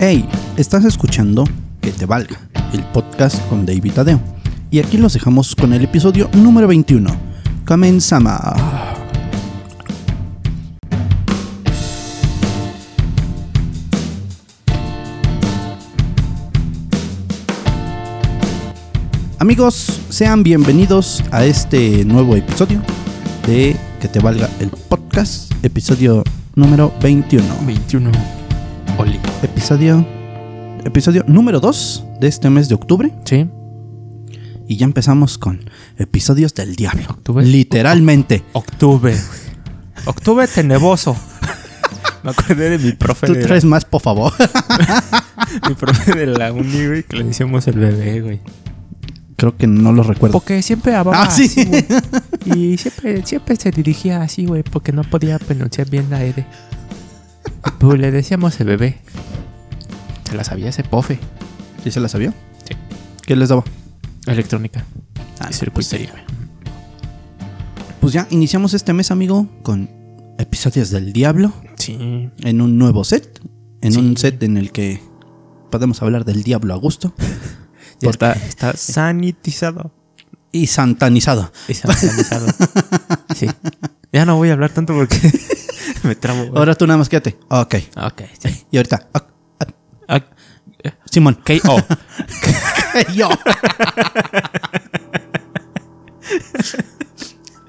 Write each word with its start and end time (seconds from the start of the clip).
Hey, 0.00 0.28
estás 0.56 0.84
escuchando 0.84 1.42
Que 1.80 1.90
te 1.90 2.06
valga, 2.06 2.38
el 2.72 2.84
podcast 2.84 3.44
con 3.48 3.66
David 3.66 3.94
Tadeo. 3.94 4.20
Y 4.70 4.78
aquí 4.78 4.96
los 4.96 5.12
dejamos 5.12 5.56
con 5.56 5.72
el 5.72 5.82
episodio 5.82 6.30
número 6.34 6.68
21. 6.68 7.10
Comenzamos. 7.66 8.32
Amigos, 19.40 20.00
sean 20.10 20.44
bienvenidos 20.44 21.24
a 21.32 21.44
este 21.44 22.04
nuevo 22.04 22.36
episodio 22.36 22.80
de 23.48 23.76
Que 24.00 24.06
te 24.06 24.20
valga 24.20 24.48
el 24.60 24.68
podcast, 24.68 25.52
episodio 25.64 26.22
número 26.54 26.92
21. 27.00 27.44
21. 27.66 28.37
Episodio 29.42 30.06
episodio 30.84 31.24
número 31.26 31.60
2 31.60 32.04
de 32.20 32.28
este 32.28 32.50
mes 32.50 32.68
de 32.68 32.74
octubre 32.74 33.12
Sí. 33.24 33.46
y 34.66 34.76
ya 34.76 34.84
empezamos 34.84 35.38
con 35.38 35.60
episodios 35.96 36.54
del 36.54 36.76
diablo. 36.76 37.04
Octubre. 37.10 37.44
Literalmente. 37.44 38.42
Octubre. 38.52 39.16
Octubre 40.06 40.46
teneboso. 40.48 41.16
Me 42.22 42.30
acordé 42.30 42.70
de 42.70 42.78
mi 42.78 42.92
profe. 42.92 43.26
Tú 43.26 43.34
de 43.34 43.42
traes 43.44 43.64
más, 43.64 43.84
por 43.84 44.00
favor. 44.02 44.32
Mi 45.68 45.74
profe 45.74 46.14
de 46.14 46.26
la 46.26 46.52
uni, 46.52 46.86
güey, 46.86 47.02
que 47.04 47.16
le 47.16 47.24
decíamos 47.24 47.66
el 47.68 47.78
bebé, 47.78 48.20
güey. 48.20 48.40
Creo 49.36 49.56
que 49.56 49.66
no 49.68 49.92
lo 49.92 50.02
recuerdo. 50.02 50.32
Porque 50.32 50.60
siempre 50.62 50.94
hablaba 50.96 51.22
Ah, 51.24 51.30
sí. 51.30 51.44
así, 51.44 51.64
güey. 51.64 51.86
Y 52.44 52.76
siempre, 52.78 53.24
siempre 53.24 53.56
se 53.56 53.70
dirigía 53.70 54.20
así, 54.22 54.46
güey, 54.46 54.62
porque 54.64 54.90
no 54.92 55.04
podía 55.04 55.38
pronunciar 55.38 55.88
bien 55.88 56.10
la 56.10 56.22
R. 56.24 56.44
Pues 57.78 57.98
le 58.00 58.10
decíamos 58.10 58.58
el 58.60 58.66
bebé. 58.66 58.98
Se 60.28 60.34
la 60.36 60.44
sabía 60.44 60.68
ese 60.68 60.84
pofe. 60.84 61.18
¿Sí 61.82 61.90
se 61.90 62.00
la 62.00 62.08
sabía? 62.08 62.32
Sí. 62.68 62.74
¿Qué 63.26 63.36
les 63.36 63.48
daba? 63.48 63.64
Electrónica. 64.26 64.84
Ah, 65.40 65.48
y 65.50 65.54
circuitería. 65.54 66.12
Pues 68.00 68.12
ya 68.12 68.26
iniciamos 68.30 68.74
este 68.74 68.92
mes, 68.92 69.10
amigo, 69.10 69.46
con 69.62 69.90
episodios 70.38 70.90
del 70.90 71.12
diablo 71.12 71.52
Sí. 71.76 72.30
en 72.40 72.60
un 72.60 72.78
nuevo 72.78 73.04
set. 73.04 73.40
En 73.80 73.92
Sí. 73.92 73.98
un 73.98 74.16
set 74.16 74.42
en 74.42 74.56
el 74.56 74.72
que 74.72 75.00
podemos 75.70 76.02
hablar 76.02 76.24
del 76.24 76.42
diablo 76.42 76.74
a 76.74 76.76
gusto 76.76 77.12
Ya 78.00 78.10
está, 78.10 78.32
está 78.32 78.72
sanitizado. 78.76 79.92
y 80.52 80.66
santanizado. 80.68 81.52
Y 81.68 81.74
sanitizado. 81.74 82.46
sí. 83.34 83.46
Ya 84.12 84.24
no 84.24 84.36
voy 84.36 84.50
a 84.50 84.52
hablar 84.54 84.70
tanto 84.70 84.94
porque 84.94 85.16
me 86.04 86.14
tramo. 86.14 86.46
güey. 86.46 86.58
Ahora 86.58 86.74
tú 86.74 86.86
nada 86.86 86.98
más 86.98 87.08
quédate. 87.08 87.38
Ok. 87.48 87.74
Ok, 87.96 88.22
sí. 88.42 88.66
Y 88.70 88.76
ahorita. 88.76 89.08
ah, 89.14 89.26
ah, 89.60 89.66
Ah, 90.10 90.24
Simón. 91.10 91.38
KO. 91.44 91.76
Yo. 93.14 93.28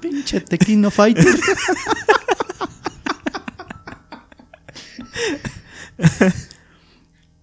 Pinche 0.00 0.40
Tequino 0.40 0.90
Fighter. 0.90 1.26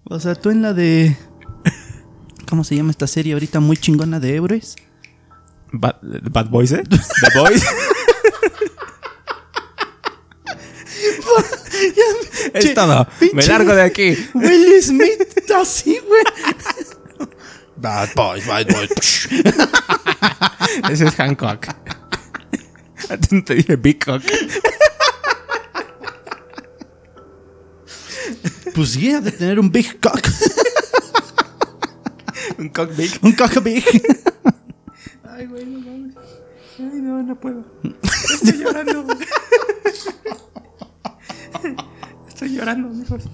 o 0.04 0.18
sea, 0.20 0.34
tú 0.34 0.50
en 0.50 0.62
la 0.62 0.72
de. 0.72 1.16
¿Cómo 2.48 2.64
se 2.64 2.74
llama 2.76 2.90
esta 2.90 3.06
serie 3.06 3.34
ahorita 3.34 3.60
muy 3.60 3.76
chingona 3.76 4.18
de 4.20 4.34
héroes? 4.36 4.76
Bad, 5.70 5.96
Bad 6.30 6.48
Boys, 6.48 6.72
¿eh? 6.72 6.82
The 6.88 7.38
Boys. 7.38 7.62
Es 12.54 12.74
todo. 12.74 13.06
Me 13.32 13.42
largo 13.46 13.74
de 13.74 13.82
aquí. 13.82 14.16
Will 14.34 14.82
Smith, 14.82 15.50
así, 15.54 15.98
güey. 16.06 16.22
Bad 17.76 18.08
boys, 18.14 18.46
bad 18.46 18.66
boys. 18.66 19.28
Ese 20.90 21.06
es 21.06 21.14
Hancock. 21.14 21.66
Te 23.44 23.54
dije 23.54 23.76
Big 23.76 24.04
Cock. 24.04 24.22
Pues 28.74 28.90
sí, 28.90 29.10
ha 29.12 29.20
de 29.20 29.32
tener 29.32 29.58
un 29.58 29.72
big 29.72 29.98
cock. 30.00 30.20
Un 32.58 32.68
cock 32.68 32.94
big. 32.96 33.18
un 33.22 33.32
cock 33.32 33.62
big. 33.62 33.84
Ay, 35.24 35.46
güey, 35.46 35.64
no 35.64 35.80
mames. 35.80 36.14
Ay, 36.78 37.00
no, 37.00 37.22
no 37.22 37.38
puedo. 37.38 37.64
Estoy 38.34 38.58
llorando, 38.58 39.04
güey. 39.04 39.18
Estoy 42.28 42.54
llorando, 42.54 42.92
hijos. 43.02 43.24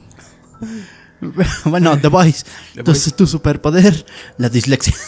bueno, 1.64 1.98
The 1.98 2.08
Voice. 2.08 2.44
The 2.74 2.80
Entonces 2.80 3.14
tu 3.14 3.26
superpoder, 3.26 4.04
la 4.38 4.48
dislexia. 4.48 4.94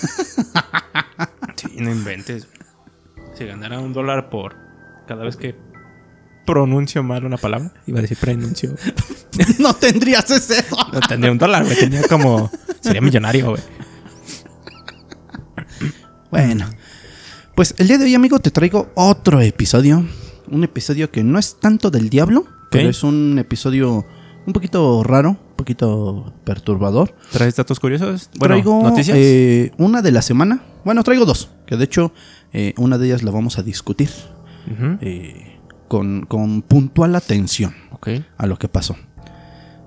Sí, 1.56 1.78
no 1.78 1.90
inventes. 1.90 2.46
Si 3.34 3.46
ganara 3.46 3.80
un 3.80 3.94
dólar 3.94 4.28
por 4.28 4.54
cada 5.08 5.24
vez 5.24 5.38
que 5.38 5.56
pronuncio 6.44 7.02
mal 7.02 7.24
una 7.24 7.38
palabra, 7.38 7.72
iba 7.86 7.98
a 7.98 8.02
decir 8.02 8.18
pronuncio. 8.18 8.74
no 9.58 9.74
tendrías 9.74 10.30
ese. 10.30 10.62
No 10.92 11.00
tendría 11.00 11.32
un 11.32 11.38
dólar, 11.38 11.64
güey. 11.64 11.78
Tenía 11.78 12.02
como. 12.02 12.50
Sería 12.82 13.00
millonario, 13.00 13.50
güey. 13.50 13.62
Bueno, 16.30 16.68
pues 17.54 17.74
el 17.78 17.88
día 17.88 17.96
de 17.96 18.04
hoy, 18.04 18.14
amigo, 18.14 18.38
te 18.38 18.50
traigo 18.50 18.92
otro 18.94 19.40
episodio. 19.40 20.06
Un 20.48 20.64
episodio 20.64 21.10
que 21.10 21.24
no 21.24 21.38
es 21.38 21.58
tanto 21.58 21.90
del 21.90 22.10
diablo, 22.10 22.46
pero 22.70 22.88
es 22.88 23.02
un 23.02 23.38
episodio 23.38 24.04
un 24.46 24.52
poquito 24.52 25.02
raro, 25.02 25.30
un 25.30 25.56
poquito 25.56 26.32
perturbador. 26.44 27.14
¿Traes 27.32 27.56
datos 27.56 27.80
curiosos? 27.80 28.30
Bueno, 28.38 28.54
traigo 28.54 28.82
noticias. 28.82 29.16
eh, 29.18 29.72
una 29.78 30.02
de 30.02 30.12
la 30.12 30.22
semana. 30.22 30.62
Bueno, 30.84 31.02
traigo 31.02 31.24
dos, 31.24 31.50
que 31.66 31.76
de 31.76 31.84
hecho 31.84 32.12
eh, 32.52 32.72
una 32.76 32.96
de 32.98 33.06
ellas 33.06 33.22
la 33.22 33.30
vamos 33.32 33.58
a 33.58 33.62
discutir 33.62 34.10
eh, 35.00 35.58
con, 35.88 36.26
con 36.26 36.62
puntual 36.62 37.14
atención 37.16 37.74
a 38.36 38.46
lo 38.46 38.56
que 38.58 38.68
pasó. 38.68 38.96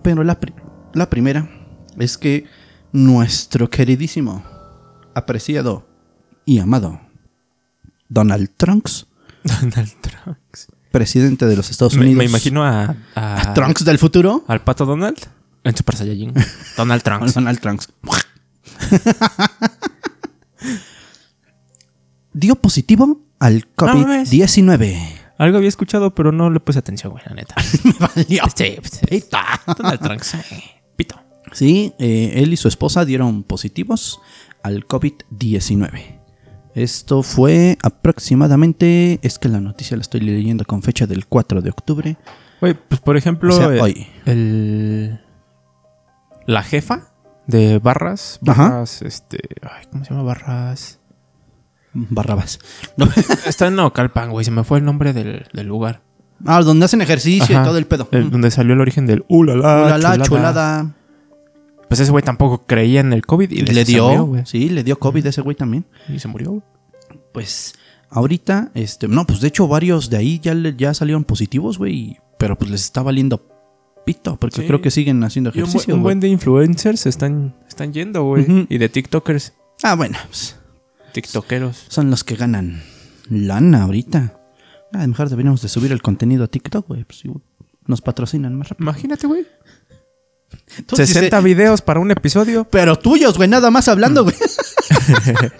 Pero 0.03 0.23
la, 0.23 0.39
pri- 0.39 0.53
la 0.93 1.09
primera 1.09 1.49
es 1.97 2.17
que 2.17 2.45
nuestro 2.91 3.69
queridísimo, 3.69 4.43
apreciado 5.13 5.85
y 6.45 6.59
amado 6.59 6.99
Donald 8.09 8.49
Trunks, 8.57 9.07
Donald 9.43 9.91
Trump. 10.01 10.37
Presidente 10.91 11.45
de 11.45 11.55
los 11.55 11.69
Estados 11.69 11.93
Unidos. 11.93 12.15
me 12.15 12.25
imagino 12.25 12.63
a. 12.65 12.95
a 13.15 13.53
Trunks 13.53 13.85
del 13.85 13.97
futuro. 13.97 14.43
Al 14.47 14.61
pato 14.61 14.85
Donald. 14.85 15.17
En 15.63 15.75
Super 15.75 15.95
Saiyajin. 15.95 16.33
Donald 16.77 17.03
Trunks. 17.03 17.33
Donald 17.33 17.59
Trunks. 17.59 17.89
Dio 22.33 22.55
positivo 22.55 23.21
al 23.39 23.67
mames. 23.77 24.31
COVID-19. 24.31 25.19
Algo 25.37 25.57
había 25.57 25.69
escuchado, 25.69 26.13
pero 26.13 26.31
no 26.31 26.49
le 26.49 26.59
puse 26.59 26.79
atención, 26.79 27.11
güey, 27.13 27.23
la 27.25 27.33
neta. 27.33 27.55
Me 27.83 27.93
valió. 27.99 28.43
Sí, 28.55 28.77
pues. 28.77 29.29
Donald 29.77 30.01
Trunks. 30.01 30.33
Pito. 30.95 31.19
Sí, 31.53 31.93
eh, 31.97 32.33
él 32.35 32.53
y 32.53 32.57
su 32.57 32.67
esposa 32.67 33.05
dieron 33.05 33.43
positivos 33.43 34.19
al 34.63 34.85
COVID-19. 34.87 36.18
Esto 36.83 37.23
fue 37.23 37.77
aproximadamente, 37.83 39.19
es 39.21 39.37
que 39.39 39.49
la 39.49 39.59
noticia 39.59 39.97
la 39.97 40.01
estoy 40.01 40.21
leyendo 40.21 40.63
con 40.65 40.81
fecha 40.81 41.05
del 41.07 41.25
4 41.27 41.61
de 41.61 41.69
octubre. 41.69 42.17
Güey, 42.61 42.73
pues 42.87 43.01
por 43.01 43.17
ejemplo. 43.17 43.53
O 43.53 43.57
sea, 43.57 43.73
eh, 43.75 43.81
hoy. 43.81 44.07
El. 44.25 45.19
La 46.45 46.63
jefa 46.63 47.09
de 47.47 47.79
Barras. 47.79 48.39
Ajá. 48.47 48.69
Barras, 48.69 49.01
este. 49.01 49.39
Ay, 49.61 49.85
¿cómo 49.91 50.03
se 50.05 50.11
llama 50.11 50.23
Barras? 50.23 50.99
Barrabas. 51.93 52.59
No. 52.97 53.07
Está 53.45 53.67
en 53.67 53.75
Naucalpan, 53.75 54.29
güey. 54.31 54.45
Se 54.45 54.51
me 54.51 54.63
fue 54.63 54.77
el 54.79 54.85
nombre 54.85 55.11
del, 55.13 55.47
del 55.53 55.67
lugar. 55.67 56.01
Ah, 56.45 56.61
donde 56.61 56.85
hacen 56.85 57.01
ejercicio 57.01 57.55
Ajá. 57.57 57.63
y 57.65 57.67
todo 57.67 57.77
el 57.77 57.85
pedo. 57.87 58.07
El- 58.11 58.29
donde 58.31 58.51
salió 58.51 58.73
el 58.73 58.79
origen 58.81 59.05
del 59.05 59.25
ulala, 59.27 59.59
Ulala, 59.97 59.97
chulada. 59.97 60.23
chulada. 60.25 60.95
Pues 61.89 61.99
ese 61.99 62.11
güey 62.11 62.23
tampoco 62.23 62.63
creía 62.65 62.99
en 63.01 63.11
el 63.13 63.25
COVID 63.25 63.49
y 63.51 63.61
Le 63.61 63.83
dio, 63.83 64.05
murió, 64.07 64.25
güey. 64.25 64.45
sí, 64.45 64.69
le 64.69 64.83
dio 64.83 64.97
COVID 64.99 65.25
a 65.25 65.29
ese 65.29 65.41
güey 65.41 65.55
también. 65.57 65.85
Y 66.07 66.19
se 66.19 66.27
murió, 66.27 66.51
güey. 66.51 66.63
Pues 67.33 67.73
ahorita, 68.09 68.71
este, 68.75 69.07
no, 69.07 69.25
pues 69.25 69.41
de 69.41 69.47
hecho 69.47 69.67
varios 69.67 70.09
de 70.09 70.17
ahí 70.17 70.39
ya, 70.39 70.53
le- 70.53 70.75
ya 70.75 70.93
salieron 70.93 71.23
positivos, 71.23 71.77
güey, 71.77 72.17
pero 72.37 72.55
pues 72.57 72.69
les 72.71 72.83
está 72.83 73.01
valiendo 73.01 73.43
pito, 74.05 74.35
porque 74.37 74.61
Sí. 74.61 74.67
creo 74.67 74.81
que 74.81 74.91
siguen 74.91 75.23
haciendo 75.23 75.51
Y 75.53 75.59
un, 75.59 75.65
bu- 75.65 75.69
ejercicio. 75.69 75.95
un 75.95 76.03
buen 76.03 76.19
de 76.19 76.27
influencers 76.29 77.05
están, 77.05 77.55
están 77.67 77.91
yendo, 77.93 78.23
güey. 78.23 78.67
Y 78.69 78.77
de 78.77 78.89
TikTokers. 78.89 79.53
Ah, 79.83 79.95
bueno, 79.95 80.17
pues, 80.27 80.55
TikTokeros. 81.13 81.85
son 81.89 82.09
los 82.11 82.23
que 82.23 82.35
ganan 82.35 82.81
lana 83.29 83.83
ahorita. 83.83 84.39
Ah, 84.93 85.05
mejor 85.07 85.29
deberíamos 85.29 85.61
de 85.61 85.69
subir 85.69 85.91
el 85.91 86.01
contenido 86.01 86.43
a 86.43 86.47
TikTok, 86.47 86.87
güey, 86.87 87.03
pues 87.03 87.23
nos 87.85 88.01
patrocinan 88.01 88.55
más 88.55 88.69
rápido. 88.69 88.83
Imagínate, 88.89 89.27
güey. 89.27 89.45
Sí 90.67 90.95
60 90.95 91.37
sé- 91.37 91.43
videos 91.43 91.81
para 91.81 91.99
un 91.99 92.11
episodio. 92.11 92.63
Pero 92.69 92.97
tuyos, 92.97 93.37
güey, 93.37 93.49
nada 93.49 93.69
más 93.71 93.87
hablando, 93.87 94.23
güey. 94.23 94.35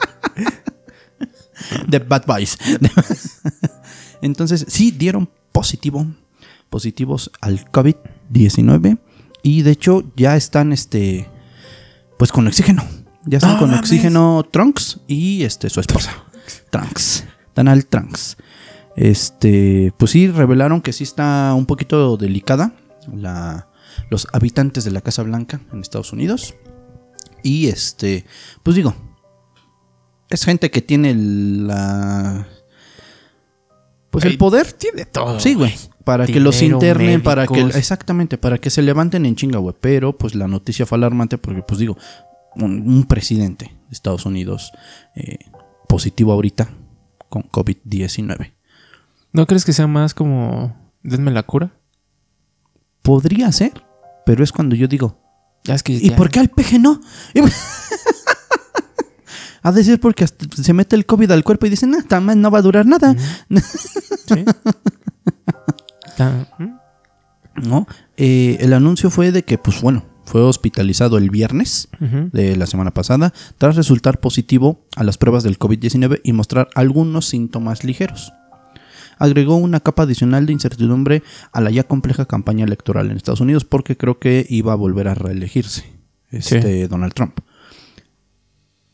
De 1.88 2.00
Bad 2.00 2.26
Boys. 2.26 2.58
Entonces, 4.22 4.66
sí 4.68 4.92
dieron 4.92 5.30
positivo, 5.52 6.06
positivos 6.70 7.32
al 7.42 7.70
COVID-19 7.72 8.98
Y 9.44 9.62
de 9.64 9.72
hecho 9.72 10.04
ya 10.16 10.36
están, 10.36 10.72
este, 10.74 11.28
pues 12.18 12.32
con 12.32 12.48
oxígeno. 12.48 12.84
Ya 13.26 13.38
están 13.38 13.54
No 13.54 13.60
con 13.60 13.70
mames. 13.70 13.82
oxígeno 13.86 14.44
Trunks 14.50 15.00
y 15.08 15.44
este 15.44 15.70
su 15.70 15.80
esposa. 15.80 16.12
Trunks. 16.70 17.26
Donald 17.56 17.86
Trunks. 17.90 18.38
Este, 18.96 19.94
pues 19.98 20.12
sí, 20.12 20.28
revelaron 20.30 20.82
que 20.82 20.94
sí 20.94 21.04
está 21.04 21.54
un 21.56 21.66
poquito 21.66 22.18
delicada 22.18 22.74
la, 23.14 23.68
los 24.10 24.28
habitantes 24.34 24.84
de 24.84 24.92
la 24.92 25.02
Casa 25.02 25.24
Blanca 25.24 25.62
en 25.72 25.82
Estados 25.82 26.14
Unidos. 26.14 26.56
Y 27.44 27.68
este, 27.68 28.26
pues 28.64 28.76
digo, 28.76 28.96
es 30.30 30.44
gente 30.44 30.72
que 30.72 30.82
tiene 30.82 31.16
la... 31.16 32.48
Pues 34.12 34.26
el 34.26 34.38
poder. 34.38 34.74
Tiene 34.74 35.06
todo. 35.06 35.40
Sí, 35.40 35.54
güey. 35.54 35.74
Para 36.04 36.26
que 36.26 36.40
los 36.40 36.62
internen, 36.62 37.22
para 37.22 37.46
que... 37.46 37.62
Exactamente, 37.62 38.38
para 38.38 38.58
que 38.58 38.70
se 38.70 38.82
levanten 38.82 39.26
en 39.26 39.36
chinga, 39.36 39.60
güey. 39.60 39.76
Pero 39.80 40.18
pues 40.18 40.34
la 40.34 40.48
noticia 40.48 40.86
fue 40.86 40.98
alarmante 40.98 41.38
porque, 41.38 41.62
pues 41.62 41.80
digo, 41.80 41.98
un, 42.56 42.88
un 42.88 43.04
presidente 43.06 43.66
de 43.66 43.92
Estados 43.92 44.26
Unidos 44.26 44.72
eh, 45.16 45.38
positivo 45.88 46.32
ahorita 46.32 46.70
con 47.30 47.44
COVID-19. 47.44 48.54
¿No 49.32 49.46
crees 49.46 49.66
que 49.66 49.74
sea 49.74 49.88
más 49.88 50.14
como. 50.14 50.76
Denme 51.04 51.32
la 51.32 51.44
cura? 51.44 51.72
Podría 53.02 53.52
ser, 53.52 53.84
pero 54.26 54.44
es 54.44 54.52
cuando 54.52 54.76
yo 54.76 54.88
digo, 54.88 55.18
Ya 55.64 55.76
es 55.76 55.84
que. 55.84 55.94
¿y 55.94 56.10
ya- 56.10 56.16
por 56.16 56.30
qué 56.30 56.40
al 56.40 56.50
peje 56.50 56.80
no? 56.80 57.00
A 59.62 59.74
decir 59.74 60.00
porque 60.00 60.24
hasta 60.24 60.46
se 60.56 60.72
mete 60.74 60.96
el 60.96 61.06
COVID 61.06 61.30
al 61.32 61.44
cuerpo 61.44 61.66
y 61.66 61.70
dicen, 61.70 61.92
no, 61.92 62.02
también 62.04 62.40
no 62.40 62.50
va 62.50 62.60
a 62.60 62.62
durar 62.62 62.86
nada. 62.86 63.14
¿No? 67.56 67.88
Eh, 68.18 68.58
el 68.62 68.72
anuncio 68.74 69.10
fue 69.10 69.32
de 69.34 69.44
que, 69.44 69.58
pues 69.58 69.82
bueno, 69.82 70.06
fue 70.24 70.42
hospitalizado 70.42 71.18
el 71.18 71.30
viernes 71.30 71.90
de 72.00 72.56
la 72.56 72.68
semana 72.68 72.92
pasada 72.94 73.34
tras 73.58 73.76
resultar 73.76 74.20
positivo 74.22 74.86
a 74.96 75.04
las 75.04 75.18
pruebas 75.18 75.44
del 75.44 75.60
COVID-19 75.60 76.22
y 76.24 76.32
mostrar 76.34 76.70
algunos 76.76 77.26
síntomas 77.28 77.84
ligeros. 77.84 78.32
Agregó 79.20 79.58
una 79.58 79.80
capa 79.80 80.04
adicional 80.04 80.48
de 80.48 80.54
incertidumbre 80.54 81.22
a 81.52 81.62
la 81.62 81.70
ya 81.70 81.84
compleja 81.84 82.26
campaña 82.26 82.66
electoral 82.66 83.12
en 83.12 83.18
Estados 83.18 83.42
Unidos 83.42 83.66
porque 83.66 83.98
creo 83.98 84.18
que 84.18 84.48
iba 84.50 84.74
a 84.74 84.76
volver 84.76 85.08
a 85.08 85.14
reelegirse 85.14 85.84
este 86.32 86.88
Donald 86.88 87.14
Trump. 87.14 87.40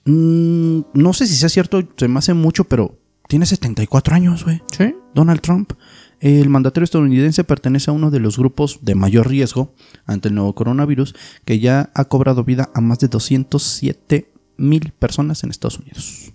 Mm, 0.06 0.82
no 0.94 1.14
sé 1.14 1.28
si 1.28 1.36
sea 1.36 1.50
cierto, 1.50 1.82
se 1.96 2.08
me 2.08 2.20
hace 2.20 2.34
mucho, 2.34 2.66
pero 2.66 3.00
tiene 3.28 3.46
74 3.46 4.16
años, 4.16 4.44
güey. 4.44 4.62
Sí. 4.72 4.96
Donald 5.14 5.42
Trump. 5.42 5.74
El 6.20 6.50
mandatario 6.50 6.86
estadounidense 6.86 7.44
pertenece 7.44 7.92
a 7.92 7.94
uno 7.94 8.10
de 8.10 8.20
los 8.20 8.38
grupos 8.38 8.80
de 8.82 8.96
mayor 8.96 9.28
riesgo 9.28 9.74
ante 10.06 10.30
el 10.30 10.36
nuevo 10.36 10.56
coronavirus, 10.56 11.16
que 11.44 11.60
ya 11.60 11.92
ha 11.94 12.06
cobrado 12.06 12.44
vida 12.44 12.70
a 12.74 12.82
más 12.82 13.00
de 13.00 13.10
207 13.10 14.32
mil 14.58 14.92
personas 14.98 15.44
en 15.44 15.50
Estados 15.50 15.80
Unidos. 15.80 16.34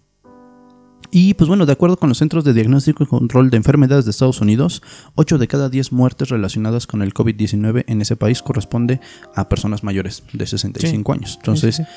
Y 1.10 1.34
pues 1.34 1.48
bueno, 1.48 1.66
de 1.66 1.72
acuerdo 1.72 1.96
con 1.96 2.08
los 2.08 2.18
Centros 2.18 2.44
de 2.44 2.52
Diagnóstico 2.52 3.02
y 3.02 3.06
Control 3.06 3.50
de 3.50 3.56
Enfermedades 3.56 4.04
de 4.04 4.12
Estados 4.12 4.40
Unidos, 4.40 4.82
8 5.16 5.38
de 5.38 5.48
cada 5.48 5.68
10 5.68 5.92
muertes 5.92 6.28
relacionadas 6.28 6.86
con 6.86 7.02
el 7.02 7.12
COVID-19 7.12 7.84
en 7.86 8.00
ese 8.00 8.16
país 8.16 8.42
corresponde 8.42 9.00
a 9.34 9.48
personas 9.48 9.82
mayores 9.82 10.22
de 10.32 10.46
65 10.46 11.12
años. 11.12 11.36
Entonces, 11.40 11.76
Sí, 11.76 11.82
sí, 11.82 11.88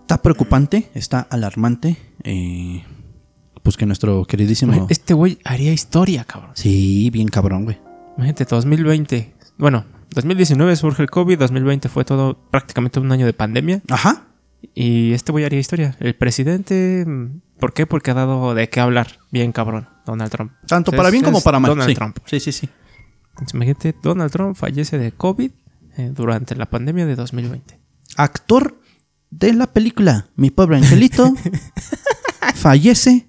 está 0.00 0.22
preocupante, 0.22 0.90
está 0.94 1.20
alarmante, 1.20 1.96
eh, 2.22 2.84
pues 3.62 3.76
que 3.76 3.86
nuestro 3.86 4.24
queridísimo... 4.24 4.86
Este 4.88 5.14
güey 5.14 5.38
haría 5.44 5.72
historia, 5.72 6.24
cabrón. 6.24 6.52
Sí, 6.54 7.10
bien 7.10 7.28
cabrón, 7.28 7.64
güey. 7.64 7.78
Imagínate, 8.16 8.44
2020. 8.44 9.34
Bueno, 9.58 9.84
2019 10.14 10.76
surge 10.76 11.02
el 11.02 11.10
COVID, 11.10 11.38
2020 11.38 11.88
fue 11.88 12.04
todo 12.04 12.38
prácticamente 12.50 13.00
un 13.00 13.10
año 13.10 13.26
de 13.26 13.32
pandemia. 13.32 13.82
Ajá. 13.88 14.26
Y 14.74 15.12
este 15.12 15.32
güey 15.32 15.44
haría 15.44 15.58
historia. 15.60 15.96
El 16.00 16.14
presidente. 16.14 17.06
¿Por 17.58 17.72
qué? 17.72 17.86
Porque 17.86 18.10
ha 18.10 18.14
dado 18.14 18.54
de 18.54 18.68
qué 18.68 18.80
hablar. 18.80 19.18
Bien 19.30 19.52
cabrón, 19.52 19.88
Donald 20.06 20.30
Trump. 20.30 20.52
Tanto 20.66 20.92
para 20.92 21.10
bien 21.10 21.24
como 21.24 21.40
para 21.40 21.58
mal. 21.60 21.70
Donald 21.70 21.88
sí. 21.90 21.94
Trump. 21.94 22.18
sí, 22.26 22.40
sí, 22.40 22.52
sí. 22.52 22.68
Entonces, 23.30 23.54
imagínate, 23.54 23.94
Donald 24.02 24.30
Trump 24.30 24.56
fallece 24.56 24.98
de 24.98 25.12
COVID 25.12 25.50
eh, 25.96 26.10
durante 26.14 26.54
la 26.56 26.66
pandemia 26.66 27.06
de 27.06 27.16
2020. 27.16 27.78
Actor 28.16 28.78
de 29.30 29.54
la 29.54 29.66
película 29.66 30.26
Mi 30.36 30.50
pobre 30.50 30.76
angelito 30.76 31.32
fallece 32.54 33.28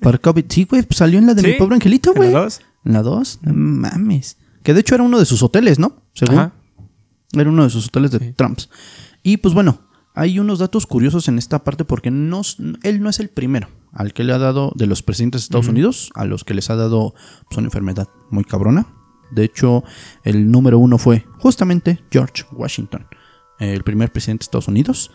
por 0.00 0.20
COVID. 0.20 0.44
Sí, 0.48 0.64
güey, 0.64 0.84
salió 0.90 1.18
en 1.18 1.26
la 1.26 1.34
de 1.34 1.42
Sí, 1.42 1.48
Mi 1.48 1.54
pobre 1.54 1.74
angelito, 1.76 2.10
¿En 2.10 2.16
güey. 2.16 2.32
la 2.32 2.40
dos? 2.40 2.60
En 2.84 2.92
la 2.92 3.02
2. 3.02 3.40
Mames. 3.42 4.36
Que 4.62 4.74
de 4.74 4.80
hecho 4.80 4.94
era 4.94 5.04
uno 5.04 5.18
de 5.18 5.26
sus 5.26 5.42
hoteles, 5.42 5.78
¿no? 5.78 6.02
Según. 6.14 6.38
Ajá. 6.38 6.52
Era 7.32 7.50
uno 7.50 7.64
de 7.64 7.70
sus 7.70 7.86
hoteles 7.88 8.10
de 8.12 8.18
Sí. 8.20 8.32
Trumps. 8.32 8.70
Y 9.22 9.36
pues 9.38 9.54
bueno, 9.54 9.80
hay 10.16 10.38
unos 10.38 10.58
datos 10.58 10.86
curiosos 10.86 11.28
en 11.28 11.36
esta 11.38 11.62
parte 11.62 11.84
porque 11.84 12.10
no, 12.10 12.40
él 12.82 13.02
no 13.02 13.10
es 13.10 13.20
el 13.20 13.28
primero 13.28 13.68
al 13.92 14.14
que 14.14 14.24
le 14.24 14.32
ha 14.32 14.38
dado 14.38 14.72
de 14.74 14.86
los 14.86 15.02
presidentes 15.02 15.42
de 15.42 15.44
Estados 15.44 15.68
Unidos, 15.68 16.10
a 16.14 16.24
los 16.24 16.42
que 16.42 16.54
les 16.54 16.70
ha 16.70 16.76
dado 16.76 17.14
pues, 17.48 17.58
una 17.58 17.66
enfermedad 17.66 18.08
muy 18.30 18.44
cabrona. 18.44 18.86
De 19.30 19.44
hecho, 19.44 19.84
el 20.24 20.50
número 20.50 20.78
uno 20.78 20.98
fue 20.98 21.24
justamente 21.38 22.02
George 22.10 22.44
Washington, 22.52 23.06
el 23.58 23.84
primer 23.84 24.10
presidente 24.10 24.42
de 24.42 24.44
Estados 24.44 24.68
Unidos, 24.68 25.10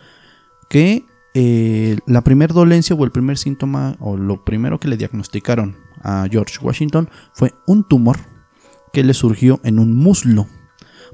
que 0.68 1.04
eh, 1.34 1.98
la 2.06 2.22
primera 2.22 2.54
dolencia 2.54 2.94
o 2.94 3.04
el 3.04 3.10
primer 3.10 3.38
síntoma 3.38 3.96
o 4.00 4.16
lo 4.16 4.44
primero 4.44 4.78
que 4.78 4.88
le 4.88 4.96
diagnosticaron 4.96 5.76
a 6.02 6.26
George 6.30 6.58
Washington 6.60 7.08
fue 7.32 7.54
un 7.66 7.84
tumor 7.84 8.18
que 8.92 9.02
le 9.02 9.14
surgió 9.14 9.60
en 9.64 9.78
un 9.78 9.94
muslo 9.94 10.46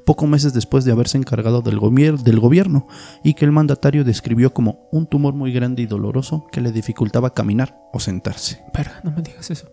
pocos 0.09 0.27
meses 0.27 0.53
después 0.53 0.85
de 0.85 0.91
haberse 0.91 1.19
encargado 1.19 1.61
del, 1.61 1.77
gobier- 1.79 2.17
del 2.17 2.39
gobierno 2.39 2.87
y 3.23 3.35
que 3.35 3.45
el 3.45 3.51
mandatario 3.51 4.03
describió 4.03 4.51
como 4.55 4.87
un 4.91 5.05
tumor 5.05 5.35
muy 5.35 5.53
grande 5.53 5.83
y 5.83 5.85
doloroso 5.85 6.47
que 6.51 6.61
le 6.61 6.71
dificultaba 6.71 7.35
caminar 7.35 7.77
o 7.93 7.99
sentarse. 7.99 8.59
Pero 8.73 8.89
no 9.03 9.11
me 9.11 9.21
digas 9.21 9.51
eso. 9.51 9.67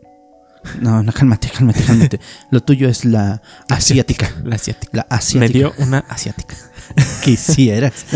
No, 0.78 1.02
no, 1.02 1.10
cálmate, 1.12 1.48
cálmate, 1.48 1.82
cálmate. 1.82 2.20
Lo 2.50 2.60
tuyo 2.62 2.86
es 2.86 3.06
la 3.06 3.40
asiática. 3.70 4.30
La 4.44 4.56
asiática. 4.56 4.90
La 4.92 5.06
Me 5.10 5.16
asiática. 5.16 5.52
dio 5.58 5.72
una 5.78 6.00
asiática. 6.00 6.54
Quisieras. 7.24 8.04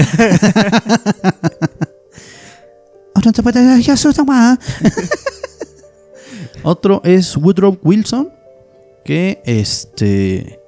Otro 6.62 7.00
es 7.02 7.34
Woodrow 7.36 7.78
Wilson, 7.82 8.30
que 9.06 9.40
este 9.46 10.59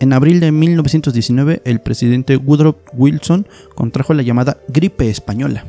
en 0.00 0.12
abril 0.12 0.40
de 0.40 0.52
1919 0.52 1.62
el 1.64 1.80
presidente 1.80 2.36
Woodrow 2.36 2.76
Wilson 2.92 3.46
contrajo 3.74 4.14
la 4.14 4.22
llamada 4.22 4.58
gripe 4.68 5.08
española, 5.10 5.64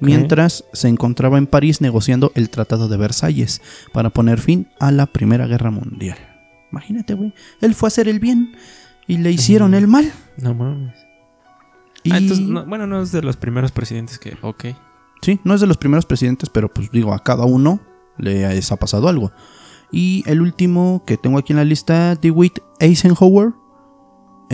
mientras 0.00 0.64
se 0.72 0.88
encontraba 0.88 1.38
en 1.38 1.46
París 1.46 1.80
negociando 1.80 2.32
el 2.34 2.50
Tratado 2.50 2.88
de 2.88 2.96
Versalles 2.96 3.60
para 3.92 4.10
poner 4.10 4.40
fin 4.40 4.68
a 4.80 4.90
la 4.90 5.06
Primera 5.06 5.46
Guerra 5.46 5.70
Mundial. 5.70 6.18
Imagínate, 6.70 7.14
güey, 7.14 7.34
él 7.60 7.74
fue 7.74 7.86
a 7.86 7.88
hacer 7.88 8.08
el 8.08 8.18
bien 8.18 8.54
y 9.06 9.18
le 9.18 9.30
hicieron 9.30 9.74
el 9.74 9.88
mal. 9.88 10.10
No 10.38 10.54
mames. 10.54 10.94
Y... 12.02 12.12
Ah, 12.12 12.18
entonces, 12.18 12.46
no- 12.46 12.64
bueno, 12.66 12.86
no 12.86 13.02
es 13.02 13.12
de 13.12 13.22
los 13.22 13.36
primeros 13.36 13.70
presidentes 13.72 14.18
que. 14.18 14.36
Ok. 14.42 14.66
Sí, 15.20 15.38
no 15.44 15.54
es 15.54 15.60
de 15.60 15.66
los 15.68 15.76
primeros 15.76 16.04
presidentes, 16.04 16.48
pero 16.50 16.72
pues 16.72 16.90
digo, 16.90 17.14
a 17.14 17.22
cada 17.22 17.44
uno 17.44 17.80
les 18.18 18.72
ha 18.72 18.76
pasado 18.76 19.08
algo. 19.08 19.30
Y 19.92 20.24
el 20.26 20.40
último 20.40 21.04
que 21.06 21.16
tengo 21.16 21.38
aquí 21.38 21.52
en 21.52 21.58
la 21.58 21.64
lista, 21.64 22.16
DeWitt 22.16 22.58
Eisenhower. 22.80 23.52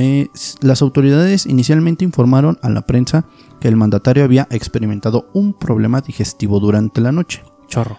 Eh, 0.00 0.28
las 0.60 0.80
autoridades 0.80 1.44
inicialmente 1.44 2.04
informaron 2.04 2.56
a 2.62 2.70
la 2.70 2.82
prensa 2.82 3.24
que 3.60 3.66
el 3.66 3.74
mandatario 3.74 4.22
había 4.22 4.46
experimentado 4.52 5.28
un 5.34 5.54
problema 5.54 6.00
digestivo 6.02 6.60
durante 6.60 7.00
la 7.00 7.10
noche. 7.10 7.42
Chorro. 7.66 7.98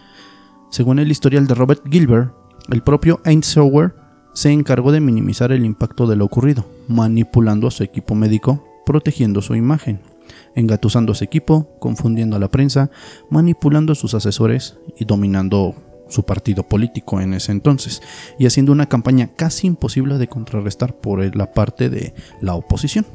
Según 0.71 0.99
el 0.99 1.11
historial 1.11 1.45
de 1.45 1.55
Robert 1.55 1.81
Gilbert, 1.91 2.31
el 2.69 2.83
propio 2.83 3.19
Eisenhower 3.25 3.95
se 4.33 4.49
encargó 4.49 4.93
de 4.93 5.01
minimizar 5.01 5.51
el 5.51 5.65
impacto 5.65 6.07
de 6.07 6.15
lo 6.15 6.23
ocurrido, 6.23 6.65
manipulando 6.87 7.67
a 7.67 7.71
su 7.71 7.83
equipo 7.83 8.15
médico, 8.15 8.63
protegiendo 8.85 9.41
su 9.41 9.55
imagen, 9.55 9.99
engatusando 10.55 11.11
a 11.11 11.15
su 11.15 11.25
equipo, 11.25 11.67
confundiendo 11.79 12.37
a 12.37 12.39
la 12.39 12.47
prensa, 12.47 12.91
manipulando 13.29 13.91
a 13.91 13.95
sus 13.95 14.13
asesores 14.13 14.77
y 14.97 15.03
dominando 15.03 15.75
su 16.09 16.23
partido 16.23 16.63
político 16.63 17.21
en 17.21 17.33
ese 17.33 17.51
entonces, 17.51 18.01
y 18.37 18.45
haciendo 18.45 18.71
una 18.71 18.87
campaña 18.87 19.31
casi 19.35 19.67
imposible 19.67 20.17
de 20.17 20.27
contrarrestar 20.27 20.99
por 20.99 21.35
la 21.35 21.51
parte 21.53 21.89
de 21.89 22.13
la 22.41 22.55
oposición. 22.55 23.05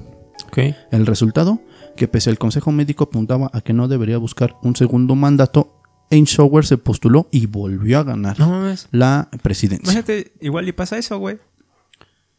Ok. 0.46 0.58
El 0.90 1.06
resultado, 1.06 1.60
que 1.96 2.08
pese 2.08 2.30
al 2.30 2.38
consejo 2.38 2.72
médico 2.72 3.04
apuntaba 3.04 3.50
a 3.52 3.60
que 3.60 3.72
no 3.72 3.88
debería 3.88 4.18
buscar 4.18 4.56
un 4.62 4.76
segundo 4.76 5.14
mandato, 5.14 5.80
Eisenhower 6.10 6.64
se 6.64 6.78
postuló 6.78 7.28
y 7.30 7.46
volvió 7.46 7.98
a 7.98 8.04
ganar 8.04 8.38
No 8.38 8.72
la 8.90 9.28
presidencia. 9.42 9.84
Imagínate, 9.84 10.32
igual 10.40 10.68
y 10.68 10.72
pasa 10.72 10.98
eso, 10.98 11.18
güey. 11.18 11.38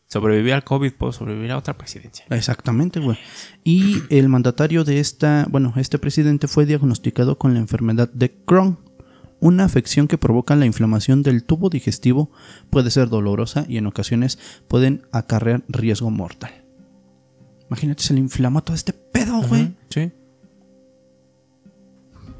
Sobrevivir 0.08 0.54
al 0.54 0.64
COVID, 0.64 0.94
puedo 0.94 1.12
sobrevivir 1.12 1.52
a 1.52 1.58
otra 1.58 1.78
presidencia. 1.78 2.26
Exactamente, 2.30 3.00
güey. 3.00 3.18
Y 3.64 4.04
el 4.10 4.30
mandatario 4.30 4.84
de 4.84 5.00
esta, 5.00 5.48
bueno, 5.50 5.74
este 5.78 5.98
presidente 5.98 6.48
fue 6.48 6.66
diagnosticado 6.66 7.38
con 7.40 7.54
la 7.54 7.60
enfermedad 7.60 8.10
de 8.14 8.44
Crohn, 8.46 8.80
una 9.46 9.64
afección 9.64 10.08
que 10.08 10.18
provoca 10.18 10.56
la 10.56 10.66
inflamación 10.66 11.22
del 11.22 11.44
tubo 11.44 11.70
digestivo, 11.70 12.32
puede 12.72 12.90
ser 12.90 13.10
dolorosa 13.10 13.64
y 13.70 13.78
en 13.78 13.86
ocasiones 13.86 14.40
pueden 14.68 15.04
acarrear 15.12 15.64
riesgo 15.68 16.10
mortal. 16.10 16.64
Imagínate, 17.70 18.02
se 18.02 18.16
le 18.16 18.22
inflamó 18.22 18.64
todo 18.64 18.75
este 18.75 18.92
pedo, 18.92 19.44
güey. 19.44 19.75
Sí. 19.90 20.12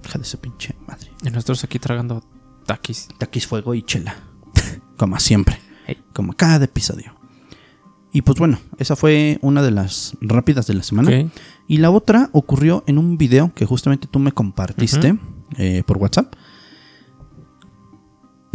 Hija 0.04 0.18
de 0.18 0.24
ese 0.24 0.38
pinche 0.38 0.74
madre. 0.88 1.12
Y 1.24 1.30
nosotros 1.30 1.64
aquí 1.64 1.78
tragando 1.78 2.24
taquis. 2.66 3.08
Taquis, 3.20 3.46
fuego 3.46 3.76
y 3.76 3.84
chela. 3.84 4.16
Como 4.98 5.20
siempre. 5.20 5.60
Hey. 5.86 5.98
Como 6.12 6.34
cada 6.34 6.66
episodio. 6.66 7.16
Y 8.14 8.24
pues 8.24 8.40
bueno, 8.40 8.58
esa 8.80 8.96
fue 8.96 9.38
una 9.42 9.62
de 9.62 9.70
las 9.70 10.18
rápidas 10.22 10.66
de 10.66 10.74
la 10.74 10.82
semana. 10.82 11.10
Ok. 11.10 11.32
Y 11.68 11.78
la 11.78 11.92
otra 11.92 12.30
ocurrió 12.32 12.84
en 12.88 12.98
un 12.98 13.20
video 13.20 13.54
que 13.54 13.68
justamente 13.68 14.08
tú 14.08 14.18
me 14.18 14.32
compartiste 14.32 15.20
eh, 15.58 15.84
por 15.86 15.98
WhatsApp. 15.98 16.34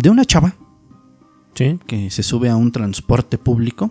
De 0.00 0.08
una 0.08 0.24
chava 0.24 0.54
Sí. 1.54 1.78
que 1.86 2.10
se 2.10 2.22
sube 2.22 2.48
a 2.48 2.56
un 2.56 2.72
transporte 2.72 3.36
público. 3.36 3.90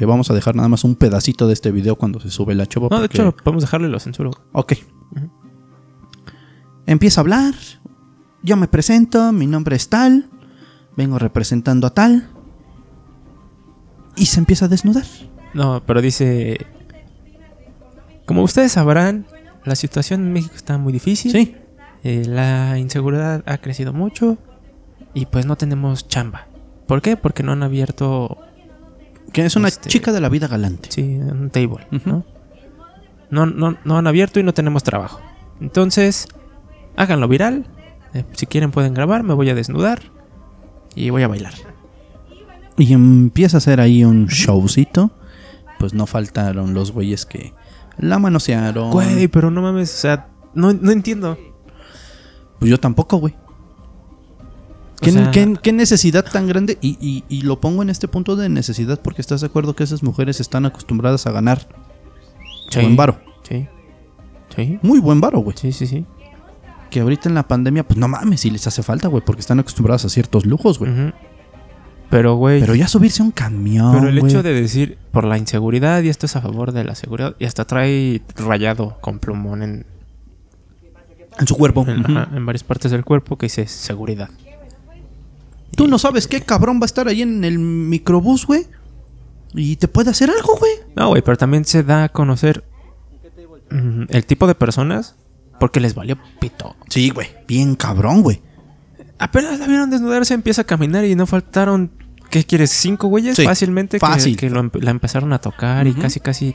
Eh, 0.00 0.04
vamos 0.06 0.28
a 0.30 0.34
dejar 0.34 0.56
nada 0.56 0.68
más 0.68 0.82
un 0.82 0.96
pedacito 0.96 1.46
de 1.46 1.52
este 1.52 1.70
video 1.70 1.94
cuando 1.96 2.18
se 2.18 2.30
sube 2.30 2.54
la 2.56 2.66
chava. 2.66 2.88
No, 2.90 2.98
de 2.98 3.06
hecho, 3.06 3.34
podemos 3.44 3.62
dejarle 3.62 3.88
lo 3.88 4.00
censuro. 4.00 4.32
Ok. 4.52 4.72
Empieza 6.86 7.20
a 7.20 7.22
hablar. 7.22 7.54
Yo 8.42 8.56
me 8.56 8.66
presento, 8.66 9.30
mi 9.32 9.46
nombre 9.46 9.76
es 9.76 9.88
tal. 9.88 10.28
Vengo 10.96 11.18
representando 11.18 11.86
a 11.86 11.90
tal. 11.90 12.28
Y 14.16 14.26
se 14.26 14.40
empieza 14.40 14.64
a 14.64 14.68
desnudar. 14.68 15.04
No, 15.54 15.82
pero 15.86 16.00
dice. 16.02 16.66
Como 18.26 18.42
ustedes 18.42 18.72
sabrán, 18.72 19.26
la 19.64 19.76
situación 19.76 20.22
en 20.22 20.32
México 20.32 20.56
está 20.56 20.76
muy 20.76 20.92
difícil. 20.92 21.30
Sí. 21.30 21.54
Eh, 22.02 22.24
la 22.26 22.78
inseguridad 22.78 23.44
ha 23.46 23.58
crecido 23.58 23.92
mucho. 23.92 24.38
Y 25.16 25.24
pues 25.26 25.46
no 25.46 25.56
tenemos 25.56 26.06
chamba. 26.08 26.46
¿Por 26.86 27.00
qué? 27.00 27.16
Porque 27.16 27.42
no 27.42 27.52
han 27.52 27.62
abierto 27.62 28.36
Que 29.32 29.44
es 29.46 29.56
una 29.56 29.68
Este- 29.68 29.88
chica 29.88 30.12
de 30.12 30.20
la 30.20 30.28
vida 30.28 30.46
galante. 30.46 30.90
sí, 30.92 31.02
un 31.16 31.50
table. 31.50 31.86
No, 33.30 33.46
no, 33.46 33.76
no 33.84 33.98
han 33.98 34.06
abierto 34.06 34.38
y 34.38 34.42
no 34.42 34.54
tenemos 34.54 34.82
trabajo. 34.84 35.20
Entonces, 35.60 36.28
háganlo 36.96 37.26
viral. 37.28 37.66
Eh, 38.14 38.24
si 38.32 38.46
quieren 38.46 38.70
pueden 38.70 38.94
grabar, 38.94 39.22
me 39.24 39.34
voy 39.34 39.50
a 39.50 39.54
desnudar. 39.54 40.00
Y 40.94 41.10
voy 41.10 41.22
a 41.22 41.28
bailar. 41.28 41.54
Y 42.78 42.92
empieza 42.92 43.56
a 43.56 43.58
hacer 43.58 43.80
ahí 43.80 44.04
un 44.04 44.26
showcito. 44.26 45.10
Pues 45.78 45.92
no 45.94 46.06
faltaron 46.06 46.72
los 46.74 46.92
güeyes 46.92 47.26
que 47.26 47.52
la 47.98 48.18
manosearon. 48.18 48.90
Güey, 48.92 49.28
pero 49.28 49.50
no 49.50 49.60
mames, 49.62 49.92
o 49.94 49.98
sea, 49.98 50.28
no, 50.54 50.72
no 50.72 50.90
entiendo. 50.92 51.36
Pues 52.58 52.70
yo 52.70 52.78
tampoco, 52.78 53.16
güey. 53.18 53.34
¿Qué, 55.00 55.12
sea- 55.12 55.30
qué- 55.30 55.54
qué 55.62 55.72
necesidad 55.72 56.24
tan 56.24 56.46
grande? 56.46 56.78
Y, 56.80 56.96
y- 57.00 57.24
y 57.28 57.42
lo 57.42 57.60
pongo 57.60 57.82
en 57.82 57.90
este 57.90 58.08
punto 58.08 58.34
de 58.36 58.48
necesidad 58.48 59.00
porque 59.00 59.20
estás 59.20 59.40
de 59.42 59.46
acuerdo 59.48 59.76
que 59.76 59.84
esas 59.84 60.02
mujeres 60.02 60.40
están 60.40 60.64
acostumbradas 60.66 61.26
a 61.26 61.32
ganar 61.32 61.68
buen 62.74 62.96
varo. 62.96 63.20
Sí. 63.42 63.66
Sí. 64.54 64.78
Muy 64.82 65.00
buen 65.00 65.20
varo, 65.20 65.40
güey. 65.40 65.56
Sí, 65.56 65.72
sí, 65.72 65.86
sí. 65.86 66.06
Que 66.90 67.00
ahorita 67.00 67.28
en 67.28 67.34
la 67.34 67.46
pandemia, 67.46 67.86
pues 67.86 67.98
no 67.98 68.08
mames, 68.08 68.40
si 68.40 68.50
les 68.50 68.66
hace 68.66 68.82
falta, 68.82 69.08
güey, 69.08 69.22
porque 69.24 69.40
están 69.40 69.58
acostumbradas 69.58 70.04
a 70.04 70.08
ciertos 70.08 70.46
lujos, 70.46 70.78
güey. 70.78 70.92
Pero, 72.08 72.36
güey. 72.36 72.60
Pero 72.60 72.74
ya 72.76 72.86
subirse 72.88 73.20
a 73.22 73.24
un 73.26 73.32
camión. 73.32 73.92
pero 73.92 74.08
el 74.08 74.16
hecho 74.18 74.42
de 74.42 74.54
decir 74.54 74.96
por 75.10 75.24
la 75.24 75.36
inseguridad 75.38 76.02
y 76.02 76.08
esto 76.08 76.24
es 76.26 76.36
a 76.36 76.40
favor 76.40 76.72
de 76.72 76.84
la 76.84 76.94
seguridad. 76.94 77.34
Y 77.38 77.44
hasta 77.44 77.64
trae 77.66 78.22
rayado 78.36 78.96
con 79.00 79.18
plumón 79.18 79.62
en, 79.62 79.86
En 81.38 81.46
su 81.46 81.56
cuerpo. 81.56 81.84
en, 81.86 82.04
ajá, 82.16 82.28
en 82.34 82.46
varias 82.46 82.62
partes 82.64 82.92
del 82.92 83.04
cuerpo 83.04 83.36
que 83.36 83.46
dice 83.46 83.66
seguridad. 83.66 84.30
Tú 85.76 85.86
no 85.86 85.98
sabes 85.98 86.26
qué 86.26 86.40
cabrón 86.40 86.78
va 86.80 86.84
a 86.84 86.86
estar 86.86 87.06
ahí 87.06 87.22
en 87.22 87.44
el 87.44 87.58
microbús, 87.58 88.46
güey. 88.46 88.66
Y 89.54 89.76
te 89.76 89.88
puede 89.88 90.10
hacer 90.10 90.30
algo, 90.30 90.56
güey. 90.58 90.72
No, 90.96 91.08
güey, 91.08 91.22
pero 91.22 91.36
también 91.36 91.64
se 91.64 91.82
da 91.82 92.04
a 92.04 92.08
conocer 92.08 92.64
mm, 93.70 94.04
el 94.08 94.26
tipo 94.26 94.46
de 94.46 94.54
personas 94.54 95.16
porque 95.60 95.80
les 95.80 95.94
valió 95.94 96.16
pito. 96.40 96.76
Sí, 96.88 97.10
güey. 97.10 97.28
Bien 97.46 97.76
cabrón, 97.76 98.22
güey. 98.22 98.42
Apenas 99.18 99.58
la 99.58 99.66
vieron 99.66 99.88
desnudarse, 99.90 100.34
empieza 100.34 100.62
a 100.62 100.64
caminar 100.64 101.04
y 101.06 101.14
no 101.14 101.26
faltaron, 101.26 101.90
¿qué 102.30 102.44
quieres? 102.44 102.70
¿Cinco 102.70 103.08
güeyes? 103.08 103.36
Sí, 103.36 103.44
Fácilmente 103.44 103.98
que- 103.98 104.06
fácil. 104.06 104.36
que, 104.36 104.50
lo 104.50 104.62
empe- 104.62 104.82
la 104.82 104.90
empezaron 104.90 105.32
a 105.32 105.38
tocar 105.40 105.86
y 105.86 105.94
casi, 105.94 106.20
casi... 106.20 106.54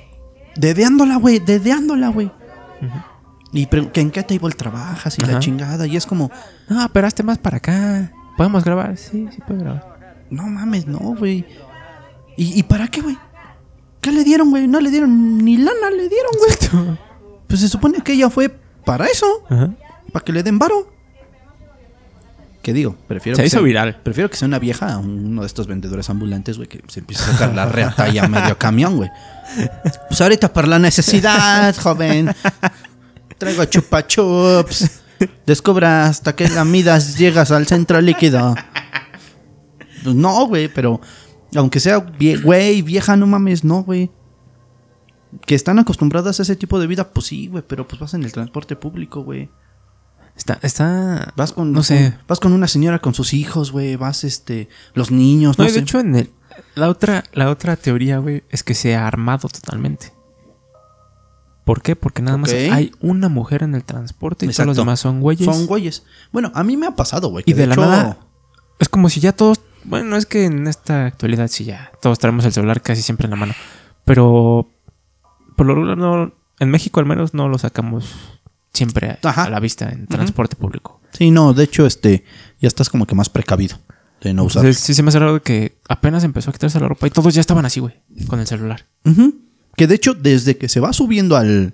Dedeándola, 0.55 1.15
güey. 1.15 1.39
Dedeándola, 1.39 2.09
güey. 2.09 2.29
Y 3.53 3.65
pre- 3.67 3.89
que 3.91 4.01
en 4.01 4.11
qué 4.11 4.21
table 4.23 4.53
trabajas 4.55 5.17
y 5.17 5.21
la 5.21 5.29
Ajá. 5.33 5.39
chingada. 5.39 5.87
Y 5.87 5.95
es 5.97 6.05
como, 6.05 6.29
No, 6.69 6.87
pero 6.93 7.07
hazte 7.07 7.23
más 7.23 7.37
para 7.39 7.57
acá. 7.57 8.11
¿Podemos 8.37 8.63
grabar? 8.63 8.97
Sí, 8.97 9.27
sí 9.33 9.39
puedo 9.45 9.59
grabar. 9.59 10.25
no 10.29 10.43
mames, 10.47 10.87
no, 10.87 10.99
güey. 10.99 11.45
¿Y, 12.37 12.59
y 12.59 12.63
para 12.63 12.87
qué, 12.87 13.01
güey? 13.01 13.17
¿Qué 13.99 14.11
le 14.11 14.23
dieron, 14.23 14.49
güey? 14.49 14.67
No 14.67 14.79
le 14.79 14.89
dieron 14.89 15.37
ni 15.39 15.57
lana, 15.57 15.89
le 15.91 16.09
dieron, 16.09 16.31
güey. 16.39 16.97
Pues 17.47 17.59
se 17.59 17.67
supone 17.67 18.01
que 18.01 18.13
ella 18.13 18.29
fue 18.29 18.49
para 18.85 19.05
eso. 19.05 19.25
Ajá. 19.49 19.69
Para 20.11 20.25
que 20.25 20.31
le 20.33 20.41
den 20.43 20.57
varo. 20.57 20.89
¿Qué 22.63 22.73
digo? 22.73 22.95
Prefiero 23.07 23.35
Se 23.35 23.41
que 23.41 23.47
hizo 23.47 23.57
sea- 23.57 23.63
viral. 23.65 23.99
Prefiero 24.03 24.29
que 24.29 24.37
sea 24.37 24.47
una 24.47 24.59
vieja 24.59 24.93
a 24.93 24.97
uno 24.99 25.41
de 25.41 25.47
estos 25.47 25.67
vendedores 25.67 26.09
ambulantes, 26.09 26.57
güey, 26.57 26.69
que 26.69 26.81
se 26.87 26.99
empieza 26.99 27.25
a 27.29 27.33
sacar 27.33 27.55
la 27.55 27.65
reata 27.65 28.07
y 28.09 28.19
a 28.19 28.27
medio 28.27 28.57
camión, 28.57 28.97
güey. 28.97 29.09
Pues 30.07 30.21
ahorita 30.21 30.53
por 30.53 30.67
la 30.67 30.77
necesidad, 30.79 31.75
joven. 31.75 32.33
Traigo 33.37 33.65
chupa 33.65 34.05
chups. 34.05 35.01
Descubra 35.45 36.05
hasta 36.05 36.35
que 36.35 36.47
la 36.49 36.65
midas 36.65 37.17
llegas 37.17 37.51
al 37.51 37.67
centro 37.67 38.01
líquido. 38.01 38.55
Pues 40.03 40.15
no, 40.15 40.47
güey, 40.47 40.67
pero 40.67 41.01
aunque 41.55 41.79
sea 41.79 42.05
güey, 42.43 42.81
vieja, 42.81 43.15
no 43.15 43.27
mames, 43.27 43.63
no, 43.63 43.83
güey. 43.83 44.11
Que 45.45 45.55
están 45.55 45.79
acostumbradas 45.79 46.39
a 46.39 46.43
ese 46.43 46.55
tipo 46.55 46.79
de 46.79 46.87
vida, 46.87 47.11
pues 47.13 47.27
sí, 47.27 47.47
güey, 47.47 47.63
pero 47.65 47.87
pues 47.87 47.99
vas 47.99 48.13
en 48.13 48.23
el 48.23 48.31
transporte 48.31 48.75
público, 48.75 49.23
güey. 49.23 49.49
Está, 50.35 50.59
está... 50.61 51.33
Vas 51.35 51.53
con, 51.53 51.71
No 51.71 51.83
sé. 51.83 52.17
vas 52.27 52.39
con 52.39 52.53
una 52.53 52.67
señora 52.67 52.99
con 52.99 53.13
sus 53.13 53.33
hijos, 53.33 53.71
güey. 53.71 53.95
Vas, 53.95 54.23
este, 54.23 54.69
los 54.93 55.11
niños, 55.11 55.57
No, 55.57 55.65
no, 55.65 55.69
sé. 55.69 55.75
de 55.75 55.81
hecho, 55.81 55.99
en 55.99 56.15
el, 56.15 56.29
la, 56.75 56.89
otra, 56.89 57.23
la 57.33 57.49
otra 57.49 57.75
teoría, 57.75 58.17
güey, 58.17 58.43
es 58.49 58.63
que 58.63 58.73
se 58.73 58.95
ha 58.95 59.07
armado 59.07 59.47
totalmente. 59.49 60.13
¿Por 61.71 61.81
qué? 61.81 61.95
Porque 61.95 62.21
nada 62.21 62.35
más 62.35 62.51
hay 62.51 62.91
una 62.99 63.29
mujer 63.29 63.63
en 63.63 63.75
el 63.75 63.85
transporte 63.85 64.45
y 64.45 64.49
todos 64.49 64.65
los 64.67 64.75
demás 64.75 64.99
son 64.99 65.21
güeyes. 65.21 65.45
Son 65.45 65.67
güeyes. 65.67 66.03
Bueno, 66.33 66.51
a 66.53 66.65
mí 66.65 66.75
me 66.75 66.85
ha 66.85 66.97
pasado, 66.97 67.29
güey. 67.29 67.45
Y 67.47 67.53
de 67.53 67.65
la 67.65 67.75
hecho- 67.75 67.81
nada- 67.85 68.17
Es 68.79 68.89
como 68.89 69.07
si 69.07 69.21
ya 69.21 69.31
todos. 69.31 69.61
Bueno, 69.85 70.17
es 70.17 70.25
que 70.25 70.43
en 70.43 70.67
esta 70.67 71.05
actualidad 71.05 71.47
sí 71.47 71.63
ya 71.63 71.89
todos 72.01 72.19
traemos 72.19 72.43
el 72.43 72.51
celular 72.51 72.81
casi 72.81 73.01
siempre 73.01 73.23
en 73.27 73.31
la 73.31 73.37
mano. 73.37 73.53
Pero 74.03 74.69
por 75.55 75.65
lo 75.65 75.75
regular 75.75 75.97
no. 75.97 76.33
En 76.59 76.69
México 76.69 76.99
al 76.99 77.05
menos 77.05 77.33
no 77.33 77.47
lo 77.47 77.57
sacamos 77.57 78.13
siempre 78.73 79.11
a, 79.11 79.19
Ajá. 79.29 79.45
a 79.45 79.49
la 79.49 79.61
vista 79.61 79.89
en 79.91 80.07
transporte 80.07 80.57
público. 80.57 80.99
Sí, 81.13 81.31
no, 81.31 81.53
de 81.53 81.63
hecho, 81.63 81.85
este, 81.85 82.25
ya 82.59 82.67
estás 82.67 82.89
como 82.89 83.05
que 83.05 83.15
más 83.15 83.29
precavido 83.29 83.77
de 84.21 84.33
no 84.33 84.43
usar. 84.43 84.73
Sí 84.73 84.93
se 84.93 85.03
me 85.03 85.09
hace 85.09 85.19
raro 85.19 85.41
que 85.41 85.77
apenas 85.87 86.25
empezó 86.25 86.49
a 86.49 86.53
quitarse 86.53 86.81
la 86.81 86.89
ropa 86.89 87.07
y 87.07 87.11
todos 87.11 87.33
ya 87.33 87.39
estaban 87.39 87.65
así, 87.65 87.79
güey, 87.79 88.01
con 88.27 88.41
el 88.41 88.47
celular. 88.47 88.87
Ujú. 89.05 89.35
Que 89.75 89.87
de 89.87 89.95
hecho, 89.95 90.13
desde 90.13 90.57
que 90.57 90.69
se 90.69 90.79
va 90.79 90.93
subiendo 90.93 91.35
al, 91.37 91.73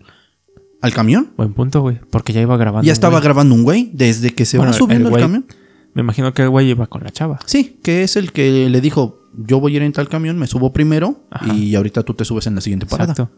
al 0.82 0.94
camión, 0.94 1.32
Buen 1.38 1.54
punto, 1.54 1.82
güey, 1.82 2.00
porque 2.10 2.34
ya 2.34 2.42
iba 2.42 2.56
grabando. 2.58 2.86
ya 2.86 2.94
estaba 2.94 3.16
güey. 3.18 3.24
grabando 3.24 3.56
un 3.56 3.64
güey. 3.64 3.90
Desde 3.94 4.34
que 4.34 4.46
se 4.46 4.58
Bueno, 4.58 4.72
va 4.72 4.78
subiendo 4.78 5.10
al 5.10 5.20
camión. 5.22 5.46
Me 5.94 6.02
imagino 6.02 6.34
que 6.34 6.44
el 6.44 6.50
güey 6.50 6.70
iba 6.70 6.86
con 6.88 7.04
la 7.04 7.10
chava. 7.12 7.40
Sí, 7.46 7.80
que 7.82 8.04
es 8.04 8.16
el 8.18 8.32
que 8.32 8.70
le 8.70 8.82
dijo, 8.82 9.20
yo 9.36 9.60
voy 9.60 9.74
a 9.74 9.76
ir 9.78 9.82
en 9.82 9.94
tal 9.94 10.08
camión, 10.10 10.38
me 10.38 10.46
subo 10.46 10.72
primero 10.72 11.24
Ajá. 11.32 11.52
y 11.54 11.74
ahorita 11.76 12.04
tú 12.04 12.14
te 12.14 12.24
subes 12.24 12.46
en 12.48 12.54
la 12.56 12.62
siguiente 12.62 12.86
parada. 12.86 13.14
Exacto. 13.14 13.36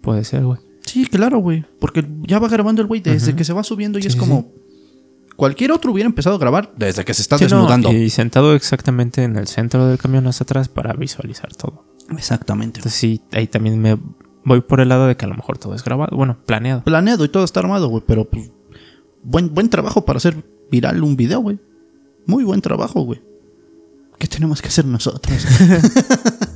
Puede 0.00 0.24
ser, 0.24 0.44
güey. 0.44 0.58
Sí, 0.86 1.04
claro, 1.06 1.38
güey. 1.38 1.64
Porque 1.78 2.04
ya 2.22 2.38
va 2.38 2.48
grabando 2.48 2.80
el 2.80 2.88
güey 2.88 3.00
desde 3.02 3.36
que 3.36 3.44
se 3.44 3.52
va 3.52 3.62
subiendo 3.62 3.98
y 3.98 4.02
Sí, 4.02 4.08
es 4.08 4.14
sí, 4.14 4.18
como... 4.18 4.50
Cualquier 5.36 5.72
otro 5.72 5.92
hubiera 5.92 6.06
empezado 6.06 6.36
a 6.36 6.38
grabar 6.38 6.72
desde 6.76 7.04
que 7.04 7.14
se 7.14 7.22
está 7.22 7.36
Sí, 7.38 7.44
no, 7.44 7.50
desnudando. 7.50 7.92
y 7.92 8.10
sentado 8.10 8.54
exactamente 8.54 9.24
en 9.24 9.36
el 9.36 9.46
centro 9.48 9.86
del 9.88 9.98
camión 9.98 10.26
hacia 10.26 10.44
atrás 10.44 10.68
para 10.68 10.92
visualizar 10.94 11.54
todo. 11.54 11.84
Exactamente. 12.10 12.80
Entonces 12.80 12.98
sí, 13.00 13.20
ahí 13.32 13.46
también 13.46 13.80
me 13.80 13.98
voy 14.44 14.60
por 14.60 14.80
el 14.80 14.88
lado 14.88 15.06
de 15.06 15.16
que 15.16 15.24
a 15.24 15.28
lo 15.28 15.34
mejor 15.34 15.58
todo 15.58 15.74
es 15.74 15.84
grabado, 15.84 16.16
bueno, 16.16 16.38
planeado. 16.46 16.82
Planeado 16.84 17.24
y 17.24 17.28
todo 17.28 17.44
está 17.44 17.60
armado, 17.60 17.88
güey. 17.88 18.02
Pero 18.06 18.28
pues, 18.28 18.50
buen, 19.22 19.54
buen 19.54 19.68
trabajo 19.70 20.04
para 20.04 20.16
hacer 20.18 20.36
viral 20.70 21.02
un 21.02 21.16
video, 21.16 21.40
güey. 21.40 21.58
Muy 22.26 22.44
buen 22.44 22.60
trabajo, 22.60 23.02
güey. 23.02 23.22
¿Qué 24.18 24.28
tenemos 24.28 24.62
que 24.62 24.68
hacer 24.68 24.84
nosotros? 24.84 25.46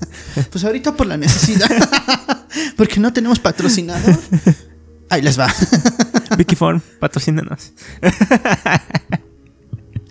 pues 0.51 0.65
ahorita 0.65 0.95
por 0.97 1.07
la 1.07 1.17
necesidad. 1.17 1.69
Porque 2.77 3.01
no 3.01 3.13
tenemos 3.13 3.39
patrocinador. 3.39 4.19
Ahí 5.11 5.23
les 5.23 5.39
va. 5.39 5.53
Vicky 6.37 6.57
Form, 6.57 6.81
patrocínanos. 7.01 7.73
Pues 8.01 8.13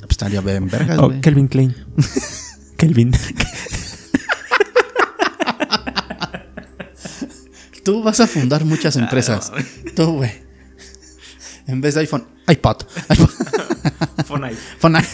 estaría 0.09 0.41
bien 0.41 0.67
vergas, 0.67 0.99
Oh, 0.99 1.07
güey. 1.07 1.21
Kelvin 1.21 1.47
Klein. 1.47 1.75
Kelvin. 2.77 3.11
Tú 7.85 8.01
vas 8.01 8.19
a 8.19 8.25
fundar 8.25 8.65
muchas 8.65 8.95
empresas. 8.95 9.51
Tú, 9.95 10.13
güey. 10.13 10.31
En 11.67 11.81
vez 11.81 11.93
de 11.93 12.01
iPhone, 12.01 12.25
iPod. 12.47 12.77
iPod. 13.11 13.29
Fonai. 14.25 14.55
Fonai. 14.79 15.05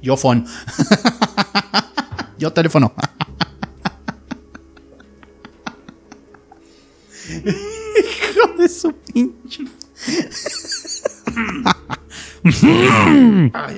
Yo 0.00 0.16
phone. 0.16 0.46
Yo 2.38 2.50
teléfono. 2.50 2.94
Hijo 7.28 8.52
de 8.56 8.68
su 8.70 8.92
pinche. 8.92 9.64
Ah, 13.52 13.68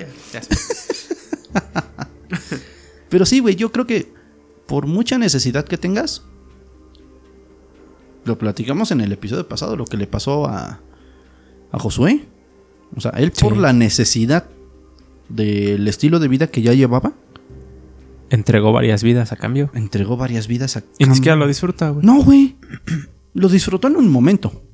Pero 3.08 3.26
sí, 3.26 3.40
güey, 3.40 3.56
yo 3.56 3.72
creo 3.72 3.86
que 3.86 4.17
por 4.68 4.86
mucha 4.86 5.18
necesidad 5.18 5.64
que 5.64 5.78
tengas, 5.78 6.22
lo 8.24 8.38
platicamos 8.38 8.92
en 8.92 9.00
el 9.00 9.10
episodio 9.10 9.48
pasado, 9.48 9.74
lo 9.74 9.86
que 9.86 9.96
le 9.96 10.06
pasó 10.06 10.46
a, 10.46 10.80
a 11.72 11.78
Josué. 11.78 12.26
O 12.94 13.00
sea, 13.00 13.12
él 13.12 13.32
por 13.32 13.56
la 13.56 13.72
necesidad 13.72 14.44
del 15.28 15.88
estilo 15.88 16.20
de 16.20 16.28
vida 16.28 16.46
que 16.46 16.62
ya 16.62 16.74
llevaba, 16.74 17.14
Entregó 18.30 18.72
varias 18.72 19.02
vidas 19.02 19.32
a 19.32 19.36
cambio. 19.36 19.70
entregó 19.72 20.18
varias 20.18 20.48
vidas 20.48 20.76
a... 20.76 20.84
Y 20.98 21.06
ni 21.06 21.14
siquiera 21.14 21.34
lo 21.34 21.46
disfruta, 21.46 21.88
güey. 21.88 22.04
No, 22.04 22.22
güey. 22.22 22.56
Lo 23.32 23.48
disfrutó 23.48 23.88
en 23.88 23.96
un 23.96 24.10
momento. 24.10 24.64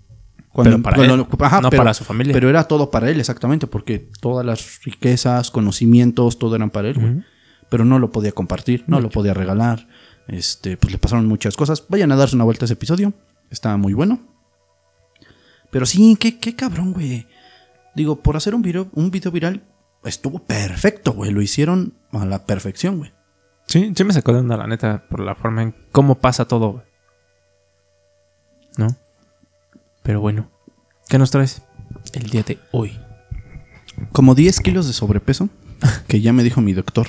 Pero 0.63 0.83
para 0.83 1.05
él, 1.05 1.17
no 1.17 1.29
pero, 1.29 1.83
para 1.83 1.95
su 1.95 2.03
familia. 2.03 2.33
Pero 2.33 2.49
era 2.49 2.65
todo 2.65 2.91
para 2.91 3.11
él, 3.11 3.21
exactamente, 3.21 3.69
porque 3.69 4.09
todas 4.21 4.45
las 4.45 4.83
riquezas, 4.83 5.53
conocimientos, 5.53 6.39
todo 6.39 6.57
eran 6.57 6.71
para 6.71 6.89
él, 6.89 6.95
güey. 6.95 7.25
Pero 7.75 7.85
no 7.85 7.99
lo 7.99 8.13
podía 8.13 8.31
compartir, 8.31 8.85
no 8.87 9.01
lo 9.01 9.11
podía 9.11 9.35
regalar. 9.35 9.89
Este, 10.29 10.77
pues 10.77 10.93
le 10.93 10.99
pasaron 10.99 11.27
muchas 11.27 11.57
cosas. 11.57 11.85
Vayan 11.89 12.13
a 12.13 12.15
darse 12.15 12.37
una 12.37 12.45
vuelta 12.45 12.63
a 12.63 12.67
ese 12.67 12.75
episodio. 12.75 13.13
Está 13.51 13.77
muy 13.77 13.95
bueno. 13.95 14.21
Pero 15.73 15.85
sí, 15.85 16.17
qué, 16.21 16.39
qué 16.39 16.55
cabrón, 16.55 16.93
güey. 16.93 17.27
Digo, 17.97 18.23
por 18.23 18.37
hacer 18.37 18.55
un 18.55 18.63
video, 18.63 18.87
un 18.93 19.11
video 19.11 19.33
viral, 19.33 19.65
estuvo 20.05 20.39
perfecto, 20.39 21.15
güey. 21.15 21.33
Lo 21.33 21.43
hicieron 21.43 21.95
a 22.13 22.25
la 22.25 22.47
perfección, 22.47 22.99
güey. 22.99 23.13
Sí, 23.67 23.93
sí 23.93 24.05
me 24.05 24.13
sacó 24.13 24.33
de 24.33 24.39
onda, 24.39 24.57
la 24.57 24.69
neta, 24.69 25.09
por 25.11 25.19
la 25.19 25.35
forma 25.35 25.65
en 25.65 25.75
cómo 25.91 26.21
pasa 26.21 26.47
todo, 26.47 26.75
güey. 26.75 26.85
¿No? 28.79 28.97
Pero 30.05 30.21
bueno, 30.21 30.49
¿qué 31.09 31.19
nos 31.19 31.33
traes 31.33 31.63
el 32.13 32.31
día 32.31 32.45
de 32.45 32.61
hoy? 32.71 32.97
Como 34.13 34.37
10 34.37 34.61
kilos 34.61 34.87
de 34.87 34.93
sobrepeso, 34.93 35.49
que 36.07 36.21
ya 36.21 36.33
me 36.33 36.45
dijo 36.45 36.61
mi 36.61 36.73
doctor. 36.73 37.09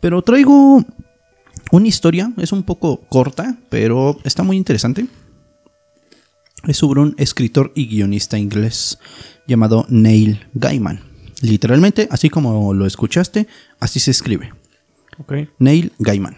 Pero 0.00 0.22
traigo 0.22 0.84
una 1.72 1.86
historia, 1.88 2.32
es 2.38 2.52
un 2.52 2.62
poco 2.62 3.00
corta, 3.08 3.56
pero 3.68 4.18
está 4.24 4.42
muy 4.42 4.56
interesante. 4.56 5.06
Es 6.66 6.76
sobre 6.78 7.00
un 7.00 7.14
escritor 7.18 7.72
y 7.74 7.86
guionista 7.86 8.38
inglés 8.38 8.98
llamado 9.46 9.86
Neil 9.88 10.46
Gaiman. 10.54 11.00
Literalmente, 11.42 12.06
así 12.10 12.28
como 12.28 12.74
lo 12.74 12.86
escuchaste, 12.86 13.46
así 13.78 13.98
se 14.00 14.10
escribe. 14.10 14.52
Neil 15.58 15.92
Gaiman. 15.98 16.36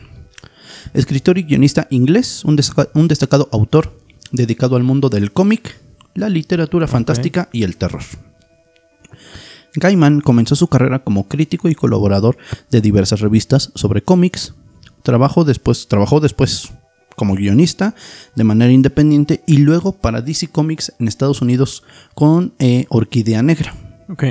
Escritor 0.95 1.39
y 1.39 1.43
guionista 1.45 1.87
inglés, 1.91 2.45
un, 2.45 2.57
destaca- 2.57 2.89
un 2.95 3.09
destacado 3.09 3.49
autor 3.53 3.99
dedicado 4.31 4.77
al 4.77 4.83
mundo 4.85 5.09
del 5.09 5.33
cómic, 5.33 5.77
la 6.15 6.29
literatura 6.29 6.87
fantástica 6.87 7.49
y 7.53 7.63
el 7.65 7.77
terror. 7.77 8.03
Gaiman 9.75 10.21
comenzó 10.21 10.55
su 10.57 10.69
carrera 10.69 11.01
como 11.01 11.29
crítico 11.29 11.69
y 11.69 11.75
colaborador 11.75 12.37
de 12.71 12.81
diversas 12.81 13.21
revistas 13.21 13.73
sobre 13.75 14.03
cómics. 14.03 14.55
Trabajó 15.03 15.45
después, 15.45 15.89
trabajó 15.89 16.21
después 16.21 16.73
como 17.17 17.35
guionista 17.35 17.95
de 18.35 18.45
manera 18.45 18.73
independiente 18.73 19.43
y 19.47 19.59
luego 19.59 19.93
para 19.93 20.23
DC 20.23 20.49
Comics 20.49 20.93
en 20.99 21.09
Estados 21.09 21.43
Unidos 21.43 21.83
con 22.15 22.55
eh, 22.59 22.87
Orquídea 22.89 23.43
Negra. 23.43 23.75
Ok. 24.09 24.25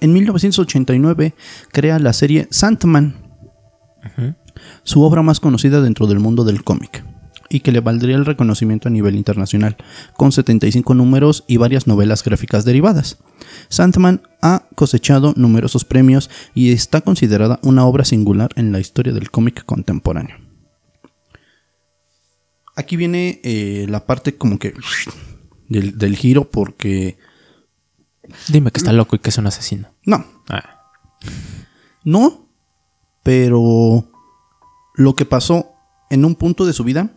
En 0.00 0.12
1989 0.12 1.34
crea 1.72 1.98
la 1.98 2.12
serie 2.12 2.48
Sandman, 2.50 3.16
su 4.82 5.02
obra 5.02 5.22
más 5.22 5.40
conocida 5.40 5.80
dentro 5.80 6.06
del 6.06 6.20
mundo 6.20 6.44
del 6.44 6.62
cómic, 6.64 7.02
y 7.48 7.60
que 7.60 7.72
le 7.72 7.80
valdría 7.80 8.16
el 8.16 8.24
reconocimiento 8.24 8.88
a 8.88 8.90
nivel 8.90 9.16
internacional, 9.16 9.76
con 10.16 10.32
75 10.32 10.94
números 10.94 11.44
y 11.46 11.56
varias 11.56 11.86
novelas 11.86 12.22
gráficas 12.22 12.64
derivadas. 12.64 13.18
Sandman 13.68 14.22
ha 14.42 14.66
cosechado 14.74 15.32
numerosos 15.36 15.84
premios 15.84 16.30
y 16.54 16.72
está 16.72 17.00
considerada 17.00 17.58
una 17.62 17.84
obra 17.84 18.04
singular 18.04 18.50
en 18.56 18.72
la 18.72 18.80
historia 18.80 19.12
del 19.12 19.30
cómic 19.30 19.64
contemporáneo. 19.64 20.36
Aquí 22.74 22.96
viene 22.96 23.40
eh, 23.42 23.86
la 23.88 24.06
parte 24.06 24.36
como 24.36 24.58
que 24.58 24.74
del, 25.68 25.96
del 25.96 26.16
giro 26.16 26.50
porque... 26.50 27.18
Dime 28.48 28.70
que 28.70 28.78
está 28.78 28.92
loco 28.92 29.16
y 29.16 29.18
que 29.20 29.30
es 29.30 29.38
un 29.38 29.46
asesino. 29.46 29.88
No, 30.04 30.24
Ah. 30.48 30.92
No, 32.04 32.48
pero 33.22 34.10
lo 34.94 35.14
que 35.14 35.24
pasó 35.24 35.72
en 36.10 36.24
un 36.24 36.36
punto 36.36 36.64
de 36.64 36.72
su 36.72 36.84
vida 36.84 37.10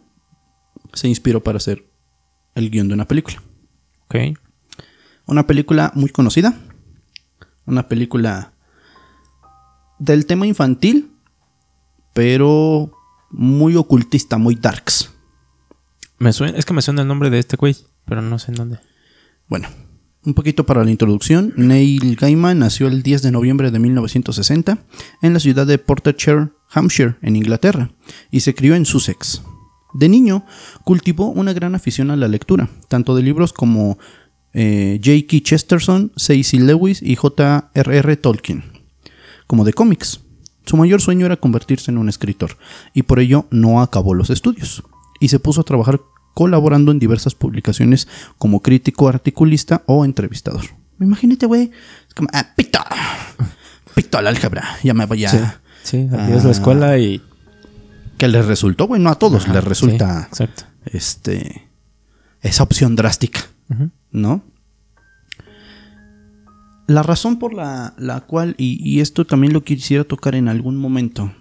se 0.93 1.07
inspiró 1.07 1.43
para 1.43 1.57
hacer 1.57 1.85
el 2.55 2.69
guion 2.69 2.87
de 2.87 2.93
una 2.93 3.07
película. 3.07 3.41
Ok. 4.05 4.15
Una 5.25 5.45
película 5.45 5.91
muy 5.95 6.09
conocida, 6.09 6.57
una 7.65 7.87
película 7.87 8.53
del 9.99 10.25
tema 10.25 10.47
infantil, 10.47 11.11
pero 12.13 12.91
muy 13.29 13.75
ocultista, 13.75 14.37
muy 14.37 14.55
darks. 14.55 15.11
Me 16.17 16.33
suena, 16.33 16.57
es 16.57 16.65
que 16.65 16.73
me 16.73 16.81
suena 16.81 17.03
el 17.03 17.07
nombre 17.07 17.29
de 17.29 17.39
este 17.39 17.57
güey, 17.57 17.75
pero 18.05 18.21
no 18.21 18.39
sé 18.39 18.51
en 18.51 18.55
dónde. 18.55 18.79
Bueno, 19.47 19.67
un 20.25 20.33
poquito 20.33 20.65
para 20.65 20.83
la 20.83 20.91
introducción. 20.91 21.53
Neil 21.55 22.15
Gaiman 22.15 22.59
nació 22.59 22.87
el 22.87 23.03
10 23.03 23.21
de 23.21 23.31
noviembre 23.31 23.71
de 23.71 23.79
1960 23.79 24.79
en 25.21 25.33
la 25.33 25.39
ciudad 25.39 25.67
de 25.67 25.77
Portershire, 25.77 26.49
Hampshire, 26.71 27.15
en 27.21 27.35
Inglaterra, 27.35 27.91
y 28.31 28.41
se 28.41 28.55
crió 28.55 28.75
en 28.75 28.85
Sussex. 28.85 29.43
De 29.93 30.07
niño, 30.09 30.45
cultivó 30.83 31.27
una 31.29 31.53
gran 31.53 31.73
afición 31.75 32.11
a 32.11 32.15
la 32.15 32.27
lectura, 32.27 32.69
tanto 32.87 33.15
de 33.15 33.23
libros 33.23 33.53
como 33.53 33.97
eh, 34.53 34.99
J.K. 35.03 35.43
Chesterton, 35.43 36.11
C.C. 36.15 36.57
Lewis 36.59 37.01
y 37.01 37.15
J.R.R. 37.15 38.17
Tolkien, 38.17 38.63
como 39.47 39.63
de 39.63 39.73
cómics. 39.73 40.19
Su 40.65 40.77
mayor 40.77 41.01
sueño 41.01 41.25
era 41.25 41.37
convertirse 41.37 41.89
en 41.89 41.97
un 41.97 42.09
escritor, 42.09 42.57
y 42.93 43.03
por 43.03 43.19
ello 43.19 43.47
no 43.49 43.81
acabó 43.81 44.13
los 44.13 44.29
estudios, 44.29 44.83
y 45.19 45.29
se 45.29 45.39
puso 45.39 45.61
a 45.61 45.63
trabajar 45.65 45.99
colaborando 46.35 46.91
en 46.91 46.99
diversas 46.99 47.33
publicaciones 47.33 48.07
como 48.37 48.61
crítico, 48.61 49.09
articulista 49.09 49.81
o 49.87 50.05
entrevistador. 50.05 50.61
Imagínate, 51.01 51.45
güey. 51.47 51.71
Es 52.07 52.13
como, 52.13 52.29
ah, 52.33 52.45
pito. 52.55 52.79
Pito 53.95 54.17
al 54.17 54.27
álgebra. 54.27 54.77
Ya 54.83 54.93
me 54.93 55.05
voy 55.05 55.25
a. 55.25 55.29
Sí, 55.29 55.37
sí, 55.83 56.07
adiós 56.11 56.43
la 56.43 56.49
Ah. 56.49 56.51
escuela 56.51 56.97
y. 56.99 57.21
Que 58.19 58.27
les 58.27 58.45
resultó, 58.45 58.85
güey. 58.85 59.01
No 59.01 59.09
a 59.09 59.15
todos 59.15 59.45
Ajá, 59.45 59.53
les 59.53 59.63
resulta. 59.63 60.21
sí, 60.23 60.27
exacto. 60.29 60.63
Este. 60.85 61.67
Esa 62.41 62.63
opción 62.63 62.95
drástica. 62.95 63.41
¿no? 64.11 64.43
La 66.87 67.03
razón 67.03 67.37
por 67.37 67.53
la, 67.53 67.93
la 67.97 68.21
cual, 68.21 68.55
y, 68.57 68.79
y 68.83 68.99
esto 68.99 69.25
también 69.25 69.53
lo 69.53 69.63
quisiera 69.63 70.03
tocar 70.03 70.33
en 70.35 70.47
algún 70.47 70.75
momento 70.77 71.31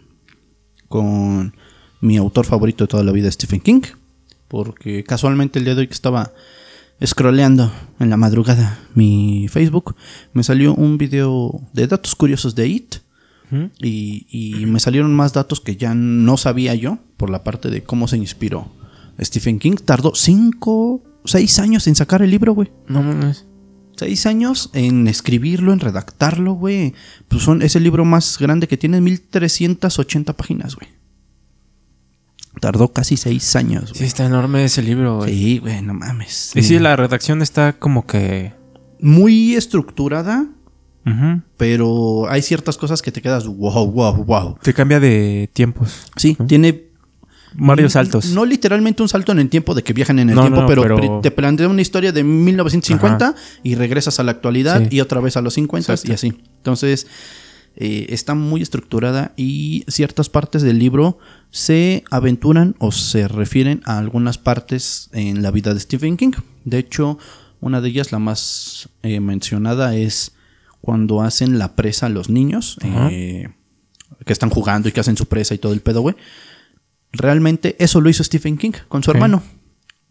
con 0.89 1.55
mi 2.01 2.17
autor 2.17 2.45
favorito 2.45 2.85
de 2.85 2.89
toda 2.89 3.03
la 3.03 3.13
vida, 3.13 3.31
Stephen 3.31 3.61
King, 3.61 3.81
porque 4.47 5.05
casualmente 5.05 5.59
el 5.59 5.65
día 5.65 5.75
de 5.75 5.81
hoy 5.83 5.87
que 5.87 5.95
estaba 5.95 6.33
scrolleando 7.05 7.73
en 7.99 8.11
la 8.11 8.17
madrugada 8.19 8.79
mi 8.95 9.49
Facebook, 9.49 9.97
me 10.35 10.43
salió 10.43 10.75
un 10.75 10.99
video 10.99 11.61
de 11.73 11.87
datos 11.87 12.15
curiosos 12.15 12.55
de 12.55 12.69
It. 12.69 12.97
Y, 13.81 14.27
y 14.31 14.67
me 14.67 14.81
salieron 14.81 15.15
más 15.15 15.33
datos 15.33 15.61
que 15.61 15.77
ya 15.77 15.95
no 15.95 16.37
sabía 16.37 16.75
yo 16.75 16.99
por 17.17 17.31
la 17.31 17.45
parte 17.45 17.71
de 17.71 17.83
cómo 17.83 18.07
se 18.09 18.17
inspiró 18.17 18.71
Stephen 19.21 19.59
King. 19.59 19.77
Tardó 19.85 20.15
cinco, 20.15 21.03
seis 21.25 21.59
años 21.59 21.87
en 21.87 21.95
sacar 21.95 22.23
el 22.23 22.31
libro, 22.31 22.53
güey. 22.55 22.71
No 22.89 23.03
mames. 23.03 23.47
Seis 23.97 24.27
años 24.27 24.71
en 24.75 25.09
escribirlo, 25.09 25.73
en 25.73 25.81
redactarlo, 25.81 26.53
güey. 26.53 26.95
Pues 27.27 27.43
son, 27.43 27.63
es 27.63 27.75
el 27.75 27.83
libro 27.83 28.05
más 28.05 28.39
grande 28.39 28.69
que 28.69 28.77
tiene, 28.77 29.01
1380 29.01 30.35
páginas, 30.35 30.77
güey. 30.77 30.89
Tardó 32.61 32.93
casi 32.93 33.17
seis 33.17 33.55
años, 33.57 33.91
Sí, 33.91 33.99
güey. 33.99 34.07
está 34.09 34.27
enorme 34.27 34.65
ese 34.65 34.83
libro, 34.83 35.19
güey. 35.19 35.33
Sí, 35.35 35.59
güey, 35.59 35.81
no 35.83 35.95
mames. 35.95 36.53
Y 36.57 36.63
sí, 36.63 36.79
la 36.79 36.97
redacción 36.97 37.41
está 37.43 37.73
como 37.79 38.07
que. 38.07 38.53
Muy 39.01 39.55
estructurada, 39.55 40.47
Pero 41.57 42.29
hay 42.31 42.43
ciertas 42.43 42.77
cosas 42.77 43.03
que 43.03 43.13
te 43.13 43.21
quedas, 43.23 43.47
wow, 43.47 43.91
wow, 43.91 44.25
wow. 44.25 44.59
Te 44.63 44.73
cambia 44.75 45.01
de 45.01 45.49
tiempos. 45.53 46.07
Sí, 46.17 46.37
¿no? 46.39 46.47
tiene 46.47 46.89
Varios 47.55 47.95
saltos. 47.95 48.27
No 48.33 48.45
literalmente 48.45 49.03
un 49.03 49.09
salto 49.09 49.33
en 49.33 49.39
el 49.39 49.49
tiempo 49.49 49.75
de 49.75 49.83
que 49.83 49.93
viajan 49.93 50.19
en 50.19 50.29
el 50.31 50.37
No, 50.37 50.43
tiempo, 50.43 50.61
no, 50.61 50.67
pero, 50.67 51.21
te 51.23 51.31
plantea 51.31 51.67
una 51.69 51.81
historia 51.81 52.13
de 52.13 52.23
1950 52.23 53.35
y 53.63 53.75
regresas 53.75 54.21
a 54.21 54.23
la 54.23 54.33
actualidad 54.33 54.83
Sí. 54.83 54.97
y 54.97 55.01
otra 55.01 55.21
vez 55.21 55.37
a 55.37 55.41
los 55.41 55.55
50 55.55 55.93
Exacto. 55.93 56.13
y 56.13 56.15
así. 56.15 56.43
Entonces, 56.59 57.07
eh, 57.77 58.07
está 58.11 58.35
muy 58.35 58.61
estructurada 58.61 59.33
y 59.37 59.85
ciertas 59.89 60.29
partes 60.29 60.63
del 60.63 60.79
libro 60.79 61.19
se 61.51 62.05
aventuran 62.11 62.75
o 62.79 62.93
se 62.93 63.29
refieren 63.29 63.81
a 63.87 63.99
algunas 63.99 64.37
partes 64.37 65.09
en 65.13 65.43
la 65.43 65.51
vida 65.51 65.73
de 65.73 65.81
Stephen 65.81 66.17
King. 66.17 66.33
De 66.65 66.79
hecho, 66.79 67.19
una 67.61 67.81
de 67.81 67.89
ellas, 67.89 68.13
la 68.13 68.19
más 68.19 68.89
eh, 69.03 69.21
mencionada, 69.21 69.97
es 69.97 70.33
cuando 70.81 71.23
hacen 71.23 71.59
la 71.59 71.75
presa 71.75 72.07
a 72.07 72.09
los 72.09 72.29
niños. 72.29 72.79
Eh, 72.85 73.49
que 74.25 74.33
están 74.33 74.51
jugando 74.51 74.89
y 74.89 74.93
que 74.93 75.01
hacen 75.01 75.17
su 75.17 75.27
presa 75.27 75.55
y 75.55 75.59
todo 75.59 75.73
el 75.73 75.81
pedo, 75.81 76.03
güey. 76.03 76.17
Realmente 77.13 77.77
eso 77.79 78.01
lo 78.01 78.11
hizo 78.11 78.23
Stephen 78.23 78.59
King 78.59 78.73
con 78.89 79.03
su 79.03 79.11
hermano. 79.11 79.43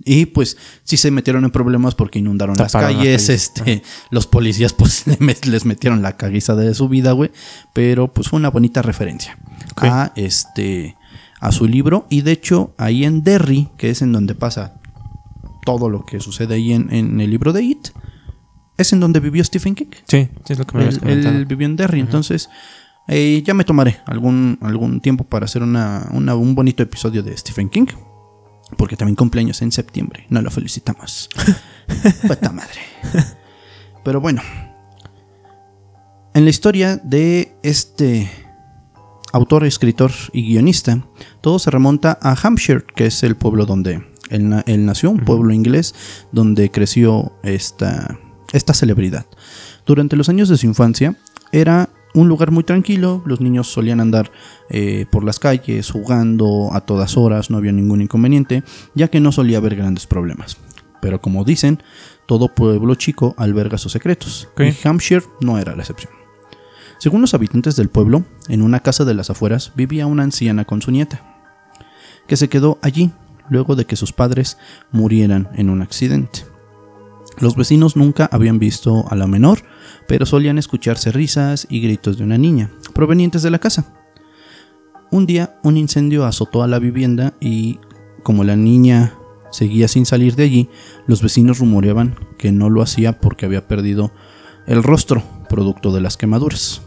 Y 0.04 0.28
pues 0.28 0.58
sí 0.84 0.96
se 0.96 1.10
metieron 1.12 1.44
en 1.44 1.52
problemas 1.52 1.96
porque 1.96 2.20
inundaron 2.20 2.56
las 2.56 2.72
Taparon 2.72 2.98
las 2.98 3.04
calles, 3.04 3.30
este, 3.30 3.84
los 4.12 4.28
policías 4.28 4.74
pues 4.74 5.06
les 5.46 5.66
metieron 5.66 6.02
la 6.02 6.18
caguiza 6.18 6.56
de 6.56 6.74
su 6.76 6.88
vida, 6.88 7.14
güey, 7.14 7.32
pero 7.74 8.14
pues 8.14 8.30
fue 8.30 8.38
una 8.38 8.52
bonita 8.52 8.84
referencia 8.84 9.38
a 9.76 10.12
este 10.16 10.96
a 11.40 11.52
su 11.52 11.68
libro. 11.68 12.06
Y 12.10 12.22
de 12.22 12.32
hecho 12.32 12.74
ahí 12.78 13.06
en 13.06 13.24
Derry, 13.24 13.70
que 13.78 13.90
es 13.90 14.02
en 14.02 14.12
donde 14.12 14.36
pasa 14.36 14.76
todo 15.66 15.90
lo 15.90 16.06
que 16.06 16.20
sucede 16.20 16.56
ahí 16.56 16.74
en, 16.74 16.94
en 16.94 17.20
el 17.20 17.32
libro 17.32 17.52
de 17.52 17.64
It, 17.64 17.90
es 18.78 18.94
en 18.94 19.00
donde 19.00 19.20
vivió 19.20 19.44
Stephen 19.44 19.76
King. 19.76 19.88
Sí, 20.08 20.30
sí 20.46 20.54
es 20.54 20.60
lo 20.60 20.66
que 20.66 20.78
me 20.78 20.84
habías 20.84 20.96
Él, 20.96 21.02
comentado. 21.02 21.36
él 21.38 21.46
vivió 21.46 21.66
en 21.66 21.76
Derry, 21.76 22.00
entonces 22.00 22.50
eh, 23.08 23.42
ya 23.46 23.54
me 23.54 23.64
tomaré 23.64 23.98
algún, 24.06 24.58
algún 24.62 25.00
tiempo 25.02 25.24
para 25.24 25.46
hacer 25.46 25.64
una, 25.64 26.08
una- 26.12 26.36
un 26.36 26.56
bonito 26.56 26.84
episodio 26.84 27.24
de 27.24 27.36
Stephen 27.38 27.70
King. 27.70 27.88
Porque 28.76 28.98
también 28.98 29.16
cumpleaños 29.16 29.62
en 29.62 29.72
septiembre. 29.72 30.26
No 30.30 30.42
lo 30.42 30.52
felicitamos. 30.52 31.30
Puta 32.28 32.52
madre. 32.52 32.82
Pero 34.04 34.20
bueno. 34.20 34.42
En 36.34 36.44
la 36.44 36.50
historia 36.50 36.98
de 36.98 37.56
este 37.64 38.30
autor, 39.32 39.64
escritor 39.66 40.12
y 40.34 40.44
guionista, 40.50 41.02
todo 41.40 41.60
se 41.60 41.72
remonta 41.72 42.20
a 42.22 42.34
Hampshire, 42.34 42.84
que 42.96 43.06
es 43.06 43.24
el 43.24 43.36
pueblo 43.38 43.66
donde 43.66 44.04
él, 44.30 44.64
él 44.66 44.86
nació, 44.86 45.12
un 45.12 45.20
pueblo 45.20 45.54
inglés 45.54 45.96
donde 46.34 46.70
creció 46.70 47.32
esta, 47.44 48.20
esta 48.54 48.74
celebridad. 48.74 49.26
Durante 49.86 50.16
los 50.16 50.30
años 50.30 50.50
de 50.50 50.58
su 50.58 50.66
infancia 50.66 51.16
era 51.52 51.90
un 52.14 52.28
lugar 52.28 52.52
muy 52.52 52.64
tranquilo, 52.64 53.22
los 53.26 53.42
niños 53.42 53.68
solían 53.68 54.00
andar 54.00 54.32
eh, 54.70 55.06
por 55.12 55.24
las 55.24 55.40
calles 55.40 55.92
jugando 55.92 56.70
a 56.74 56.82
todas 56.82 57.18
horas, 57.18 57.50
no 57.50 57.58
había 57.58 57.72
ningún 57.72 58.02
inconveniente, 58.02 58.64
ya 58.96 59.08
que 59.08 59.20
no 59.20 59.32
solía 59.32 59.58
haber 59.58 59.76
grandes 59.76 60.08
problemas. 60.08 60.58
Pero 61.00 61.22
como 61.22 61.44
dicen, 61.44 61.84
todo 62.26 62.54
pueblo 62.54 62.96
chico 62.96 63.36
alberga 63.38 63.78
sus 63.78 63.92
secretos, 63.92 64.50
y 64.58 64.88
Hampshire 64.88 65.26
no 65.42 65.60
era 65.60 65.76
la 65.76 65.84
excepción. 65.84 66.12
Según 66.98 67.22
los 67.22 67.36
habitantes 67.36 67.76
del 67.76 67.90
pueblo, 67.90 68.24
en 68.48 68.64
una 68.64 68.80
casa 68.80 69.06
de 69.06 69.14
las 69.14 69.30
afueras 69.30 69.74
vivía 69.76 70.08
una 70.08 70.24
anciana 70.24 70.66
con 70.66 70.82
su 70.82 70.90
nieta, 70.90 71.22
que 72.26 72.38
se 72.38 72.50
quedó 72.50 72.80
allí 72.82 73.12
luego 73.50 73.76
de 73.76 73.86
que 73.86 73.96
sus 73.96 74.12
padres 74.12 74.58
murieran 74.92 75.50
en 75.54 75.70
un 75.70 75.82
accidente. 75.82 76.46
Los 77.40 77.56
vecinos 77.56 77.96
nunca 77.96 78.28
habían 78.32 78.58
visto 78.60 79.06
a 79.10 79.16
la 79.16 79.28
menor, 79.28 79.60
pero 80.08 80.26
solían 80.26 80.58
escucharse 80.58 81.12
risas 81.12 81.68
y 81.70 81.82
gritos 81.82 82.18
de 82.18 82.24
una 82.24 82.38
niña, 82.38 82.72
provenientes 82.94 83.44
de 83.44 83.52
la 83.52 83.60
casa. 83.60 83.94
Un 85.12 85.26
día 85.26 85.58
un 85.64 85.78
incendio 85.78 86.26
azotó 86.26 86.64
a 86.64 86.68
la 86.68 86.80
vivienda 86.80 87.34
y, 87.40 87.80
como 88.24 88.44
la 88.44 88.56
niña 88.56 89.14
seguía 89.52 89.88
sin 89.88 90.06
salir 90.06 90.36
de 90.36 90.44
allí, 90.44 90.70
los 91.06 91.22
vecinos 91.22 91.60
rumoreaban 91.60 92.16
que 92.38 92.52
no 92.52 92.70
lo 92.70 92.82
hacía 92.82 93.20
porque 93.20 93.46
había 93.46 93.68
perdido 93.68 94.12
el 94.66 94.84
rostro, 94.84 95.24
producto 95.48 95.94
de 95.94 96.02
las 96.02 96.18
quemaduras. 96.18 96.82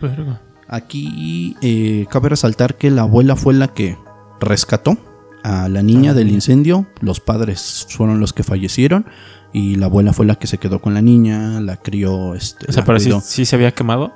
Verga. 0.00 0.40
Aquí 0.68 1.56
eh, 1.60 2.06
cabe 2.10 2.30
resaltar 2.30 2.76
que 2.76 2.90
la 2.90 3.02
abuela 3.02 3.36
fue 3.36 3.54
la 3.54 3.68
que 3.68 3.96
rescató 4.40 4.96
a 5.42 5.68
la 5.68 5.82
niña 5.82 6.10
Ah, 6.10 6.14
del 6.14 6.30
incendio, 6.30 6.86
los 7.00 7.20
padres 7.20 7.86
fueron 7.90 8.20
los 8.20 8.32
que 8.32 8.42
fallecieron 8.42 9.06
y 9.52 9.76
la 9.76 9.86
abuela 9.86 10.12
fue 10.12 10.26
la 10.26 10.36
que 10.36 10.46
se 10.46 10.58
quedó 10.58 10.80
con 10.80 10.94
la 10.94 11.02
niña, 11.02 11.60
la 11.60 11.76
crió, 11.76 12.34
este, 12.34 12.66
O 12.68 12.72
sea, 12.72 12.84
pero 12.84 12.98
sí, 13.20 13.44
se 13.44 13.56
había 13.56 13.72
quemado. 13.72 14.12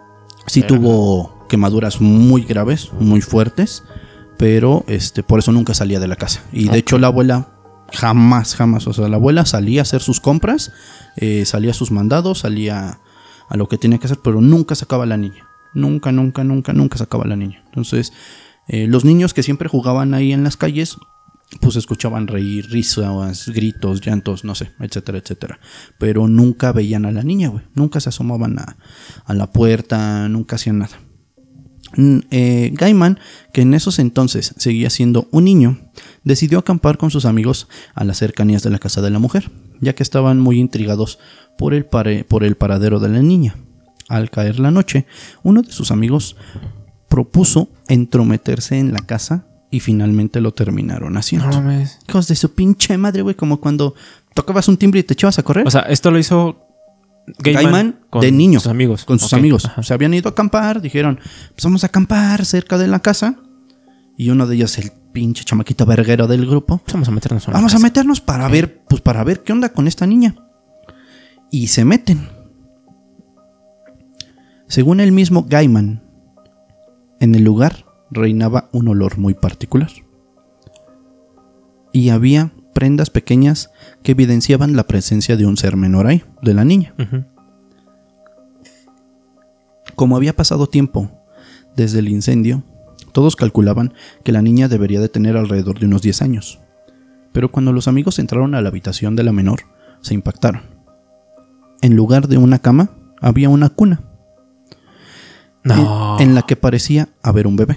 Sí 0.47 0.63
tuvo 0.63 1.47
quemaduras 1.49 2.01
muy 2.01 2.43
graves, 2.43 2.91
muy 2.99 3.21
fuertes, 3.21 3.85
pero 4.39 4.85
este 4.89 5.23
por 5.23 5.39
eso 5.39 5.53
nunca 5.53 5.75
salía 5.75 6.01
de 6.01 6.09
la 6.09 6.17
casa. 6.17 6.43
Y 6.53 6.69
de 6.69 6.79
hecho 6.79 6.99
la 6.99 7.09
abuela 7.09 7.49
jamás, 7.93 8.55
jamás, 8.55 8.87
o 8.87 8.93
sea, 8.93 9.09
la 9.09 9.17
abuela 9.17 9.45
salía 9.45 9.81
a 9.81 9.83
hacer 9.83 10.01
sus 10.01 10.21
compras, 10.21 10.73
eh, 11.17 11.45
salía 11.45 11.71
a 11.71 11.75
sus 11.75 11.91
mandados, 11.91 12.41
salía 12.41 13.01
a 13.49 13.57
lo 13.57 13.69
que 13.69 13.79
tenía 13.79 13.99
que 13.99 14.07
hacer, 14.07 14.19
pero 14.23 14.41
nunca 14.41 14.75
sacaba 14.75 15.05
a 15.05 15.07
la 15.07 15.17
niña. 15.17 15.47
Nunca, 15.75 16.13
nunca, 16.13 16.45
nunca, 16.45 16.73
nunca 16.73 16.99
sacaba 16.99 17.25
a 17.25 17.29
la 17.29 17.37
niña. 17.37 17.63
Entonces, 17.67 18.13
eh, 18.69 18.87
los 18.87 19.05
niños 19.05 19.35
que 19.35 19.43
siempre 19.43 19.69
jugaban 19.69 20.15
ahí 20.15 20.33
en 20.33 20.45
las 20.45 20.57
calles, 20.57 20.97
pues 21.61 21.77
escuchaban 21.77 22.27
reír, 22.27 22.71
risas, 22.71 23.49
gritos, 23.49 24.01
llantos, 24.01 24.45
no 24.45 24.55
sé, 24.55 24.71
etcétera, 24.81 25.19
etcétera. 25.19 25.61
Pero 25.99 26.29
nunca 26.29 26.73
veían 26.73 27.05
a 27.05 27.13
la 27.13 27.23
niña, 27.23 27.49
güey. 27.49 27.65
Nunca 27.75 28.01
se 28.01 28.09
asomaban 28.09 28.59
a, 28.59 28.77
a 29.25 29.35
la 29.35 29.51
puerta, 29.51 30.29
nunca 30.29 30.57
hacían 30.57 30.79
nada. 30.79 30.99
Mm, 31.97 32.19
eh, 32.31 32.71
Gaiman, 32.73 33.19
que 33.53 33.63
en 33.63 33.75
esos 33.75 33.99
entonces 33.99 34.55
seguía 34.57 34.89
siendo 34.89 35.29
un 35.31 35.45
niño, 35.45 35.79
decidió 36.25 36.59
acampar 36.59 36.97
con 36.97 37.11
sus 37.11 37.25
amigos 37.25 37.69
a 37.95 38.05
las 38.05 38.19
cercanías 38.19 38.63
de 38.63 38.71
la 38.71 38.79
casa 38.79 39.03
de 39.03 39.11
la 39.11 39.19
mujer, 39.19 39.51
ya 39.81 39.95
que 39.95 40.03
estaban 40.03 40.41
muy 40.41 40.59
intrigados 40.59 41.19
por 41.59 41.75
el, 41.75 41.85
por 41.85 42.45
el 42.45 42.57
paradero 42.57 42.99
de 42.99 43.09
la 43.11 43.21
niña. 43.21 43.57
Al 44.09 44.31
caer 44.31 44.59
la 44.59 44.71
noche, 44.71 45.07
uno 45.43 45.63
de 45.63 45.73
sus 45.73 45.91
amigos 45.91 46.37
propuso 47.09 47.69
entrometerse 47.89 48.79
en 48.79 48.93
la 48.93 49.01
casa 49.01 49.47
y 49.73 49.81
finalmente 49.81 50.41
lo 50.43 50.53
terminaron 50.53 51.17
haciendo. 51.17 51.49
No 51.49 51.55
mames. 51.63 51.99
Hijos 52.07 52.29
de 52.29 52.37
su 52.37 52.55
pinche 52.55 52.97
madre, 52.99 53.23
güey, 53.23 53.35
como 53.35 53.59
cuando 53.59 53.95
tocabas 54.35 54.69
un 54.69 54.77
timbre 54.77 55.01
y 55.01 55.03
te 55.03 55.15
echabas 55.15 55.39
a 55.39 55.43
correr. 55.43 55.67
O 55.67 55.71
sea, 55.71 55.81
esto 55.83 56.11
lo 56.11 56.19
hizo 56.19 56.67
Gaiman, 57.39 58.01
de 58.21 58.31
niño. 58.31 58.61
sus 58.61 58.71
amigos. 58.71 59.05
Con 59.07 59.19
sus 59.19 59.33
amigos. 59.33 59.65
ajá. 59.65 59.83
Se 59.83 59.95
habían 59.95 60.13
ido 60.13 60.29
a 60.29 60.33
acampar, 60.33 60.83
dijeron, 60.83 61.19
pues 61.55 61.65
vamos 61.65 61.85
a 61.85 61.87
acampar 61.87 62.45
cerca 62.45 62.77
de 62.77 62.87
la 62.87 63.01
casa. 63.01 63.37
Y 64.19 64.29
uno 64.29 64.47
de 64.47 64.57
ellos, 64.57 64.77
el 64.79 64.93
pinche 65.13 65.43
chamaquito 65.43 65.87
verguero 65.87 66.27
del 66.27 66.47
grupo, 66.47 66.77
Pues 66.79 66.93
vamos 66.93 67.09
a 67.09 67.13
meternos 67.13 67.47
la 67.49 67.55
vamos 67.55 67.73
a 67.73 67.77
casa. 67.77 67.83
meternos 67.83 68.21
para 68.21 68.49
ver, 68.49 68.83
pues 68.87 69.01
para 69.01 69.25
ver 69.25 69.43
qué 69.43 69.53
onda 69.55 69.71
con 69.71 69.89
esta 69.89 70.07
niña. 70.07 70.35
Y 71.51 71.69
se 71.69 71.87
meten. 71.87 72.29
Según 74.69 75.01
el 75.01 75.13
mismo 75.13 75.47
Gaiman, 75.49 76.03
en 77.21 77.35
el 77.35 77.43
lugar 77.43 77.87
reinaba 78.13 78.69
un 78.73 78.89
olor 78.89 79.19
muy 79.19 79.35
particular. 79.35 79.91
Y 81.93 82.11
había 82.11 82.53
prendas 82.75 83.11
pequeñas 83.11 83.71
que 84.03 84.13
evidenciaban 84.13 84.77
la 84.77 84.87
presencia 84.87 85.37
de 85.37 85.47
un 85.47 85.57
ser 85.57 85.77
menor 85.77 86.07
ahí, 86.07 86.23
de 86.43 86.55
la 86.55 86.65
niña. 86.65 86.95
Como 89.95 90.17
había 90.17 90.35
pasado 90.35 90.67
tiempo 90.69 91.11
desde 91.77 91.99
el 91.99 92.09
incendio, 92.09 92.63
todos 93.13 93.37
calculaban 93.37 93.93
que 94.25 94.33
la 94.33 94.43
niña 94.43 94.69
debería 94.69 95.01
de 95.01 95.09
tener 95.09 95.37
alrededor 95.37 95.79
de 95.79 95.87
unos 95.87 96.03
10 96.03 96.23
años. 96.23 96.61
Pero 97.33 97.51
cuando 97.51 97.73
los 97.73 97.89
amigos 97.89 98.19
entraron 98.19 98.55
a 98.55 98.63
la 98.63 98.69
habitación 98.69 99.17
de 99.17 99.23
la 99.23 99.33
menor, 99.33 99.61
se 100.01 100.15
impactaron. 100.15 100.63
En 101.83 101.95
lugar 101.97 102.29
de 102.29 102.39
una 102.39 102.59
cama, 102.59 102.91
había 103.21 103.49
una 103.49 103.69
cuna, 103.69 104.01
No. 105.65 106.17
en, 106.19 106.29
en 106.31 106.35
la 106.35 106.43
que 106.43 106.57
parecía 106.57 107.09
haber 107.23 107.47
un 107.47 107.57
bebé. 107.57 107.77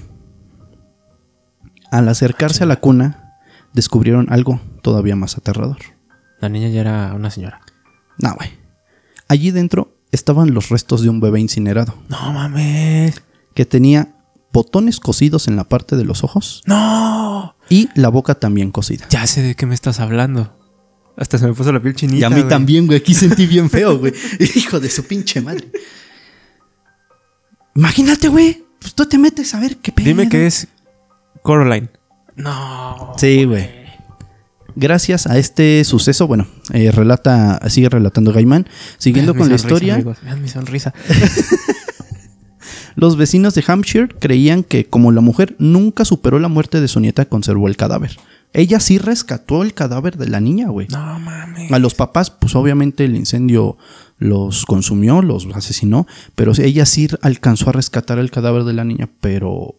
Al 1.96 2.10
acercarse 2.10 2.64
a 2.64 2.68
la 2.68 2.76
cuna, 2.82 3.38
descubrieron 3.74 4.28
algo 4.30 4.60
todavía 4.82 5.16
más 5.16 5.38
aterrador. 5.38 5.78
La 6.42 6.50
niña 6.50 6.68
ya 6.68 6.82
era 6.82 7.14
una 7.14 7.32
señora. 7.32 7.62
No, 8.18 8.36
güey. 8.36 8.50
Allí 9.30 9.52
dentro 9.52 9.96
estaban 10.12 10.54
los 10.54 10.68
restos 10.68 11.02
de 11.04 11.10
un 11.10 11.22
bebé 11.22 11.40
incinerado, 11.40 11.96
No 12.10 12.34
mames. 12.34 13.22
que 13.54 13.66
tenía 13.66 14.10
botones 14.52 15.00
cosidos 15.00 15.48
en 15.48 15.56
la 15.56 15.64
parte 15.64 15.96
de 15.96 16.04
los 16.04 16.24
ojos 16.26 16.62
No. 16.66 17.56
y 17.70 17.88
la 17.96 18.10
boca 18.10 18.36
también 18.36 18.72
cosida. 18.72 19.06
Ya 19.10 19.26
sé 19.26 19.42
de 19.42 19.56
qué 19.56 19.66
me 19.66 19.74
estás 19.74 20.02
hablando. 20.02 20.54
Hasta 21.16 21.38
se 21.38 21.48
me 21.48 21.54
puso 21.54 21.72
la 21.72 21.82
piel 21.82 21.96
chinita. 21.96 22.20
Y 22.20 22.24
a 22.26 22.30
mí 22.30 22.44
también, 22.44 22.88
güey. 22.88 23.00
Aquí 23.00 23.14
sentí 23.14 23.46
bien 23.48 23.70
feo, 23.70 23.98
güey. 24.00 24.14
Hijo 24.56 24.82
de 24.82 24.90
su 24.90 25.06
pinche 25.06 25.40
madre. 25.40 25.72
Imagínate, 27.74 28.28
güey. 28.28 28.64
Pues 28.80 28.94
tú 28.94 29.06
te 29.06 29.18
metes 29.18 29.54
a 29.56 29.60
ver 29.62 29.78
qué 29.78 29.92
pedo. 29.94 30.06
Dime 30.06 30.28
que 30.30 30.46
es 30.46 30.68
Coraline. 31.46 31.90
No. 32.36 33.14
Sí, 33.18 33.46
güey. 33.46 33.70
Gracias 34.76 35.28
a 35.28 35.38
este 35.38 35.84
suceso, 35.86 36.26
bueno, 36.26 36.48
eh, 36.74 36.92
relata, 36.92 37.62
sigue 37.70 37.88
relatando 37.88 38.34
Gaiman. 38.34 38.68
Siguiendo 38.98 39.34
Vean 39.34 39.40
con 39.40 39.48
mi 39.48 39.52
la 39.52 39.58
sonrisa, 39.60 39.76
historia, 39.76 39.94
amigos, 39.94 40.18
Vean 40.24 40.42
mi 40.42 40.50
sonrisa. 40.50 40.94
los 42.96 43.16
vecinos 43.16 43.54
de 43.54 43.64
Hampshire 43.66 44.08
creían 44.20 44.64
que, 44.64 44.88
como 44.88 45.12
la 45.12 45.22
mujer 45.22 45.56
nunca 45.60 46.04
superó 46.04 46.40
la 46.40 46.48
muerte 46.48 46.82
de 46.82 46.88
su 46.88 47.00
nieta, 47.00 47.26
conservó 47.26 47.68
el 47.68 47.78
cadáver. 47.78 48.18
Ella 48.52 48.80
sí 48.80 48.98
rescató 48.98 49.62
el 49.62 49.76
cadáver 49.76 50.18
de 50.18 50.28
la 50.28 50.40
niña, 50.40 50.70
güey. 50.70 50.88
No 50.90 51.20
mames. 51.20 51.72
A 51.72 51.78
los 51.78 51.94
papás, 51.94 52.32
pues 52.32 52.56
obviamente 52.56 53.06
el 53.06 53.16
incendio 53.16 53.78
los 54.18 54.66
consumió, 54.66 55.22
los 55.22 55.46
asesinó, 55.54 56.08
pero 56.34 56.54
ella 56.58 56.88
sí 56.88 57.08
alcanzó 57.22 57.70
a 57.70 57.74
rescatar 57.74 58.18
el 58.18 58.32
cadáver 58.32 58.64
de 58.64 58.74
la 58.74 58.84
niña, 58.84 59.10
pero 59.22 59.76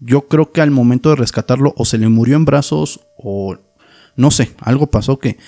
yo 0.00 0.28
creo 0.28 0.50
que 0.52 0.60
al 0.60 0.70
momento 0.70 1.10
de 1.10 1.16
rescatarlo 1.16 1.74
o 1.76 1.84
se 1.84 1.98
le 1.98 2.08
murió 2.08 2.36
en 2.36 2.44
brazos 2.44 3.00
o 3.16 3.56
no 4.16 4.30
sé, 4.30 4.54
algo 4.60 4.88
pasó 4.88 5.18
que 5.18 5.38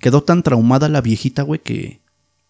quedó 0.00 0.22
tan 0.22 0.42
traumada 0.42 0.88
la 0.88 1.00
viejita, 1.00 1.42
güey, 1.42 1.60
que 1.60 2.00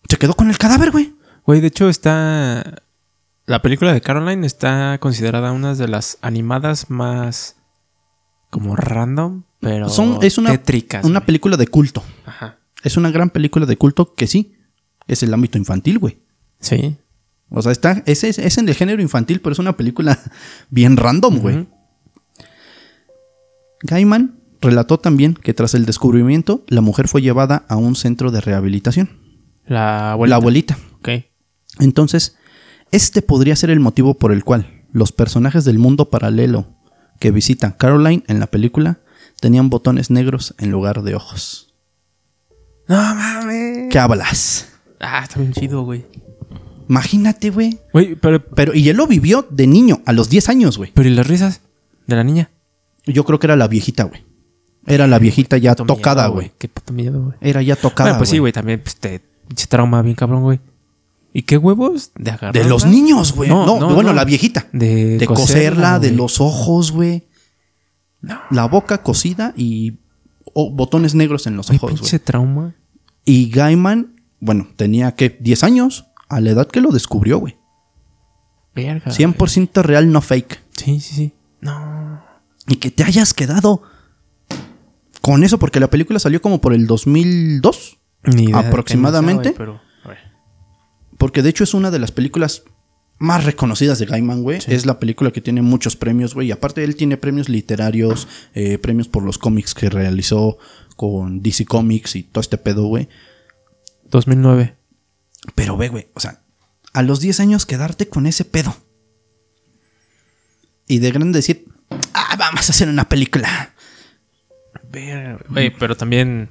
se 0.09 0.17
quedó 0.17 0.35
con 0.35 0.49
el 0.51 0.59
cadáver, 0.59 0.91
güey. 0.91 1.15
Güey, 1.45 1.61
de 1.61 1.69
hecho 1.69 1.89
está... 1.89 2.83
La 3.47 3.61
película 3.61 3.93
de 3.93 4.01
Caroline 4.01 4.47
está 4.47 4.97
considerada 4.99 5.53
una 5.53 5.75
de 5.75 5.87
las 5.87 6.17
animadas 6.23 6.89
más 6.89 7.57
como 8.49 8.75
random, 8.75 9.43
pero 9.61 9.89
Son, 9.91 10.19
es 10.23 10.39
una, 10.39 10.51
tétricas. 10.53 11.05
una 11.05 11.19
güey. 11.21 11.27
película 11.27 11.57
de 11.57 11.67
culto. 11.67 12.03
Ajá. 12.25 12.59
Es 12.83 12.97
una 12.97 13.11
gran 13.11 13.31
película 13.31 13.67
de 13.67 13.77
culto 13.77 14.15
que 14.15 14.27
sí, 14.27 14.57
es 15.07 15.23
el 15.23 15.35
ámbito 15.35 15.59
infantil, 15.59 15.99
güey. 15.99 16.19
Sí. 16.61 16.97
O 17.55 17.63
sea, 17.63 17.73
está, 17.73 18.03
es, 18.07 18.25
es, 18.25 18.39
es 18.39 18.59
en 18.59 18.69
el 18.69 18.75
género 18.75 19.01
infantil, 19.01 19.41
pero 19.41 19.53
es 19.53 19.59
una 19.59 19.77
película 19.77 20.19
bien 20.71 20.97
random, 20.97 21.39
güey. 21.39 21.57
Ujú. 21.59 21.67
Gaiman 23.83 24.41
relató 24.61 24.99
también 24.99 25.35
que 25.35 25.55
tras 25.55 25.75
el 25.75 25.87
descubrimiento, 25.87 26.65
la 26.69 26.81
mujer 26.81 27.07
fue 27.07 27.23
llevada 27.23 27.65
a 27.69 27.77
un 27.77 27.97
centro 27.97 28.31
de 28.31 28.41
rehabilitación. 28.41 29.11
La 29.67 30.13
abuelita. 30.13 30.31
La 30.31 30.37
abuelita. 30.37 30.79
Ok. 30.99 31.09
Entonces, 31.81 32.37
este 32.91 33.23
podría 33.23 33.57
ser 33.57 33.71
el 33.71 33.81
motivo 33.81 34.15
por 34.15 34.33
el 34.33 34.43
cual 34.43 34.85
los 34.93 35.13
personajes 35.13 35.65
del 35.65 35.79
mundo 35.79 36.11
paralelo 36.11 36.67
que 37.21 37.31
visita 37.31 37.77
Caroline 37.77 38.25
en 38.27 38.41
la 38.41 38.47
película 38.47 39.01
tenían 39.41 39.71
botones 39.71 40.11
negros 40.11 40.55
en 40.59 40.71
lugar 40.71 41.03
de 41.03 41.15
ojos. 41.15 41.75
No 42.89 42.97
mames. 42.97 43.89
¿Qué 43.91 43.99
hablas? 43.99 44.69
Ah, 45.01 45.21
está 45.25 45.41
bien 45.41 45.53
chido, 45.53 45.83
güey. 45.83 46.07
Imagínate, 46.89 47.51
güey. 47.51 47.79
Güey, 47.93 48.15
pero, 48.15 48.45
Pero, 48.45 48.75
y 48.75 48.89
él 48.89 48.97
lo 48.97 49.07
vivió 49.07 49.47
de 49.51 49.67
niño, 49.67 50.03
a 50.07 50.13
los 50.13 50.29
10 50.29 50.49
años, 50.49 50.79
güey. 50.79 50.91
pero 50.95 51.09
¿y 51.09 51.15
las 51.15 51.27
risas 51.27 51.61
de 52.07 52.17
la 52.17 52.25
niña? 52.25 52.51
Yo 53.07 53.25
creo 53.25 53.39
que 53.39 53.47
era 53.47 53.57
la 53.57 53.69
viejita, 53.69 54.05
güey. 54.05 54.25
Era 54.87 55.07
la 55.07 55.19
viejita 55.19 55.57
ya 55.57 55.75
Puto 55.75 55.95
tocada, 55.95 56.27
güey. 56.27 56.53
Qué 56.59 56.69
puto 56.69 56.93
miedo, 56.93 57.23
güey. 57.23 57.37
Era 57.41 57.63
ya 57.63 57.77
tocada, 57.77 58.11
Bueno, 58.11 58.19
pues 58.19 58.31
sí, 58.31 58.39
güey, 58.39 58.53
también 58.53 58.81
pues, 58.81 58.97
te 58.97 59.21
pinche 59.49 59.67
trauma 59.67 60.03
bien 60.03 60.15
cabrón, 60.15 60.43
güey. 60.43 60.61
¿Y 61.33 61.43
qué 61.43 61.57
huevos? 61.57 62.13
De 62.17 62.31
agarrar. 62.31 62.55
De 62.55 62.65
los 62.65 62.87
niños, 62.87 63.33
güey. 63.33 63.49
No, 63.51 63.67
bueno, 63.95 64.13
la 64.13 64.25
viejita. 64.25 64.69
De, 64.73 65.19
De 65.19 65.27
coserla, 65.27 65.99
de 65.99 66.13
los 66.13 66.41
ojos, 66.41 66.93
güey. 66.93 67.25
La 68.51 68.67
boca 68.67 69.03
cosida 69.03 69.53
y 69.57 69.95
botones 70.55 71.15
negros 71.15 71.47
en 71.47 71.57
los 71.57 71.71
ojos, 71.71 71.93
pinche 71.93 72.17
güey. 72.19 72.25
trauma. 72.25 72.75
Y 73.25 73.51
Gaiman, 73.51 74.15
bueno, 74.41 74.69
tenía 74.77 75.13
que 75.13 75.37
10 75.41 75.65
años 75.65 76.07
a 76.29 76.41
la 76.41 76.51
edad 76.51 76.69
que 76.69 76.81
lo 76.81 76.91
descubrió, 76.91 77.39
güey. 77.39 77.57
Verga. 78.75 79.11
100% 79.11 79.83
real, 79.83 80.11
no 80.11 80.21
fake. 80.21 80.61
Sí, 80.77 81.01
sí, 81.01 81.15
sí. 81.15 81.33
No. 81.61 82.23
Y 82.67 82.77
que 82.77 82.91
te 82.91 83.05
hayas 83.05 83.35
quedado 83.35 83.83
con 85.21 85.45
eso, 85.45 85.59
porque 85.59 85.81
la 85.81 85.89
película 85.89 86.19
salió 86.19 86.43
como 86.43 86.61
por 86.61 86.75
el 86.75 86.87
2002. 86.87 87.99
Ni 88.25 88.45
idea 88.45 88.59
Aproximadamente. 88.59 89.51
nació, 89.51 89.67
güey, 89.67 89.79
pero, 89.79 89.81
a 90.05 90.09
ver. 90.09 90.19
Porque 91.19 91.43
de 91.43 91.51
hecho 91.51 91.65
es 91.65 91.75
una 91.75 91.91
de 91.91 91.99
las 91.99 92.11
películas 92.11 92.65
más 93.19 93.45
reconocidas 93.45 93.99
de 93.99 94.07
Gaiman, 94.07 94.43
güey. 94.43 94.61
Es 94.67 94.87
la 94.87 94.99
película 94.99 95.31
que 95.31 95.41
tiene 95.41 95.63
muchos 95.63 95.97
premios, 95.97 96.35
güey. 96.35 96.49
Y 96.49 96.53
aparte 96.53 96.85
él 96.85 96.97
tiene 96.97 97.17
premios 97.17 97.49
literarios, 97.49 98.29
eh, 98.55 98.79
premios 98.79 99.09
por 99.09 99.23
los 99.23 99.39
cómics 99.39 99.75
que 99.75 99.89
realizó 99.89 100.59
con 100.97 101.43
DC 101.43 101.65
Comics 101.65 102.17
y 102.17 102.23
todo 102.25 102.41
este 102.41 102.59
pedo, 102.59 102.87
güey. 102.87 103.09
2009. 104.11 104.77
Pero 105.55 105.77
ve, 105.77 105.89
güey, 105.89 106.09
o 106.15 106.21
sea, 106.21 106.43
a 106.93 107.03
los 107.03 107.21
10 107.21 107.41
años 107.41 107.67
quedarte 107.67 108.09
con 108.09 108.27
ese 108.27 108.45
pedo. 108.45 108.75
Y 110.87 110.99
de 110.99 111.11
grande 111.11 111.39
decir, 111.39 111.67
ah, 112.13 112.37
vamos 112.39 112.69
a 112.69 112.73
hacer 112.73 112.89
una 112.89 113.09
película. 113.09 113.75
Güey, 115.49 115.77
pero 115.77 115.97
también 115.97 116.49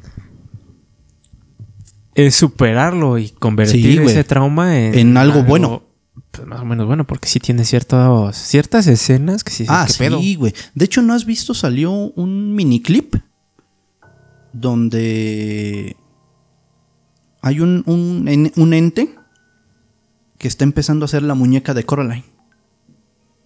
es 2.15 2.35
superarlo 2.35 3.17
y 3.17 3.29
convertir 3.29 3.99
Sí, 3.99 4.05
ese 4.05 4.23
trauma 4.23 4.77
en, 4.79 4.95
En 4.95 5.17
algo 5.17 5.43
bueno. 5.43 5.83
Pues 6.31 6.47
más 6.47 6.61
o 6.61 6.65
menos 6.65 6.87
bueno, 6.87 7.05
porque 7.05 7.27
sí 7.27 7.39
tiene 7.39 7.63
ciertos, 7.63 8.35
ciertas 8.35 8.87
escenas 8.87 9.43
que 9.43 9.51
sí 9.51 9.65
ah, 9.67 9.85
¿qué 9.87 10.09
sí, 10.09 10.35
güey. 10.35 10.53
De 10.73 10.85
hecho, 10.85 11.01
¿no 11.03 11.13
has 11.13 11.25
visto? 11.25 11.53
Salió 11.53 11.91
un 11.91 12.55
miniclip 12.55 13.15
donde 14.51 15.95
hay 17.43 17.59
un, 17.59 17.83
un, 17.85 18.51
un 18.55 18.73
ente 18.73 19.13
que 20.39 20.47
está 20.47 20.63
empezando 20.63 21.03
a 21.03 21.07
hacer 21.07 21.21
la 21.21 21.35
muñeca 21.35 21.73
de 21.75 21.83
Coraline. 21.85 22.25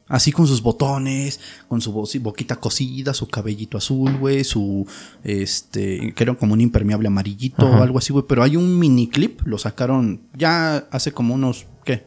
Así 0.10 0.32
con 0.32 0.48
sus 0.48 0.62
botones, 0.62 1.42
con 1.68 1.82
su 1.82 1.92
bo- 1.92 2.08
boquita 2.22 2.56
cosida, 2.56 3.14
su 3.14 3.28
cabellito 3.28 3.78
azul, 3.78 4.16
güey, 4.18 4.46
su, 4.46 4.88
este, 5.26 6.14
que 6.16 6.24
era 6.24 6.34
como 6.36 6.54
un 6.54 6.62
impermeable 6.62 7.08
amarillito 7.10 7.68
Ajá. 7.68 7.80
o 7.80 7.84
algo 7.84 7.98
así, 7.98 8.14
güey. 8.14 8.24
Pero 8.26 8.42
hay 8.44 8.56
un 8.56 8.80
miniclip, 8.80 9.42
lo 9.46 9.58
sacaron 9.58 10.22
ya 10.34 10.78
hace 10.92 11.12
como 11.12 11.36
unos, 11.36 11.66
¿qué? 11.84 12.06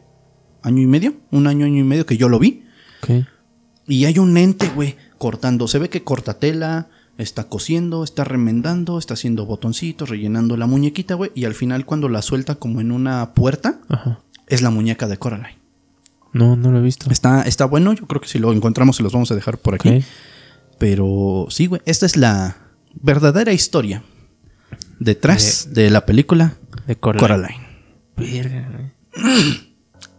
¿Año 0.63 0.81
y 0.81 0.87
medio? 0.87 1.13
Un 1.29 1.45
año, 1.45 1.65
año 1.67 1.77
y 1.77 1.83
medio 1.83 2.07
que 2.07 2.17
yo 2.17 2.27
lo 2.27 2.39
vi. 2.39 2.63
Y 3.87 4.05
hay 4.05 4.17
un 4.17 4.35
ente, 4.35 4.67
güey, 4.69 4.95
cortando. 5.19 5.67
Se 5.67 5.77
ve 5.77 5.89
que 5.89 6.03
corta 6.03 6.39
tela, 6.39 6.89
está 7.21 7.45
cosiendo, 7.45 8.03
está 8.03 8.23
remendando, 8.23 8.97
está 8.97 9.13
haciendo 9.13 9.45
botoncitos, 9.45 10.09
rellenando 10.09 10.57
la 10.57 10.67
muñequita, 10.67 11.15
güey. 11.15 11.31
Y 11.35 11.45
al 11.45 11.53
final, 11.53 11.85
cuando 11.85 12.09
la 12.09 12.21
suelta 12.21 12.55
como 12.55 12.81
en 12.81 12.91
una 12.91 13.33
puerta, 13.33 13.79
Ajá. 13.89 14.19
es 14.47 14.61
la 14.61 14.69
muñeca 14.69 15.07
de 15.07 15.17
Coraline. 15.17 15.57
No, 16.33 16.55
no 16.55 16.71
lo 16.71 16.79
he 16.79 16.81
visto. 16.81 17.09
Está, 17.11 17.43
está 17.43 17.65
bueno, 17.65 17.93
yo 17.93 18.07
creo 18.07 18.21
que 18.21 18.27
si 18.27 18.39
lo 18.39 18.53
encontramos 18.53 18.95
se 18.95 19.03
los 19.03 19.13
vamos 19.13 19.31
a 19.31 19.35
dejar 19.35 19.57
por 19.57 19.75
aquí. 19.75 20.03
Pero 20.77 21.47
sí, 21.49 21.67
güey, 21.67 21.81
esta 21.85 22.05
es 22.05 22.17
la 22.17 22.57
verdadera 22.93 23.53
historia 23.53 24.03
detrás 24.99 25.73
de, 25.73 25.89
la 25.89 26.05
película 26.05 26.55
De 26.87 26.95
Coraline. 26.95 27.59
Coraline. 28.17 28.93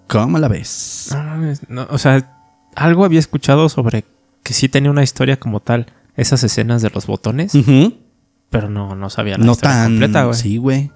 ¿Cómo 0.09 0.39
la 0.39 0.49
ves? 0.49 1.09
No 1.13 1.23
mames, 1.23 1.69
no, 1.69 1.87
o 1.89 1.99
sea, 1.99 2.39
algo 2.75 3.05
había 3.05 3.19
escuchado 3.19 3.69
sobre 3.69 4.05
que 4.43 4.53
sí 4.53 4.69
tenía 4.69 4.91
una 4.91 5.03
historia 5.03 5.39
como 5.39 5.61
tal, 5.61 5.87
esas 6.17 6.45
escenas 6.45 6.83
de 6.83 6.91
los 6.91 7.07
botones, 7.07 7.53
pero 8.51 8.69
no, 8.69 8.95
no 8.95 9.11
sabía 9.11 9.39
la 9.39 9.45
No 9.45 9.53
historia 9.53 9.75
tan... 9.77 9.93
completa, 9.93 10.25
güey. 10.25 10.39
Sí, 10.39 10.57
güey. 10.59 10.91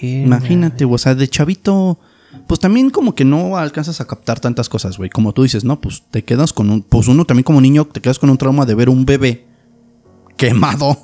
Imagínate, 0.00 0.84
güey, 0.84 0.94
o 0.94 0.98
sea, 0.98 1.14
de 1.14 1.28
chavito, 1.28 1.98
pues 2.46 2.60
también 2.60 2.90
como 2.90 3.14
que 3.14 3.24
no 3.24 3.56
alcanzas 3.56 4.00
a 4.00 4.06
captar 4.06 4.40
tantas 4.40 4.68
cosas, 4.68 4.96
güey. 4.96 5.10
Como 5.10 5.32
tú 5.32 5.42
dices, 5.42 5.64
¿no? 5.64 5.80
Pues 5.80 6.04
te 6.10 6.24
quedas 6.24 6.52
con 6.52 6.70
un, 6.70 6.82
pues 6.82 7.08
uno 7.08 7.24
también 7.24 7.44
como 7.44 7.60
niño 7.60 7.86
te 7.86 8.00
quedas 8.00 8.18
con 8.18 8.30
un 8.30 8.38
trauma 8.38 8.66
de 8.66 8.74
ver 8.74 8.88
un 8.88 9.04
bebé 9.04 9.46
quemado, 10.36 10.98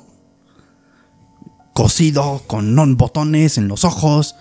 cosido, 1.73 2.41
con 2.47 2.75
non 2.75 2.97
botones 2.97 3.57
en 3.57 3.67
los 3.67 3.83
ojos. 3.83 4.35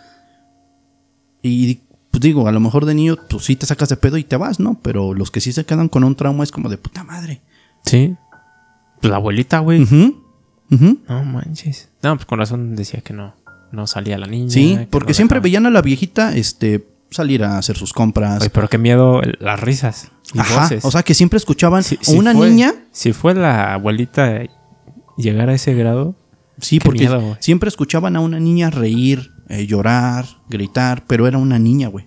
Y 1.43 1.81
pues 2.11 2.21
digo, 2.21 2.47
a 2.49 2.53
lo 2.53 2.61
mejor 2.61 2.87
de 2.87 2.95
niño, 2.95 3.17
pues 3.29 3.45
sí 3.45 3.57
te 3.57 3.67
sacas 3.67 3.89
de 3.89 3.97
pedo 3.97 4.17
y 4.17 4.25
te 4.25 4.37
vas, 4.37 4.61
¿no? 4.61 4.79
Pero 4.83 5.15
los 5.15 5.31
que 5.31 5.41
sí 5.41 5.53
se 5.53 5.65
quedan 5.65 5.89
con 5.89 6.05
un 6.05 6.17
trauma 6.17 6.45
es 6.45 6.51
como 6.53 6.69
de 6.69 6.79
puta 6.79 7.05
madre. 7.05 7.41
Sí. 7.85 8.17
Pues 9.01 9.11
la 9.11 9.17
abuelita, 9.17 9.59
güey. 9.61 9.81
No 10.71 11.25
manches. 11.25 11.89
No, 12.03 12.15
pues 12.17 12.27
con 12.27 12.39
razón 12.39 12.77
decía 12.77 13.01
que 13.01 13.13
no, 13.13 13.35
no 13.73 13.87
salía 13.87 14.19
la 14.19 14.27
niña. 14.27 14.51
Sí, 14.51 14.77
que 14.79 14.87
porque 14.87 15.11
no 15.11 15.15
siempre 15.15 15.37
dejaba. 15.37 15.45
veían 15.45 15.67
a 15.67 15.71
la 15.71 15.83
viejita, 15.83 16.37
este, 16.37 16.87
salir 17.11 17.43
a 17.45 17.59
hacer 17.59 17.77
sus 17.77 17.93
compras. 17.93 18.41
Oye, 18.41 18.51
pero 18.51 18.69
qué 18.69 18.79
miedo 18.79 19.21
las 19.41 19.59
risas 19.59 20.11
y 20.33 20.39
Ajá, 20.39 20.63
voces. 20.63 20.85
o 20.85 20.91
sea 20.91 21.03
que 21.03 21.15
siempre 21.15 21.39
escuchaban 21.39 21.83
Si- 21.83 21.99
una 22.15 22.33
fue- 22.33 22.51
niña, 22.51 22.73
Si 22.93 23.13
fue 23.13 23.35
la 23.35 23.75
abuelita 23.75 24.43
llegar 25.17 25.49
a 25.49 25.55
ese 25.55 25.75
grado, 25.75 26.15
sí, 26.59 26.79
qué 26.79 26.85
porque 26.85 27.01
miedo, 27.01 27.37
siempre 27.41 27.69
escuchaban 27.69 28.15
a 28.17 28.21
una 28.21 28.39
niña 28.39 28.71
reír, 28.71 29.33
eh, 29.49 29.67
llorar, 29.67 30.27
gritar, 30.49 31.05
pero 31.09 31.27
era 31.27 31.39
una 31.39 31.59
niña, 31.59 31.89
güey. 31.89 32.07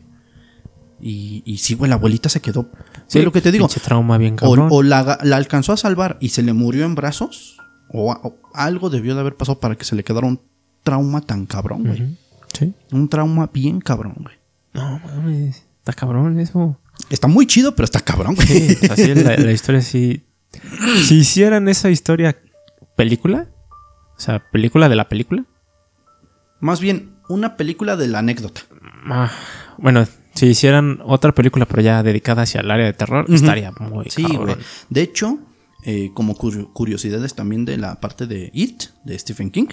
Y, 1.01 1.43
y 1.45 1.57
sí, 1.57 1.73
güey, 1.75 1.89
la 1.89 1.95
abuelita 1.95 2.29
se 2.29 2.39
quedó. 2.39 2.69
Sí, 3.13 3.21
lo 3.21 3.31
que 3.31 3.41
te 3.41 3.51
digo. 3.51 3.67
Trauma 3.67 4.17
bien 4.17 4.33
O, 4.33 4.37
cabrón. 4.37 4.67
o 4.71 4.83
la, 4.83 5.19
la 5.23 5.35
alcanzó 5.37 5.73
a 5.73 5.77
salvar 5.77 6.17
y 6.19 6.29
se 6.29 6.41
le 6.43 6.53
murió 6.53 6.85
en 6.85 6.95
brazos, 6.95 7.57
o, 7.89 8.35
algo 8.53 8.89
debió 8.89 9.13
de 9.15 9.21
haber 9.21 9.35
pasado 9.35 9.59
para 9.59 9.75
que 9.75 9.85
se 9.85 9.95
le 9.95 10.03
quedara 10.03 10.27
un 10.27 10.41
trauma 10.83 11.21
tan 11.21 11.45
cabrón, 11.45 11.83
güey. 11.85 12.17
Sí. 12.53 12.73
Un 12.91 13.09
trauma 13.09 13.49
bien 13.51 13.79
cabrón, 13.79 14.15
güey. 14.19 14.35
No 14.73 14.99
mames. 14.99 15.63
Está 15.79 15.93
cabrón 15.93 16.39
eso. 16.39 16.79
Está 17.09 17.27
muy 17.27 17.45
chido, 17.47 17.75
pero 17.75 17.85
está 17.85 17.99
cabrón, 17.99 18.35
güey. 18.35 18.47
Sí, 18.47 18.77
o 18.81 18.85
sea, 18.87 18.95
sí, 18.95 19.15
la, 19.15 19.37
la 19.37 19.51
historia 19.53 19.81
sí. 19.81 20.25
Si 21.03 21.15
hicieran 21.19 21.67
esa 21.67 21.89
historia 21.89 22.37
película, 22.95 23.47
o 24.15 24.19
sea, 24.19 24.43
película 24.51 24.89
de 24.89 24.95
la 24.95 25.09
película, 25.09 25.45
Más 26.59 26.79
bien, 26.79 27.15
una 27.29 27.57
película 27.57 27.95
de 27.95 28.07
la 28.07 28.19
anécdota. 28.19 28.61
ah, 29.09 29.31
bueno, 29.77 30.05
si 30.33 30.47
hicieran 30.47 30.99
otra 31.05 31.31
película, 31.33 31.65
pero 31.65 31.81
ya 31.81 32.03
dedicada 32.03 32.43
hacia 32.43 32.61
el 32.61 32.71
área 32.71 32.85
de 32.85 32.93
terror, 32.93 33.25
estaría 33.29 33.71
muy 33.71 34.05
Sí, 34.09 34.23
cabrón. 34.23 34.41
güey. 34.45 34.55
De 34.89 35.01
hecho, 35.01 35.39
eh, 35.83 36.11
como 36.13 36.35
curio- 36.35 36.71
curiosidades 36.73 37.35
también 37.35 37.65
de 37.65 37.77
la 37.77 37.99
parte 37.99 38.25
de 38.27 38.49
It, 38.53 38.83
de 39.03 39.17
Stephen 39.19 39.51
King, 39.51 39.67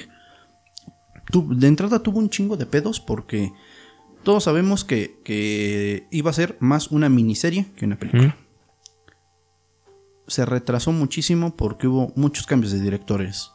tu- 1.30 1.54
de 1.54 1.66
entrada 1.68 2.02
tuvo 2.02 2.18
un 2.18 2.28
chingo 2.30 2.56
de 2.56 2.66
pedos 2.66 3.00
porque 3.00 3.52
todos 4.22 4.44
sabemos 4.44 4.84
que, 4.84 5.20
que 5.24 6.06
iba 6.10 6.30
a 6.30 6.34
ser 6.34 6.56
más 6.60 6.88
una 6.90 7.08
miniserie 7.08 7.66
que 7.76 7.84
una 7.86 7.98
película. 7.98 8.36
Se 10.26 10.44
retrasó 10.44 10.92
muchísimo 10.92 11.56
porque 11.56 11.88
hubo 11.88 12.12
muchos 12.16 12.46
cambios 12.46 12.72
de 12.72 12.80
directores. 12.80 13.50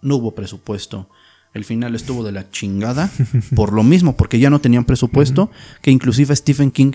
No 0.00 0.16
hubo 0.16 0.34
presupuesto. 0.34 1.08
El 1.54 1.64
final 1.64 1.94
estuvo 1.94 2.24
de 2.24 2.32
la 2.32 2.50
chingada 2.50 3.10
por 3.56 3.72
lo 3.72 3.82
mismo, 3.82 4.16
porque 4.16 4.38
ya 4.38 4.50
no 4.50 4.60
tenían 4.60 4.84
presupuesto, 4.84 5.50
que 5.82 5.90
inclusive 5.92 6.32
a 6.32 6.36
Stephen 6.36 6.70
King 6.70 6.92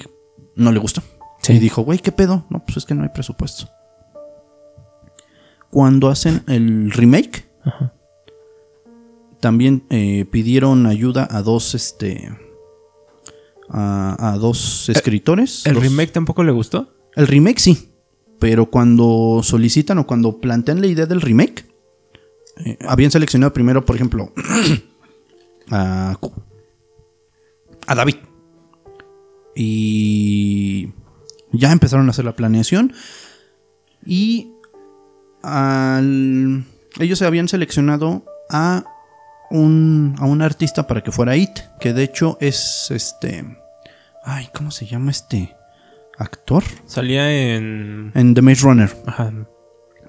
no 0.55 0.71
le 0.71 0.79
gustó. 0.79 1.01
Sí. 1.41 1.53
Y 1.53 1.59
dijo, 1.59 1.81
güey, 1.83 1.99
¿qué 1.99 2.11
pedo? 2.11 2.45
No, 2.49 2.63
pues 2.65 2.77
es 2.77 2.85
que 2.85 2.93
no 2.93 3.03
hay 3.03 3.09
presupuesto. 3.09 3.69
cuando 5.71 6.09
hacen 6.09 6.41
el 6.47 6.91
remake, 6.91 7.45
Ajá. 7.63 7.93
también 9.39 9.83
eh, 9.89 10.25
pidieron 10.29 10.85
ayuda 10.87 11.27
a 11.31 11.41
dos, 11.41 11.75
este, 11.75 12.29
a, 13.69 14.33
a 14.33 14.37
dos 14.37 14.89
escritores. 14.89 15.65
¿El 15.65 15.75
remake 15.75 16.11
tampoco 16.11 16.43
le 16.43 16.51
gustó? 16.51 16.93
El 17.15 17.27
remake 17.27 17.59
sí, 17.59 17.91
pero 18.39 18.65
cuando 18.69 19.41
solicitan 19.43 19.99
o 19.99 20.07
cuando 20.07 20.39
plantean 20.41 20.81
la 20.81 20.87
idea 20.87 21.05
del 21.05 21.21
remake, 21.21 21.65
eh, 22.65 22.77
habían 22.87 23.11
seleccionado 23.11 23.53
primero, 23.53 23.85
por 23.85 23.95
ejemplo, 23.95 24.31
a, 25.71 26.17
a 27.87 27.95
David. 27.95 28.15
Y 29.55 30.89
ya 31.51 31.71
empezaron 31.71 32.07
a 32.07 32.11
hacer 32.11 32.25
la 32.25 32.35
planeación. 32.35 32.93
Y 34.05 34.51
al- 35.43 36.63
ellos 36.99 37.19
se 37.19 37.25
habían 37.25 37.47
seleccionado 37.47 38.23
a 38.49 38.83
un, 39.51 40.15
a 40.19 40.25
un 40.25 40.41
artista 40.41 40.87
para 40.87 41.01
que 41.01 41.11
fuera 41.11 41.35
It, 41.35 41.59
que 41.79 41.93
de 41.93 42.03
hecho 42.03 42.37
es 42.39 42.87
este... 42.91 43.57
Ay, 44.23 44.49
¿cómo 44.53 44.69
se 44.71 44.85
llama 44.85 45.11
este 45.11 45.55
actor? 46.17 46.63
Salía 46.85 47.55
en. 47.55 48.11
En 48.13 48.33
The 48.33 48.41
Maze 48.41 48.61
Runner, 48.63 48.95
Ajá. 49.07 49.33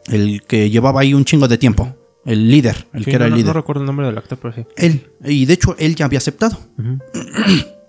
el 0.09 0.43
que 0.43 0.69
llevaba 0.69 1.01
ahí 1.01 1.15
un 1.15 1.25
chingo 1.25 1.49
de 1.49 1.57
tiempo. 1.59 1.97
El 2.25 2.51
líder, 2.51 2.87
el 2.93 3.05
Sí, 3.05 3.11
que 3.11 3.17
era 3.17 3.27
no, 3.27 3.35
el 3.35 3.41
líder. 3.41 3.55
No 3.55 3.61
recuerdo 3.61 3.83
el 3.83 3.87
nombre 3.87 4.07
del 4.07 4.19
actor, 4.19 4.39
pero 4.41 4.55
sí. 4.55 4.67
Él. 4.77 5.11
Y 5.25 5.47
de 5.47 5.55
hecho, 5.55 5.75
él 5.79 5.95
ya 5.95 6.05
había 6.05 6.19
aceptado. 6.19 6.59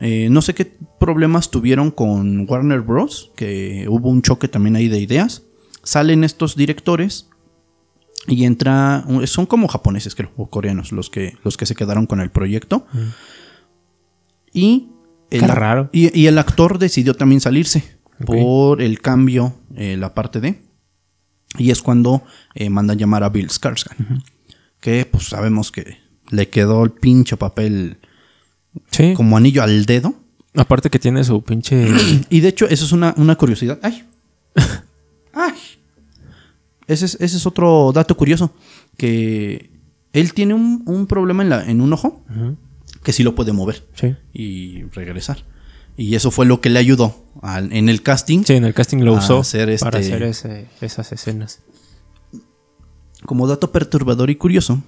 Eh, 0.00 0.28
no 0.30 0.42
sé 0.42 0.54
qué 0.54 0.76
problemas 1.00 1.50
tuvieron 1.50 1.90
con 1.90 2.48
Warner 2.48 2.82
Bros. 2.82 3.32
Que 3.34 3.84
hubo 3.88 4.08
un 4.10 4.22
choque 4.22 4.46
también 4.46 4.76
ahí 4.76 4.86
de 4.86 5.00
ideas. 5.00 5.42
Salen 5.82 6.22
estos 6.22 6.54
directores. 6.54 7.28
Y 8.28 8.44
entra. 8.44 9.04
Son 9.24 9.44
como 9.46 9.66
japoneses, 9.66 10.14
creo, 10.14 10.30
o 10.36 10.48
coreanos, 10.50 10.92
los 10.92 11.10
que, 11.10 11.36
los 11.42 11.56
que 11.56 11.66
se 11.66 11.74
quedaron 11.74 12.06
con 12.06 12.20
el 12.20 12.30
proyecto. 12.30 12.86
Y. 14.52 14.90
Raro. 15.32 15.90
Y, 15.92 16.16
y 16.16 16.28
el 16.28 16.38
actor 16.38 16.78
decidió 16.78 17.14
también 17.14 17.40
salirse. 17.40 17.98
Por 18.24 18.82
el 18.82 19.00
cambio, 19.00 19.54
eh, 19.74 19.96
la 19.96 20.14
parte 20.14 20.40
de. 20.40 20.60
Y 21.56 21.70
es 21.70 21.80
cuando 21.82 22.22
eh, 22.54 22.68
mandan 22.70 22.98
llamar 22.98 23.22
a 23.24 23.28
Bill 23.30 23.48
Skarsgård. 23.48 24.22
Que 24.80 25.06
pues 25.10 25.24
sabemos 25.28 25.72
que 25.72 25.96
le 26.30 26.48
quedó 26.48 26.84
el 26.84 26.90
pinche 26.90 27.36
papel 27.36 27.98
Sí. 28.90 29.14
como 29.14 29.36
anillo 29.36 29.62
al 29.62 29.86
dedo. 29.86 30.14
Aparte 30.54 30.90
que 30.90 30.98
tiene 30.98 31.24
su 31.24 31.42
pinche. 31.42 31.88
Y 32.30 32.40
de 32.40 32.48
hecho, 32.48 32.68
eso 32.68 32.84
es 32.84 32.92
una, 32.92 33.14
una 33.16 33.36
curiosidad. 33.36 33.78
¡Ay! 33.82 34.04
¡Ay! 35.32 35.54
Ese 36.86 37.06
es, 37.06 37.14
ese 37.20 37.36
es 37.38 37.46
otro 37.46 37.92
dato 37.94 38.16
curioso. 38.16 38.52
Que 38.96 39.70
él 40.12 40.32
tiene 40.32 40.54
un, 40.54 40.82
un 40.86 41.06
problema 41.06 41.42
en, 41.42 41.48
la, 41.50 41.64
en 41.64 41.80
un 41.80 41.92
ojo 41.92 42.24
que 43.02 43.12
sí 43.12 43.22
lo 43.22 43.34
puede 43.34 43.52
mover 43.52 43.86
Sí. 43.94 44.14
y 44.32 44.82
regresar. 44.92 45.44
Y 45.98 46.14
eso 46.14 46.30
fue 46.30 46.46
lo 46.46 46.60
que 46.60 46.70
le 46.70 46.78
ayudó 46.78 47.14
en 47.42 47.88
el 47.88 48.02
casting. 48.02 48.44
Sí, 48.44 48.54
en 48.54 48.64
el 48.64 48.72
casting 48.72 48.98
lo 48.98 49.14
usó 49.14 49.40
hacer 49.40 49.76
para 49.80 49.98
este- 49.98 50.14
hacer 50.14 50.22
ese- 50.22 50.66
esas 50.80 51.10
escenas. 51.12 51.58
Como 53.26 53.46
dato 53.48 53.72
perturbador 53.72 54.30
y 54.30 54.36
curioso, 54.36 54.80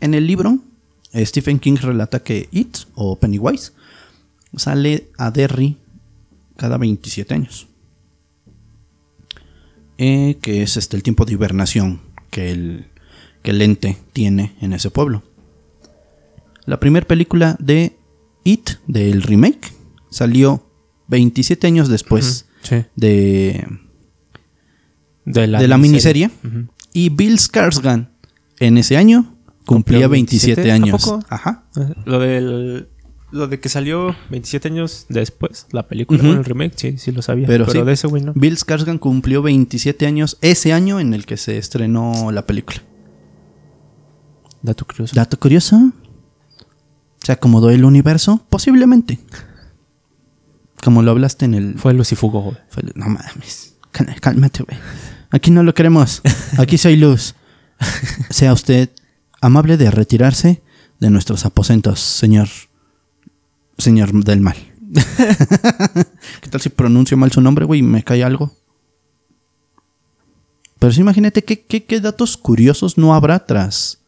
en 0.00 0.14
el 0.14 0.26
libro, 0.26 0.58
Stephen 1.14 1.58
King 1.58 1.76
relata 1.82 2.22
que 2.22 2.48
It 2.52 2.78
o 2.94 3.18
Pennywise 3.18 3.72
sale 4.56 5.08
a 5.18 5.30
Derry 5.32 5.76
cada 6.56 6.78
27 6.78 7.34
años. 7.34 7.66
Eh, 9.98 10.38
que 10.40 10.62
es 10.62 10.76
este, 10.76 10.96
el 10.96 11.02
tiempo 11.02 11.24
de 11.26 11.32
hibernación 11.34 12.00
que 12.30 12.50
el, 12.52 12.86
que 13.42 13.50
el 13.50 13.60
ente 13.60 13.98
tiene 14.12 14.54
en 14.60 14.72
ese 14.72 14.90
pueblo. 14.90 15.22
La 16.64 16.78
primera 16.80 17.06
película 17.06 17.56
de 17.58 17.96
It, 18.44 18.70
del 18.86 19.22
remake, 19.22 19.72
salió 20.10 20.66
27 21.08 21.66
años 21.66 21.88
después 21.88 22.46
Sí. 22.62 22.84
de, 22.96 23.66
De 25.24 25.46
la, 25.46 25.60
de 25.60 25.68
la 25.68 25.78
miniserie. 25.78 26.30
Y 26.92 27.08
Bill 27.10 27.38
Skarsgård 27.38 28.08
en 28.58 28.78
ese 28.78 28.96
año 28.96 29.22
cumplía 29.66 30.00
¿Cumplió 30.00 30.08
27, 30.08 30.62
27? 30.62 30.70
¿A 30.70 30.74
años. 30.74 31.04
poco? 31.04 31.24
Ajá. 31.28 31.64
Lo 32.04 32.18
del. 32.18 32.88
Lo 33.32 33.46
de 33.46 33.60
que 33.60 33.68
salió 33.68 34.16
27 34.30 34.66
años 34.66 35.06
después, 35.08 35.68
la 35.70 35.86
película, 35.86 36.20
bueno, 36.20 36.38
el 36.40 36.44
remake, 36.44 36.72
sí, 36.76 36.98
sí 36.98 37.12
lo 37.12 37.22
sabía. 37.22 37.46
Pero 37.46 37.64
Pero, 37.64 37.80
sí. 37.80 37.86
de 37.86 37.92
ese 37.92 38.08
güey 38.08 38.24
no. 38.24 38.32
Bill 38.34 38.56
Skarsgård 38.56 38.98
cumplió 38.98 39.40
27 39.40 40.04
años 40.06 40.36
ese 40.40 40.72
año 40.72 40.98
en 40.98 41.14
el 41.14 41.26
que 41.26 41.36
se 41.36 41.56
estrenó 41.56 42.32
la 42.32 42.44
película. 42.44 42.82
Dato 44.62 44.84
curioso. 44.84 45.14
Dato 45.14 45.38
curioso. 45.38 45.92
¿Se 47.22 47.32
acomodó 47.32 47.70
el 47.70 47.84
universo? 47.84 48.44
Posiblemente. 48.48 49.18
Como 50.82 51.02
lo 51.02 51.10
hablaste 51.10 51.44
en 51.44 51.54
el... 51.54 51.78
Fue 51.78 51.92
Lucifugo, 51.94 52.40
güey. 52.42 52.56
fue 52.70 52.82
no 52.94 53.06
mames. 53.06 53.74
Cálmate, 54.20 54.62
güey. 54.62 54.78
Aquí 55.30 55.50
no 55.50 55.62
lo 55.62 55.74
queremos. 55.74 56.22
Aquí 56.58 56.78
soy 56.78 56.96
luz. 56.96 57.34
Sea 58.30 58.52
usted 58.52 58.90
amable 59.40 59.76
de 59.76 59.90
retirarse 59.90 60.62
de 60.98 61.10
nuestros 61.10 61.44
aposentos, 61.44 62.00
señor. 62.00 62.48
Señor 63.78 64.12
del 64.24 64.40
mal. 64.40 64.56
¿Qué 66.40 66.48
tal 66.50 66.60
si 66.60 66.68
pronuncio 66.70 67.16
mal 67.16 67.30
su 67.32 67.40
nombre, 67.40 67.64
güey? 67.64 67.80
y 67.80 67.82
Me 67.82 68.02
cae 68.02 68.24
algo. 68.24 68.52
Pero 70.78 70.92
sí, 70.92 71.00
imagínate 71.00 71.44
qué, 71.44 71.64
qué, 71.64 71.84
qué 71.84 72.00
datos 72.00 72.36
curiosos 72.36 72.96
no 72.96 73.14
habrá 73.14 73.44
tras. 73.44 73.98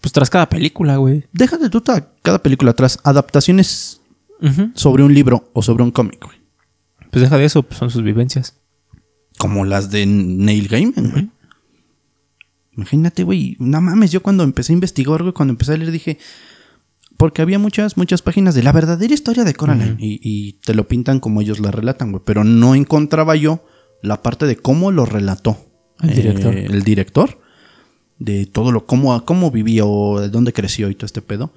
Pues 0.00 0.12
tras 0.12 0.30
cada 0.30 0.48
película, 0.48 0.96
güey. 0.96 1.26
Déjate 1.32 1.68
tú 1.70 1.80
ta- 1.80 2.11
cada 2.22 2.42
película 2.42 2.72
tras 2.72 2.98
adaptaciones 3.04 4.00
sobre 4.74 5.04
un 5.04 5.14
libro 5.14 5.50
o 5.52 5.62
sobre 5.62 5.84
un 5.84 5.92
cómic, 5.92 6.24
güey. 6.24 6.38
Pues 7.10 7.22
deja 7.22 7.36
de 7.38 7.44
eso, 7.44 7.62
pues 7.62 7.78
son 7.78 7.90
sus 7.90 8.02
vivencias. 8.02 8.56
Como 9.38 9.64
las 9.64 9.90
de 9.90 10.06
Neil 10.06 10.68
Gaiman, 10.68 11.10
güey. 11.10 11.30
Imagínate, 12.76 13.22
güey. 13.22 13.56
No 13.60 13.80
mames, 13.80 14.10
yo 14.10 14.22
cuando 14.22 14.44
empecé 14.44 14.72
a 14.72 14.74
investigar, 14.74 15.22
güey, 15.22 15.32
cuando 15.32 15.52
empecé 15.52 15.74
a 15.74 15.76
leer 15.76 15.90
dije... 15.90 16.18
Porque 17.18 17.42
había 17.42 17.58
muchas, 17.58 17.96
muchas 17.96 18.20
páginas 18.20 18.54
de 18.54 18.64
la 18.64 18.72
verdadera 18.72 19.14
historia 19.14 19.44
de 19.44 19.54
Coraline. 19.54 19.96
y, 20.00 20.18
y 20.22 20.54
te 20.64 20.74
lo 20.74 20.88
pintan 20.88 21.20
como 21.20 21.40
ellos 21.40 21.60
la 21.60 21.70
relatan, 21.70 22.10
güey. 22.10 22.22
Pero 22.24 22.42
no 22.42 22.74
encontraba 22.74 23.36
yo 23.36 23.64
la 24.02 24.22
parte 24.22 24.46
de 24.46 24.56
cómo 24.56 24.90
lo 24.90 25.04
relató. 25.04 25.58
El 26.00 26.10
eh, 26.10 26.14
director. 26.14 26.54
el 26.56 26.82
director. 26.82 27.40
De 28.18 28.46
todo 28.46 28.72
lo... 28.72 28.86
Cómo, 28.86 29.24
cómo 29.24 29.52
vivió, 29.52 30.16
de 30.20 30.30
dónde 30.30 30.52
creció 30.52 30.90
y 30.90 30.94
todo 30.96 31.06
este 31.06 31.22
pedo. 31.22 31.52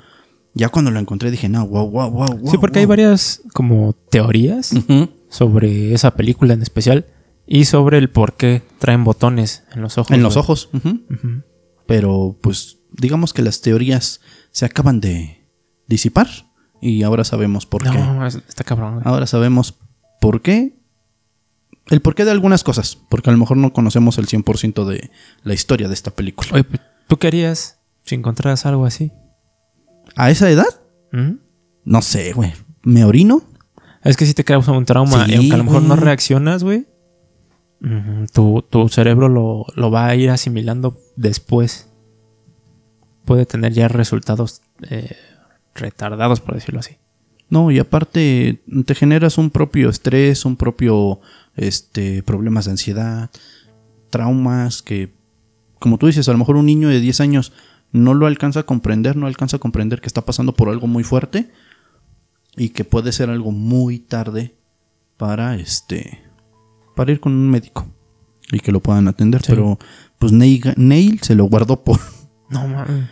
Ya 0.57 0.69
cuando 0.69 0.89
lo 0.89 0.99
encontré 0.99 1.29
dije, 1.31 1.49
no, 1.49 1.67
wow, 1.67 1.89
wow, 1.89 2.09
wow, 2.09 2.27
wow. 2.37 2.49
sí, 2.51 2.57
porque 2.57 2.79
hay 2.79 2.85
wow". 2.85 2.91
varias 2.91 3.41
como 3.53 3.93
teorías 4.09 4.73
sobre 5.29 5.93
esa 5.93 6.11
película 6.15 6.53
en 6.53 6.61
especial 6.61 7.05
y 7.45 7.65
sobre 7.65 7.97
el 7.97 8.09
por 8.09 8.33
qué 8.37 8.63
traen 8.79 9.03
botones 9.03 9.63
en 9.73 9.81
los 9.81 9.97
ojos. 9.97 10.11
En 10.11 10.23
los 10.23 10.33
güey. 10.35 10.41
ojos. 10.43 10.69
Pero 11.85 12.37
pues 12.41 12.77
digamos 12.91 13.33
que 13.33 13.41
las 13.41 13.61
teorías 13.61 14.21
se 14.51 14.65
acaban 14.65 15.01
de 15.01 15.45
disipar 15.87 16.27
y 16.81 17.03
ahora 17.03 17.23
sabemos 17.23 17.65
por 17.65 17.83
qué. 17.83 17.89
No, 17.97 18.25
es- 18.25 18.39
está 18.47 18.63
cabrón, 18.63 18.95
güey. 18.95 19.03
Ahora 19.05 19.27
sabemos 19.27 19.75
por 20.21 20.41
qué. 20.41 20.77
El 21.87 22.01
porqué 22.01 22.25
de 22.25 22.31
algunas 22.31 22.63
cosas, 22.63 22.97
porque 23.09 23.29
a 23.29 23.33
lo 23.33 23.37
mejor 23.39 23.57
no 23.57 23.71
conocemos 23.73 24.17
el 24.17 24.25
100% 24.27 24.85
de 24.85 25.11
la 25.43 25.53
historia 25.53 25.87
de 25.87 25.93
esta 25.93 26.09
película. 26.11 26.49
Oye, 26.53 26.63
pues, 26.63 26.81
¿tú 27.07 27.17
qué 27.17 27.27
harías 27.27 27.79
si 28.03 28.15
encontraras 28.15 28.65
algo 28.65 28.85
así? 28.87 29.11
¿A 30.15 30.29
esa 30.29 30.49
edad? 30.49 30.81
¿Mm? 31.11 31.33
No 31.85 32.01
sé, 32.01 32.33
güey. 32.33 32.53
¿Me 32.83 33.05
orino? 33.05 33.43
Es 34.03 34.17
que 34.17 34.25
si 34.25 34.33
te 34.33 34.43
causa 34.43 34.71
un 34.71 34.85
trauma 34.85 35.25
Sí, 35.25 35.31
y 35.31 35.35
aunque 35.35 35.53
a 35.53 35.57
lo 35.57 35.63
mejor 35.63 35.81
no 35.81 35.95
reaccionas, 35.95 36.63
güey, 36.63 36.85
tu, 38.33 38.63
tu 38.69 38.87
cerebro 38.89 39.29
lo, 39.29 39.65
lo 39.75 39.91
va 39.91 40.07
a 40.07 40.15
ir 40.15 40.29
asimilando 40.29 40.99
después. 41.15 41.89
Puede 43.25 43.45
tener 43.45 43.73
ya 43.73 43.87
resultados 43.87 44.61
eh, 44.89 45.15
retardados, 45.73 46.39
por 46.39 46.55
decirlo 46.55 46.79
así. 46.79 46.97
No, 47.49 47.71
y 47.71 47.79
aparte 47.79 48.63
te 48.85 48.95
generas 48.95 49.37
un 49.37 49.49
propio 49.49 49.89
estrés, 49.89 50.45
un 50.45 50.55
propio 50.55 51.19
este 51.55 52.23
problemas 52.23 52.65
de 52.65 52.71
ansiedad, 52.71 53.29
traumas 54.09 54.81
que 54.81 55.13
como 55.79 55.97
tú 55.97 56.07
dices, 56.07 56.27
a 56.27 56.31
lo 56.31 56.37
mejor 56.37 56.55
un 56.55 56.65
niño 56.65 56.89
de 56.89 56.99
10 56.99 57.21
años 57.21 57.53
no 57.95 58.13
lo 58.13 58.27
alcanza 58.27 58.61
a 58.61 58.63
comprender, 58.63 59.15
no 59.15 59.27
alcanza 59.27 59.57
a 59.57 59.59
comprender 59.59 60.01
que 60.01 60.07
está 60.07 60.21
pasando 60.21 60.53
por 60.53 60.69
algo 60.69 60.87
muy 60.87 61.03
fuerte 61.03 61.49
y 62.57 62.69
que 62.69 62.83
puede 62.83 63.11
ser 63.11 63.29
algo 63.29 63.51
muy 63.51 63.99
tarde 63.99 64.55
para 65.17 65.55
este 65.55 66.21
para 66.95 67.11
ir 67.11 67.19
con 67.19 67.33
un 67.33 67.49
médico 67.49 67.87
y 68.51 68.59
que 68.59 68.71
lo 68.71 68.79
puedan 68.79 69.07
atender, 69.07 69.41
Sí. 69.41 69.47
pero 69.49 69.77
pues 70.19 70.31
Neil, 70.31 70.73
Neil 70.77 71.19
se 71.21 71.35
lo 71.35 71.45
guardó 71.45 71.83
por 71.83 71.99
No 72.49 72.67
mames. 72.67 73.09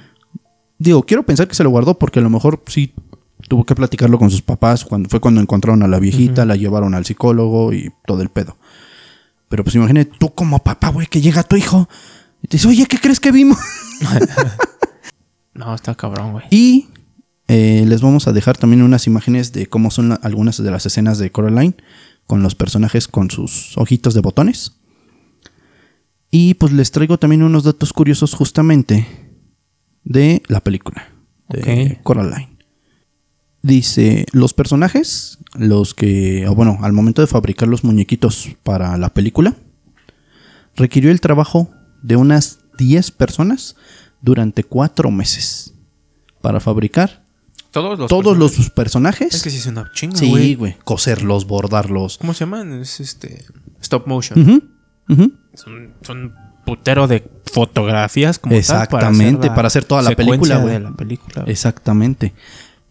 Digo, 0.77 1.03
quiero 1.03 1.23
pensar 1.23 1.47
que 1.47 1.55
se 1.55 1.63
lo 1.63 1.69
guardó 1.69 1.97
porque 1.97 2.19
a 2.19 2.21
lo 2.21 2.29
mejor 2.29 2.61
sí 2.67 2.93
tuvo 3.47 3.65
que 3.65 3.75
platicarlo 3.75 4.19
con 4.19 4.29
sus 4.31 4.41
papás. 4.41 4.83
Cuando, 4.85 5.09
fue 5.09 5.19
cuando 5.19 5.39
encontraron 5.41 5.81
a 5.83 5.87
la 5.87 5.99
viejita, 5.99 6.45
la 6.45 6.55
llevaron 6.55 6.93
al 6.93 7.05
psicólogo 7.05 7.73
y 7.73 7.91
todo 8.05 8.21
el 8.21 8.29
pedo. 8.29 8.57
Pero 9.49 9.63
pues 9.63 9.75
imagínate 9.75 10.11
tú 10.19 10.33
como 10.33 10.59
papá, 10.59 10.89
güey, 10.89 11.07
que 11.07 11.21
llega 11.21 11.43
tu 11.43 11.55
hijo 11.55 11.87
y 12.41 12.47
te 12.47 12.57
dice, 12.57 12.67
oye, 12.67 12.85
¿qué 12.85 12.97
crees 12.97 13.19
que 13.19 13.31
vimos? 13.31 13.57
No, 15.53 15.73
está 15.75 15.95
cabrón, 15.95 16.31
güey. 16.33 16.45
Y 16.49 16.87
eh, 17.47 17.85
les 17.87 18.01
vamos 18.01 18.27
a 18.27 18.33
dejar 18.33 18.57
también 18.57 18.81
unas 18.81 19.05
imágenes 19.07 19.51
de 19.53 19.67
cómo 19.67 19.91
son 19.91 20.09
la- 20.09 20.15
algunas 20.15 20.61
de 20.61 20.71
las 20.71 20.85
escenas 20.85 21.17
de 21.19 21.31
Coraline 21.31 21.75
con 22.25 22.41
los 22.41 22.55
personajes 22.55 23.07
con 23.07 23.29
sus 23.29 23.77
ojitos 23.77 24.13
de 24.13 24.21
botones. 24.21 24.77
Y 26.31 26.55
pues 26.55 26.71
les 26.71 26.91
traigo 26.91 27.19
también 27.19 27.43
unos 27.43 27.63
datos 27.63 27.93
curiosos 27.93 28.33
justamente 28.33 29.05
de 30.03 30.41
la 30.47 30.61
película 30.61 31.09
de. 31.49 31.99
Coraline. 32.03 32.57
Dice, 33.61 34.25
los 34.33 34.53
personajes, 34.53 35.37
los 35.55 35.93
que, 35.93 36.47
o 36.47 36.55
bueno, 36.55 36.79
al 36.81 36.91
momento 36.91 37.21
de 37.21 37.27
fabricar 37.27 37.69
los 37.69 37.83
muñequitos 37.85 38.49
para 38.63 38.97
la 38.97 39.09
película, 39.13 39.55
requirió 40.75 41.11
el 41.11 41.21
trabajo 41.21 41.69
de 42.01 42.17
unas 42.17 42.59
10 42.77 43.11
personas 43.11 43.77
durante 44.23 44.63
4 44.63 45.11
meses 45.11 45.73
para 46.41 46.59
fabricar 46.59 47.23
Todos 47.71 47.99
los 47.99 48.07
todos 48.09 48.23
personajes. 48.35 48.57
los 48.57 48.69
personajes. 48.71 49.33
Es 49.35 49.43
que 49.43 49.49
sí 49.51 49.57
es 49.57 49.65
una 49.67 49.91
chinga, 49.93 50.17
sí, 50.17 50.29
güey. 50.29 50.55
güey, 50.55 50.77
coserlos, 50.83 51.45
bordarlos. 51.45 52.17
¿Cómo 52.17 52.33
se 52.33 52.41
llaman? 52.45 52.73
Es 52.81 52.99
este. 52.99 53.45
Stop 53.81 54.07
motion. 54.07 54.41
Ujú, 54.41 54.63
ujú. 55.13 55.33
Son, 55.53 55.93
son 56.01 56.33
putero 56.65 57.07
de 57.07 57.29
fotografías 57.51 58.39
como 58.39 58.51
tal 58.53 58.59
Exactamente, 58.59 59.49
para 59.51 59.67
hacer 59.67 59.83
toda 59.85 60.01
la 60.01 60.09
secuencia 60.09 60.31
película, 60.37 60.57
güey. 60.61 60.73
de 60.73 60.79
la 60.79 60.91
película. 60.95 61.43
Exactamente. 61.47 62.33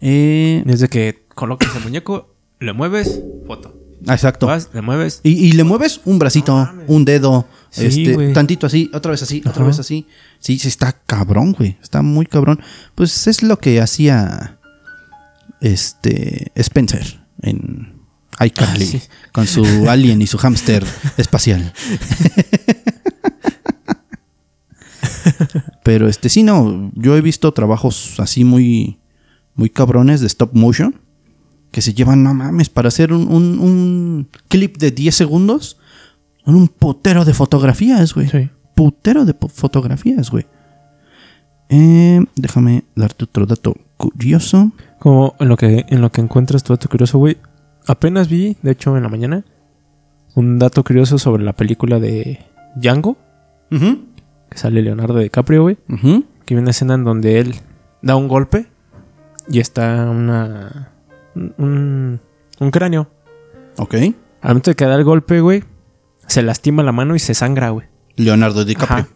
Eh, 0.00 0.62
Desde 0.66 0.88
que 0.88 1.24
colocas 1.34 1.74
el 1.76 1.82
muñeco, 1.82 2.34
le 2.60 2.72
mueves, 2.72 3.20
foto. 3.46 3.74
exacto. 4.08 4.46
Vas, 4.46 4.68
le 4.74 4.82
mueves. 4.82 5.20
Y, 5.22 5.30
y 5.30 5.52
le 5.52 5.64
mueves 5.64 6.00
un 6.04 6.18
bracito, 6.18 6.54
No 6.54 6.82
un 6.88 7.04
dedo, 7.04 7.46
Sí, 7.70 7.86
este, 7.86 8.14
güey. 8.14 8.32
tantito 8.34 8.66
así, 8.66 8.90
otra 8.92 9.12
vez 9.12 9.22
así, 9.22 9.42
otra 9.46 9.64
vez 9.64 9.78
así. 9.78 10.06
Sí, 10.42 10.58
sí, 10.58 10.68
está 10.68 10.92
cabrón, 11.06 11.52
güey. 11.52 11.78
Está 11.82 12.02
muy 12.02 12.26
cabrón. 12.26 12.60
Pues 12.94 13.26
es 13.28 13.42
lo 13.42 13.58
que 13.58 13.80
hacía 13.80 14.58
este 15.60 16.50
Spencer 16.56 17.24
en 17.42 17.94
iCarly 18.44 18.84
Ah, 18.84 18.88
sí. 18.88 19.02
con 19.32 19.46
su 19.46 19.64
alien 19.88 20.20
y 20.20 20.26
su 20.26 20.36
hámster 20.38 20.84
espacial. 21.16 21.72
Pero 25.84 26.08
este 26.08 26.28
sí, 26.28 26.42
no, 26.42 26.90
yo 26.94 27.16
he 27.16 27.20
visto 27.20 27.52
trabajos 27.52 28.18
así 28.18 28.44
muy, 28.44 28.98
muy 29.54 29.70
cabrones 29.70 30.20
de 30.20 30.26
stop 30.26 30.54
motion 30.54 31.00
que 31.70 31.80
se 31.82 31.94
llevan, 31.94 32.22
no 32.22 32.34
mames, 32.34 32.68
para 32.68 32.88
hacer 32.88 33.12
un, 33.12 33.28
un- 33.28 33.58
un 33.58 34.28
clip 34.48 34.76
de 34.76 34.90
10 34.90 35.14
segundos, 35.14 35.78
son 36.44 36.54
un 36.56 36.68
putero 36.68 37.24
de 37.24 37.32
fotografías, 37.34 38.12
güey. 38.14 38.28
Sí. 38.28 38.50
Putero 38.74 39.24
de 39.24 39.34
fotografías, 39.48 40.30
güey. 40.30 40.46
Eh, 41.68 42.24
déjame 42.36 42.84
darte 42.94 43.24
otro 43.24 43.46
dato 43.46 43.74
curioso. 43.96 44.72
Como 44.98 45.34
en 45.40 45.48
lo 45.48 45.56
que, 45.56 45.84
en 45.88 46.00
lo 46.00 46.10
que 46.12 46.20
encuentras 46.20 46.62
tu 46.62 46.72
dato 46.72 46.88
curioso, 46.88 47.18
güey. 47.18 47.38
Apenas 47.86 48.28
vi, 48.28 48.56
de 48.62 48.70
hecho, 48.72 48.96
en 48.96 49.02
la 49.02 49.08
mañana, 49.08 49.44
un 50.34 50.58
dato 50.58 50.84
curioso 50.84 51.18
sobre 51.18 51.42
la 51.42 51.52
película 51.54 51.98
de 51.98 52.40
Django, 52.76 53.16
Ujú, 53.70 53.98
que 54.50 54.58
sale 54.58 54.82
Leonardo 54.82 55.18
DiCaprio, 55.18 55.62
güey. 55.62 55.78
ujú. 55.88 56.24
Que 56.44 56.54
hay 56.54 56.60
una 56.60 56.70
escena 56.70 56.94
en 56.94 57.04
donde 57.04 57.38
él 57.40 57.54
da 58.02 58.16
un 58.16 58.28
golpe 58.28 58.66
y 59.48 59.60
está 59.60 60.08
una. 60.10 60.90
un, 61.34 62.20
un 62.60 62.70
cráneo. 62.70 63.08
Ok. 63.78 63.94
Al 63.94 64.48
momento 64.50 64.70
de 64.70 64.74
que 64.76 64.84
da 64.84 64.94
el 64.96 65.04
golpe, 65.04 65.40
güey, 65.40 65.64
se 66.26 66.42
lastima 66.42 66.82
la 66.82 66.92
mano 66.92 67.14
y 67.16 67.18
se 67.18 67.34
sangra, 67.34 67.70
güey. 67.70 67.86
Leonardo 68.16 68.64
DiCaprio. 68.64 68.98
Ajá. 69.04 69.08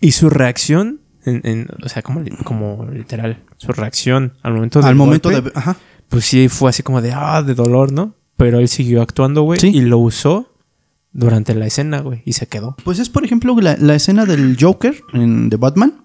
Y 0.00 0.12
su 0.12 0.28
reacción, 0.30 1.00
en, 1.24 1.40
en- 1.44 1.68
o 1.82 1.88
sea, 1.88 2.02
como, 2.02 2.20
li- 2.20 2.30
como 2.44 2.86
literal, 2.92 3.38
su 3.56 3.72
reacción 3.72 4.34
al 4.42 4.54
momento 4.54 4.80
Al 4.84 4.94
momento 4.94 5.30
golpe, 5.30 5.50
de... 5.50 5.58
Ajá. 5.58 5.76
Pues 6.08 6.24
sí, 6.24 6.48
fue 6.48 6.70
así 6.70 6.82
como 6.82 7.00
de, 7.02 7.12
ah, 7.12 7.42
de 7.42 7.54
dolor, 7.54 7.92
¿no? 7.92 8.14
Pero 8.36 8.58
él 8.60 8.68
siguió 8.68 9.02
actuando, 9.02 9.42
güey, 9.42 9.58
Sí. 9.58 9.68
y 9.68 9.80
lo 9.80 9.98
usó 9.98 10.52
durante 11.12 11.54
la 11.54 11.66
escena, 11.66 12.00
güey, 12.00 12.22
y 12.26 12.34
se 12.34 12.46
quedó. 12.46 12.76
Pues 12.84 12.98
es, 12.98 13.08
por 13.08 13.24
ejemplo, 13.24 13.58
la, 13.60 13.76
la 13.78 13.94
escena 13.94 14.26
del 14.26 14.56
Joker 14.60 15.00
en 15.14 15.48
The 15.50 15.56
Batman. 15.56 16.02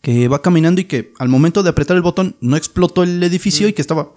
Que 0.00 0.26
va 0.26 0.42
caminando 0.42 0.80
y 0.80 0.84
que 0.86 1.12
al 1.20 1.28
momento 1.28 1.62
de 1.62 1.68
apretar 1.70 1.96
el 1.96 2.02
botón 2.02 2.34
no 2.40 2.56
explotó 2.56 3.04
el 3.04 3.22
edificio 3.22 3.68
y 3.68 3.72
que 3.72 3.82
estaba. 3.82 4.10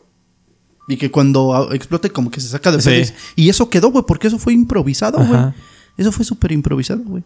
Y 0.88 0.97
que 0.97 1.12
cuando 1.12 1.72
explote, 1.74 2.10
como 2.10 2.32
que 2.32 2.39
se 2.41 2.47
saca 2.47 2.72
de 2.72 2.82
Sí. 2.82 3.14
Y 3.36 3.49
eso 3.49 3.70
quedó, 3.70 3.91
güey, 3.91 4.03
porque 4.08 4.28
eso 4.28 4.39
fue 4.39 4.53
improvisado, 4.53 5.20
güey. 5.24 5.53
Eso 5.98 6.12
fue 6.12 6.26
súper 6.26 6.52
improvisado, 6.52 7.04
güey. 7.04 7.24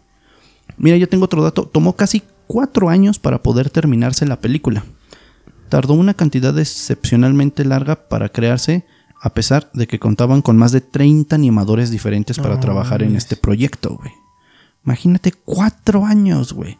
Mira, 0.76 0.96
yo 0.96 1.08
tengo 1.08 1.24
otro 1.24 1.42
dato. 1.42 1.66
Tomó 1.66 1.96
casi 1.96 2.22
cuatro 2.46 2.88
años 2.88 3.18
para 3.18 3.42
poder 3.42 3.70
terminarse 3.70 4.26
la 4.26 4.40
película. 4.40 4.84
Tardó 5.68 5.94
una 5.94 6.14
cantidad 6.14 6.56
excepcionalmente 6.58 7.64
larga 7.64 8.08
para 8.08 8.28
crearse, 8.28 8.84
a 9.20 9.30
pesar 9.34 9.70
de 9.72 9.86
que 9.86 9.98
contaban 9.98 10.42
con 10.42 10.56
más 10.56 10.72
de 10.72 10.80
30 10.80 11.34
animadores 11.34 11.90
diferentes 11.90 12.38
para 12.38 12.58
trabajar 12.58 13.02
en 13.02 13.16
este 13.16 13.36
proyecto, 13.36 13.96
güey. 13.96 14.12
Imagínate 14.84 15.32
cuatro 15.32 16.06
años, 16.06 16.52
güey. 16.52 16.78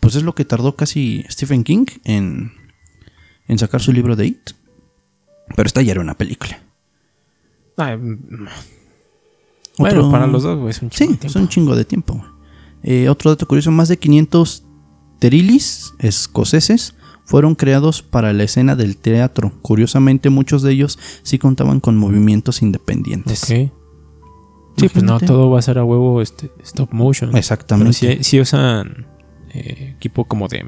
Pues 0.00 0.14
es 0.14 0.22
lo 0.22 0.34
que 0.34 0.44
tardó 0.44 0.76
casi 0.76 1.24
Stephen 1.28 1.64
King 1.64 1.86
en, 2.04 2.52
en 3.48 3.58
sacar 3.58 3.80
su 3.80 3.92
libro 3.92 4.16
de 4.16 4.26
It. 4.26 4.50
Pero 5.54 5.66
esta 5.66 5.82
ya 5.82 5.92
era 5.92 6.00
una 6.00 6.14
película. 6.14 6.58
Ay, 7.76 7.98
mm, 9.78 9.82
bueno, 9.82 9.98
Otro- 10.00 10.10
para 10.12 10.26
los 10.26 10.42
dos, 10.42 10.58
güey, 10.58 10.70
es 10.70 10.82
un 10.82 10.90
Sí, 10.90 10.98
chingo 10.98 11.12
de 11.12 11.18
tiempo. 11.18 11.26
es 11.26 11.36
un 11.36 11.48
chingo 11.48 11.76
de 11.76 11.84
tiempo. 11.84 12.24
Eh, 12.82 13.08
otro 13.08 13.30
dato 13.30 13.46
curioso, 13.46 13.70
más 13.70 13.88
de 13.88 13.98
500 13.98 14.64
terilis 15.18 15.94
escoceses 16.00 16.94
fueron 17.24 17.54
creados 17.54 18.02
para 18.02 18.32
la 18.32 18.42
escena 18.42 18.74
del 18.74 18.96
teatro. 18.96 19.52
Curiosamente, 19.62 20.30
muchos 20.30 20.62
de 20.62 20.72
ellos 20.72 20.98
sí 21.22 21.38
contaban 21.38 21.78
con 21.80 21.96
movimientos 21.96 22.60
independientes. 22.62 23.44
Ok. 23.44 23.70
Sí, 24.78 24.88
pues 24.88 25.04
no 25.04 25.20
todo 25.20 25.50
va 25.50 25.58
a 25.58 25.62
ser 25.62 25.78
a 25.78 25.84
huevo 25.84 26.22
este 26.22 26.50
stop 26.64 26.92
motion. 26.92 27.30
Pero 27.30 27.38
Exactamente. 27.38 27.92
sí, 27.92 28.18
sí 28.24 28.40
usan 28.40 29.06
eh, 29.54 29.94
equipo 29.96 30.24
como 30.24 30.48
de 30.48 30.64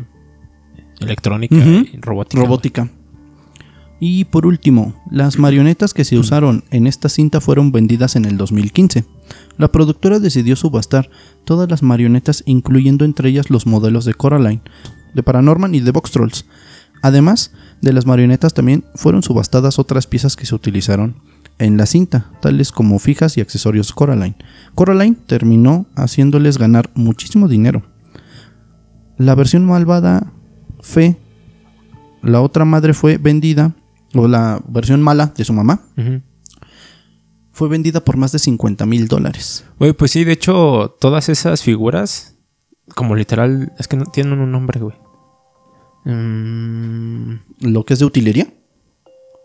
electrónica 1.00 1.57
y 1.57 1.98
robótica. 2.00 2.42
Robótica. 2.42 2.90
Y 4.01 4.24
por 4.24 4.47
último, 4.47 4.95
las 5.11 5.38
marionetas 5.38 5.95
que 5.95 6.05
se 6.05 6.18
usaron 6.18 6.64
en 6.70 6.86
esta 6.86 7.09
cinta 7.09 7.40
fueron 7.40 7.72
vendidas 7.72 8.16
en 8.16 8.24
el 8.24 8.36
2015. 8.36 9.05
La 9.57 9.70
productora 9.70 10.18
decidió 10.18 10.57
subastar 10.57 11.11
todas 11.45 11.70
las 11.70 11.82
marionetas, 11.82 12.42
incluyendo 12.47 13.05
entre 13.05 13.28
ellas 13.28 13.51
los 13.51 13.66
modelos 13.66 14.05
de 14.05 14.14
Coraline, 14.14 14.62
de 15.14 15.22
Paranorman 15.22 15.74
y 15.74 15.80
de 15.80 15.92
Box 15.92 16.11
Trolls. 16.11 16.47
Además 17.03 17.53
de 17.80 17.92
las 17.92 18.07
marionetas, 18.07 18.55
también 18.55 18.84
fueron 18.95 19.22
subastadas 19.22 19.78
otras 19.78 20.07
piezas 20.07 20.36
que 20.36 20.47
se 20.47 20.55
utilizaron 20.55 21.16
en 21.59 21.76
la 21.76 21.86
cinta, 21.86 22.32
tales 22.40 22.72
como 22.72 22.99
fijas 22.99 23.36
y 23.36 23.40
accesorios 23.40 23.92
Coraline. 23.92 24.36
Coraline 24.74 25.16
terminó 25.26 25.86
haciéndoles 25.95 26.59
ganar 26.59 26.90
muchísimo 26.95 27.47
dinero. 27.47 27.82
La 29.18 29.34
versión 29.36 29.64
malvada 29.64 30.32
Fe 30.82 31.16
la 32.24 32.40
otra 32.40 32.64
madre 32.64 32.95
fue 32.95 33.18
vendida, 33.18 33.72
o 34.15 34.29
la 34.29 34.61
versión 34.69 35.03
mala 35.03 35.33
de 35.37 35.45
su 35.45 35.53
mamá, 35.53 35.81
fue 37.53 37.69
vendida 37.69 38.01
por 38.05 38.17
más 38.17 38.33
de 38.33 38.39
50 38.39 38.85
mil 38.87 39.07
dólares. 39.09 39.65
Güey, 39.79 39.93
pues 39.93 40.11
sí, 40.11 40.25
de 40.25 40.33
hecho, 40.33 40.97
todas 41.01 41.29
esas 41.29 41.62
figuras, 41.62 42.37
como 42.95 43.15
literal, 43.15 43.73
es 43.79 43.87
que 43.89 43.97
no 43.97 44.05
tienen 44.07 44.41
un 44.41 44.51
nombre, 44.51 44.81
güey. 44.81 44.97
Mm, 46.05 47.35
Lo 47.61 47.85
que 47.85 47.95
es 47.95 47.99
de 48.01 48.05
utilería. 48.05 48.49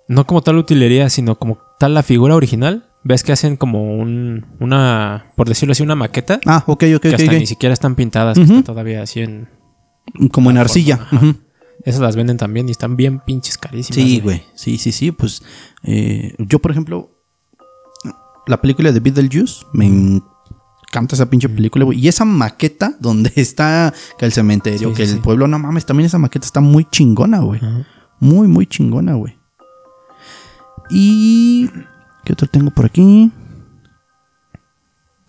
no 0.07 0.25
como 0.25 0.41
tal 0.41 0.57
utilería, 0.57 1.09
sino 1.09 1.37
como 1.37 1.59
tal 1.79 1.93
la 1.93 2.03
figura 2.03 2.35
original. 2.35 2.85
Ves 3.03 3.23
que 3.23 3.31
hacen 3.31 3.55
como 3.55 3.95
un, 3.97 4.45
una, 4.59 5.27
por 5.37 5.47
decirlo 5.47 5.71
así, 5.71 5.83
una 5.83 5.95
maqueta. 5.95 6.39
Ah, 6.45 6.63
ok, 6.67 6.83
ok, 6.95 7.01
que 7.01 7.09
ok. 7.09 7.13
hasta 7.13 7.31
ni 7.33 7.45
siquiera 7.47 7.71
están 7.73 7.95
pintadas, 7.95 8.37
que 8.37 8.43
están 8.43 8.63
todavía 8.63 9.01
así 9.03 9.21
en... 9.21 9.47
Como 10.31 10.49
en 10.49 10.55
la 10.55 10.61
arcilla. 10.61 10.95
ajá. 11.11 11.35
Esas 11.83 12.01
las 12.01 12.15
venden 12.15 12.37
también 12.37 12.67
y 12.67 12.71
están 12.71 12.95
bien 12.95 13.19
pinches 13.19 13.57
carísimas. 13.57 13.95
Sí, 13.95 14.19
güey. 14.19 14.43
Sí, 14.55 14.77
sí, 14.77 14.91
sí. 14.91 15.11
Pues 15.11 15.43
eh, 15.83 16.35
yo, 16.37 16.59
por 16.59 16.71
ejemplo, 16.71 17.09
la 18.47 18.59
película 18.61 18.91
de 18.91 18.99
Beetlejuice, 18.99 19.65
me 19.73 19.85
encanta 19.85 21.15
esa 21.15 21.29
pinche 21.29 21.47
película, 21.47 21.85
güey. 21.85 21.99
Y 21.99 22.07
esa 22.07 22.25
maqueta 22.25 22.95
donde 22.99 23.31
está 23.35 23.93
que 24.17 24.25
el 24.25 24.33
cementerio, 24.33 24.89
Sí, 24.89 24.95
que 24.95 25.05
sí, 25.05 25.11
el 25.11 25.17
sí. 25.17 25.23
pueblo, 25.23 25.47
no 25.47 25.57
mames, 25.59 25.85
también 25.85 26.07
esa 26.07 26.17
maqueta 26.17 26.45
está 26.45 26.59
muy 26.59 26.85
chingona, 26.85 27.39
güey. 27.39 27.61
Muy, 28.19 28.47
muy 28.47 28.65
chingona, 28.67 29.13
güey. 29.13 29.37
Y... 30.89 31.69
¿Qué 32.25 32.33
otro 32.33 32.47
tengo 32.47 32.69
por 32.69 32.85
aquí? 32.85 33.31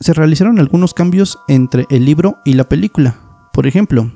Se 0.00 0.12
realizaron 0.12 0.58
algunos 0.58 0.92
cambios 0.92 1.38
entre 1.48 1.86
el 1.88 2.04
libro 2.04 2.38
y 2.44 2.54
la 2.54 2.68
película. 2.68 3.48
Por 3.52 3.66
ejemplo, 3.66 4.10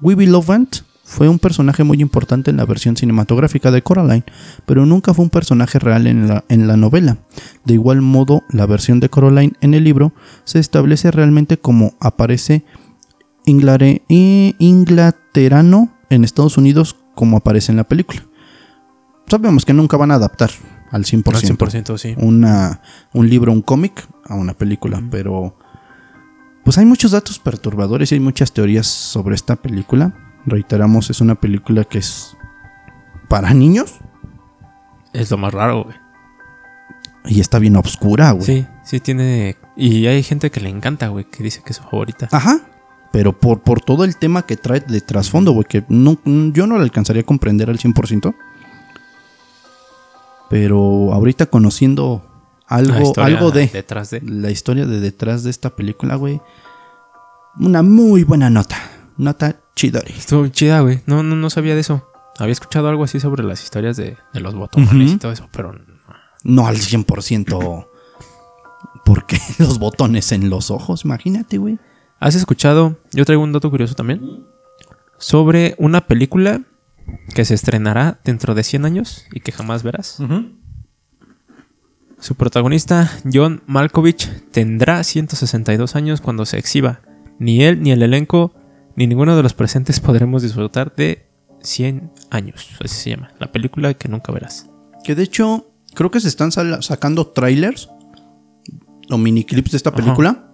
Wiby 0.00 0.26
Lovant 0.26 0.78
fue 1.06 1.28
un 1.28 1.38
personaje 1.38 1.84
muy 1.84 2.00
importante 2.00 2.50
en 2.50 2.56
la 2.56 2.64
versión 2.64 2.96
cinematográfica 2.96 3.70
de 3.70 3.82
Coraline, 3.82 4.24
pero 4.64 4.86
nunca 4.86 5.12
fue 5.12 5.24
un 5.24 5.30
personaje 5.30 5.78
real 5.78 6.06
en 6.06 6.28
la, 6.28 6.44
en 6.48 6.66
la 6.66 6.76
novela. 6.78 7.18
De 7.64 7.74
igual 7.74 8.00
modo, 8.00 8.42
la 8.48 8.64
versión 8.66 9.00
de 9.00 9.10
Coraline 9.10 9.52
en 9.60 9.74
el 9.74 9.84
libro 9.84 10.12
se 10.44 10.58
establece 10.58 11.10
realmente 11.10 11.58
como 11.58 11.92
aparece 12.00 12.64
inglare- 13.46 14.02
inglaterano 14.08 15.92
en 16.10 16.24
Estados 16.24 16.56
Unidos 16.56 16.96
como 17.14 17.36
aparece 17.36 17.72
en 17.72 17.76
la 17.76 17.84
película. 17.84 18.22
Sabemos 19.28 19.64
que 19.64 19.72
nunca 19.72 19.96
van 19.96 20.10
a 20.10 20.14
adaptar 20.14 20.50
al 20.90 21.04
100%, 21.04 21.34
Al 21.34 21.42
100%, 21.58 21.98
sí. 21.98 22.14
Una, 22.18 22.80
un 23.12 23.28
libro, 23.28 23.52
un 23.52 23.62
cómic 23.62 24.06
a 24.26 24.34
una 24.34 24.54
película, 24.54 25.02
pero 25.10 25.56
pues 26.64 26.78
hay 26.78 26.86
muchos 26.86 27.10
datos 27.10 27.38
perturbadores 27.38 28.10
y 28.10 28.14
hay 28.14 28.20
muchas 28.20 28.52
teorías 28.52 28.86
sobre 28.86 29.34
esta 29.34 29.56
película. 29.56 30.14
Reiteramos, 30.46 31.10
es 31.10 31.20
una 31.20 31.34
película 31.36 31.84
que 31.84 31.98
es 31.98 32.36
para 33.28 33.54
niños 33.54 33.94
Es 35.12 35.30
lo 35.30 35.38
más 35.38 35.54
raro, 35.54 35.84
güey. 35.84 35.96
y 37.26 37.40
está 37.40 37.58
bien 37.58 37.76
oscura, 37.76 38.32
güey. 38.32 38.44
Sí, 38.44 38.66
sí 38.84 39.00
tiene... 39.00 39.56
Y 39.76 40.06
hay 40.06 40.22
gente 40.22 40.50
que 40.50 40.60
le 40.60 40.68
encanta, 40.68 41.08
güey, 41.08 41.24
que 41.24 41.42
dice 41.42 41.62
que 41.64 41.70
es 41.72 41.78
su 41.78 41.82
favorita. 41.82 42.28
Ajá. 42.30 42.60
Pero 43.12 43.32
por, 43.38 43.62
por 43.62 43.80
todo 43.80 44.04
el 44.04 44.16
tema 44.16 44.42
que 44.44 44.56
trae 44.56 44.80
de 44.80 45.00
trasfondo, 45.00 45.52
güey, 45.52 45.64
que 45.64 45.84
no, 45.88 46.18
yo 46.24 46.66
no 46.66 46.76
lo 46.76 46.82
alcanzaría 46.82 47.22
a 47.22 47.26
comprender 47.26 47.70
al 47.70 47.78
100%. 47.78 48.34
Pero 50.50 51.12
ahorita 51.12 51.46
conociendo 51.46 52.22
algo, 52.66 53.12
algo 53.16 53.50
de 53.50 53.66
Detrás 53.68 54.10
de... 54.10 54.20
la 54.20 54.50
historia 54.50 54.86
de 54.86 55.00
detrás 55.00 55.42
de 55.42 55.50
esta 55.50 55.70
película, 55.76 56.16
güey. 56.16 56.40
Una 57.58 57.82
muy 57.82 58.24
buena 58.24 58.50
nota. 58.50 58.76
Nota 59.16 59.56
chidori. 59.74 60.12
Estuvo 60.16 60.46
chida, 60.48 60.80
güey. 60.80 61.00
No, 61.06 61.22
no, 61.22 61.36
no 61.36 61.50
sabía 61.50 61.74
de 61.74 61.80
eso. 61.80 62.08
Había 62.38 62.52
escuchado 62.52 62.88
algo 62.88 63.04
así 63.04 63.20
sobre 63.20 63.44
las 63.44 63.62
historias 63.62 63.96
de, 63.96 64.16
de 64.32 64.40
los 64.40 64.54
botones 64.54 65.12
y 65.12 65.16
todo 65.16 65.32
eso, 65.32 65.48
pero 65.52 65.74
No 66.42 66.66
al 66.66 66.76
100%. 66.76 67.86
Porque 69.04 69.38
los 69.58 69.78
botones 69.78 70.32
en 70.32 70.50
los 70.50 70.70
ojos, 70.70 71.04
imagínate, 71.04 71.58
güey. 71.58 71.78
¿Has 72.18 72.34
escuchado? 72.34 72.98
Yo 73.12 73.24
traigo 73.24 73.42
un 73.42 73.52
dato 73.52 73.70
curioso 73.70 73.94
también. 73.94 74.46
Sobre 75.18 75.74
una 75.78 76.06
película 76.06 76.62
que 77.34 77.44
se 77.44 77.54
estrenará 77.54 78.20
dentro 78.24 78.54
de 78.54 78.62
100 78.62 78.84
años 78.84 79.26
y 79.32 79.40
que 79.40 79.52
jamás 79.52 79.82
verás. 79.82 80.18
Su 82.18 82.34
protagonista, 82.34 83.12
John 83.30 83.62
Malkovich, 83.66 84.30
tendrá 84.50 85.04
162 85.04 85.94
años 85.96 86.20
cuando 86.20 86.46
se 86.46 86.58
exhiba. 86.58 87.00
Ni 87.38 87.62
él, 87.62 87.82
ni 87.82 87.92
el 87.92 88.02
elenco, 88.02 88.54
ni 88.96 89.06
ninguno 89.06 89.36
de 89.36 89.42
los 89.42 89.54
presentes 89.54 90.00
podremos 90.00 90.42
disfrutar 90.42 90.94
de 90.94 91.26
100 91.62 92.10
años. 92.30 92.68
Así 92.84 92.94
se 92.96 93.10
llama. 93.10 93.30
La 93.38 93.50
película 93.52 93.94
que 93.94 94.08
nunca 94.08 94.32
verás. 94.32 94.68
Que 95.02 95.14
de 95.14 95.22
hecho, 95.22 95.70
creo 95.94 96.10
que 96.10 96.20
se 96.20 96.28
están 96.28 96.50
sacando 96.52 97.26
trailers 97.28 97.88
o 99.10 99.18
mini 99.18 99.44
clips 99.44 99.72
de 99.72 99.76
esta 99.78 99.90
Ajá. 99.90 99.96
película. 99.98 100.44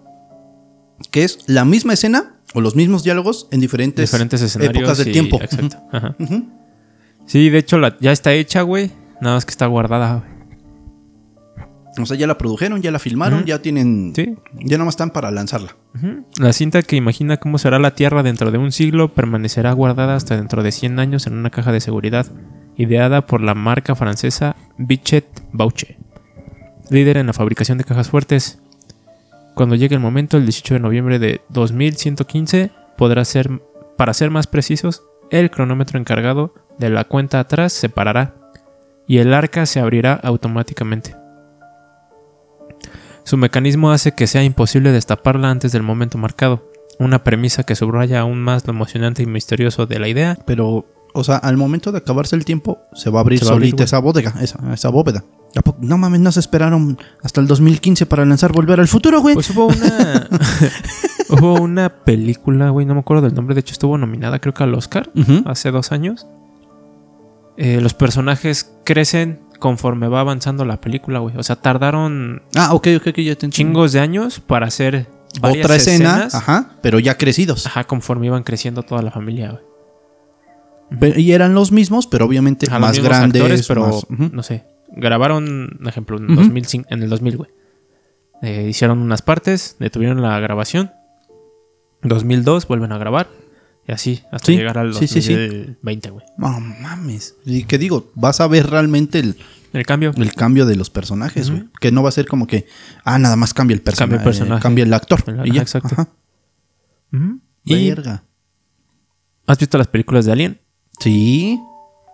Que 1.11 1.23
es 1.23 1.39
la 1.47 1.65
misma 1.65 1.93
escena 1.93 2.35
o 2.53 2.61
los 2.61 2.75
mismos 2.75 3.03
diálogos 3.03 3.47
en 3.51 3.59
diferentes, 3.59 4.09
Diferentes 4.11 4.41
escenarios. 4.41 4.77
épocas 4.81 4.97
del 4.99 5.09
y- 5.09 5.11
tiempo. 5.11 5.39
Exacto. 5.41 5.77
Ajá. 5.91 6.15
Sí, 7.25 7.49
de 7.49 7.57
hecho 7.57 7.77
la- 7.79 7.97
ya 7.99 8.11
está 8.11 8.33
hecha, 8.33 8.61
güey. 8.61 8.91
Nada 9.21 9.35
más 9.35 9.45
que 9.45 9.51
está 9.51 9.67
guardada, 9.67 10.15
güey. 10.19 10.30
O 11.97 12.05
sea, 12.05 12.15
ya 12.15 12.25
la 12.25 12.37
produjeron, 12.37 12.81
ya 12.81 12.91
la 12.91 12.99
filmaron, 12.99 13.43
ya 13.45 13.61
tienen. 13.61 14.13
Sí. 14.15 14.35
Ya 14.53 14.77
nada 14.77 14.85
más 14.85 14.93
están 14.93 15.11
para 15.11 15.29
lanzarla. 15.29 15.75
La 16.37 16.53
cinta 16.53 16.81
que 16.83 16.95
imagina 16.95 17.37
cómo 17.37 17.57
será 17.57 17.79
la 17.79 17.95
Tierra 17.95 18.23
dentro 18.23 18.51
de 18.51 18.57
un 18.57 18.71
siglo 18.71 19.13
permanecerá 19.13 19.73
guardada 19.73 20.15
hasta 20.15 20.37
dentro 20.37 20.63
de 20.63 20.71
100 20.71 20.99
años 20.99 21.27
en 21.27 21.33
una 21.33 21.49
caja 21.49 21.71
de 21.71 21.81
seguridad, 21.81 22.27
ideada 22.77 23.25
por 23.25 23.41
la 23.41 23.55
marca 23.55 23.95
francesa 23.95 24.55
Bichet 24.77 25.25
Bauche, 25.51 25.97
líder 26.89 27.17
en 27.17 27.27
la 27.27 27.33
fabricación 27.33 27.77
de 27.77 27.83
cajas 27.83 28.09
fuertes. 28.09 28.59
Cuando 29.53 29.75
llegue 29.75 29.95
el 29.95 30.01
momento, 30.01 30.37
el 30.37 30.45
18 30.45 30.75
de 30.75 30.79
noviembre 30.79 31.19
de 31.19 31.41
2115, 31.49 32.71
podrá 32.97 33.25
ser, 33.25 33.49
para 33.97 34.13
ser 34.13 34.29
más 34.29 34.47
precisos, 34.47 35.03
el 35.29 35.51
cronómetro 35.51 35.99
encargado 35.99 36.53
de 36.79 36.89
la 36.89 37.03
cuenta 37.03 37.41
atrás 37.41 37.73
se 37.73 37.89
parará 37.89 38.35
y 39.07 39.17
el 39.17 39.33
arca 39.33 39.65
se 39.65 39.81
abrirá 39.81 40.13
automáticamente. 40.13 41.20
Su 43.31 43.37
mecanismo 43.37 43.91
hace 43.91 44.11
que 44.11 44.27
sea 44.27 44.43
imposible 44.43 44.91
destaparla 44.91 45.49
antes 45.49 45.71
del 45.71 45.83
momento 45.83 46.17
marcado, 46.17 46.69
una 46.99 47.23
premisa 47.23 47.63
que 47.63 47.75
subraya 47.77 48.19
aún 48.19 48.41
más 48.41 48.67
lo 48.67 48.73
emocionante 48.73 49.23
y 49.23 49.25
misterioso 49.25 49.85
de 49.85 49.99
la 49.99 50.09
idea. 50.09 50.37
Pero, 50.45 50.85
o 51.13 51.23
sea, 51.23 51.37
al 51.37 51.55
momento 51.55 51.93
de 51.93 51.99
acabarse 51.99 52.35
el 52.35 52.43
tiempo, 52.43 52.79
se 52.91 53.09
va 53.09 53.19
a 53.19 53.21
abrir 53.21 53.39
solita 53.39 53.85
esa 53.85 53.99
bodega, 53.99 54.33
esa, 54.41 54.59
esa 54.73 54.89
bóveda. 54.89 55.23
¿A 55.55 55.61
poco- 55.61 55.79
No 55.81 55.97
mames, 55.97 56.19
no 56.19 56.29
se 56.33 56.41
esperaron 56.41 56.99
hasta 57.23 57.39
el 57.39 57.47
2015 57.47 58.05
para 58.05 58.25
lanzar 58.25 58.51
Volver 58.51 58.81
al 58.81 58.89
Futuro, 58.89 59.21
güey. 59.21 59.35
Pues 59.35 59.49
hubo 59.51 59.67
una 59.67 60.27
hubo 61.29 61.53
una 61.53 61.87
película, 62.03 62.69
güey, 62.71 62.85
no 62.85 62.95
me 62.95 62.99
acuerdo 62.99 63.23
del 63.23 63.33
nombre, 63.33 63.55
de 63.55 63.61
hecho 63.61 63.71
estuvo 63.71 63.97
nominada 63.97 64.39
creo 64.39 64.53
que 64.53 64.63
al 64.63 64.73
Oscar 64.73 65.09
hace 65.45 65.71
dos 65.71 65.93
años. 65.93 66.27
Eh, 67.55 67.79
los 67.79 67.93
personajes 67.93 68.73
crecen 68.83 69.39
conforme 69.61 70.09
va 70.09 70.19
avanzando 70.19 70.65
la 70.65 70.81
película, 70.81 71.19
güey. 71.19 71.37
O 71.37 71.43
sea, 71.43 71.55
tardaron 71.55 72.41
Ah, 72.55 72.73
ok, 72.73 72.87
ok, 72.97 73.07
ok, 73.07 73.17
ya 73.19 73.35
te 73.35 73.45
entiendo. 73.45 73.51
chingos 73.51 73.93
de 73.93 74.01
años 74.01 74.41
para 74.41 74.65
hacer 74.65 75.07
varias 75.39 75.63
Otra 75.65 75.77
escena, 75.77 76.09
escenas. 76.15 76.35
ajá, 76.35 76.71
pero 76.81 76.99
ya 76.99 77.17
crecidos. 77.17 77.65
Ajá, 77.67 77.85
conforme 77.85 78.25
iban 78.25 78.43
creciendo 78.43 78.83
toda 78.83 79.01
la 79.01 79.11
familia, 79.11 79.51
güey. 80.89 81.13
Y 81.21 81.31
eran 81.31 81.53
los 81.53 81.71
mismos, 81.71 82.05
pero 82.07 82.25
obviamente 82.25 82.65
Ajá, 82.67 82.79
más 82.79 82.99
grandes. 82.99 83.41
actores, 83.41 83.65
pero 83.67 83.87
más- 83.87 84.05
no 84.33 84.43
sé. 84.43 84.65
Grabaron, 84.93 85.77
por 85.79 85.87
ejemplo, 85.87 86.17
en, 86.17 86.25
Ujú. 86.25 86.35
2005 86.35 86.87
en 86.89 87.03
el 87.03 87.09
2000, 87.09 87.37
güey. 87.37 87.49
Eh, 88.41 88.67
hicieron 88.69 88.99
unas 88.99 89.21
partes, 89.21 89.77
detuvieron 89.79 90.21
la 90.21 90.37
grabación. 90.41 90.91
2002 92.01 92.67
vuelven 92.67 92.91
a 92.91 92.97
grabar. 92.97 93.27
Y 93.87 93.91
así, 93.91 94.21
hasta 94.31 94.45
Sí, 94.45 94.57
llegar 94.57 94.77
al 94.77 94.93
sí, 94.93 95.07
sí, 95.07 95.21
sí. 95.21 95.33
2020, 95.33 96.09
güey. 96.11 96.25
No 96.37 96.59
mames. 96.59 97.35
Y 97.45 97.63
que 97.63 97.77
digo, 97.77 98.11
vas 98.15 98.39
a 98.39 98.47
ver 98.47 98.69
realmente 98.69 99.19
el, 99.19 99.37
El 99.73 99.85
cambio. 99.85 100.11
el 100.15 100.33
cambio 100.33 100.65
de 100.65 100.75
los 100.75 100.89
personajes, 100.89 101.49
güey. 101.49 101.63
Que 101.79 101.91
no 101.91 102.03
va 102.03 102.09
a 102.09 102.11
ser 102.11 102.27
como 102.27 102.45
que, 102.47 102.67
ah, 103.03 103.17
nada 103.19 103.35
más 103.35 103.53
cambia 103.53 103.73
el 103.75 103.81
personaje. 103.81 104.11
Cambia 104.17 104.17
el 104.19 104.23
personaje. 104.37 104.61
cambia 104.61 104.83
el 104.85 104.93
actor. 104.93 105.23
El- 105.27 105.47
y 105.47 105.51
ya. 105.53 105.61
exacto. 105.61 105.89
Ajá. 105.93 106.07
¿Y 107.65 107.89
Verga. 107.89 108.23
has 109.47 109.57
visto 109.57 109.77
las 109.77 109.87
películas 109.87 110.25
de 110.25 110.31
Alien? 110.31 110.61
Sí. 110.99 111.59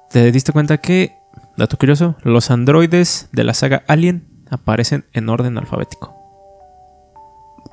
¿Te 0.10 0.32
diste 0.32 0.52
cuenta 0.54 0.78
que, 0.80 1.14
dato 1.58 1.78
curioso, 1.78 2.16
los 2.24 2.50
androides 2.50 3.28
de 3.34 3.44
la 3.44 3.54
saga 3.54 3.84
Alien 3.88 4.26
aparecen 4.50 5.06
en 5.14 5.28
orden 5.30 5.58
alfabético? 5.58 6.16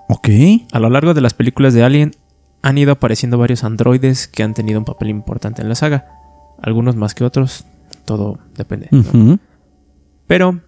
Ok. 0.09 0.29
A 0.73 0.81
lo 0.81 0.91
largo 0.91 1.15
de 1.15 1.21
las 1.21 1.33
películas 1.35 1.73
de 1.75 1.85
Alien 1.85 2.15
han 2.65 2.79
ido 2.79 2.93
apareciendo 2.93 3.37
varios 3.37 3.63
androides 3.63 4.27
que 4.27 4.43
han 4.43 4.55
tenido 4.55 4.79
un 4.79 4.87
papel 4.87 5.11
importante 5.11 5.61
en 5.61 5.69
la 5.69 5.75
saga. 5.75 6.07
Algunos 6.63 6.97
más 6.97 7.15
que 7.15 7.23
otros, 7.23 7.67
todo 8.07 8.39
depende. 8.57 8.89
Pero, 10.27 10.63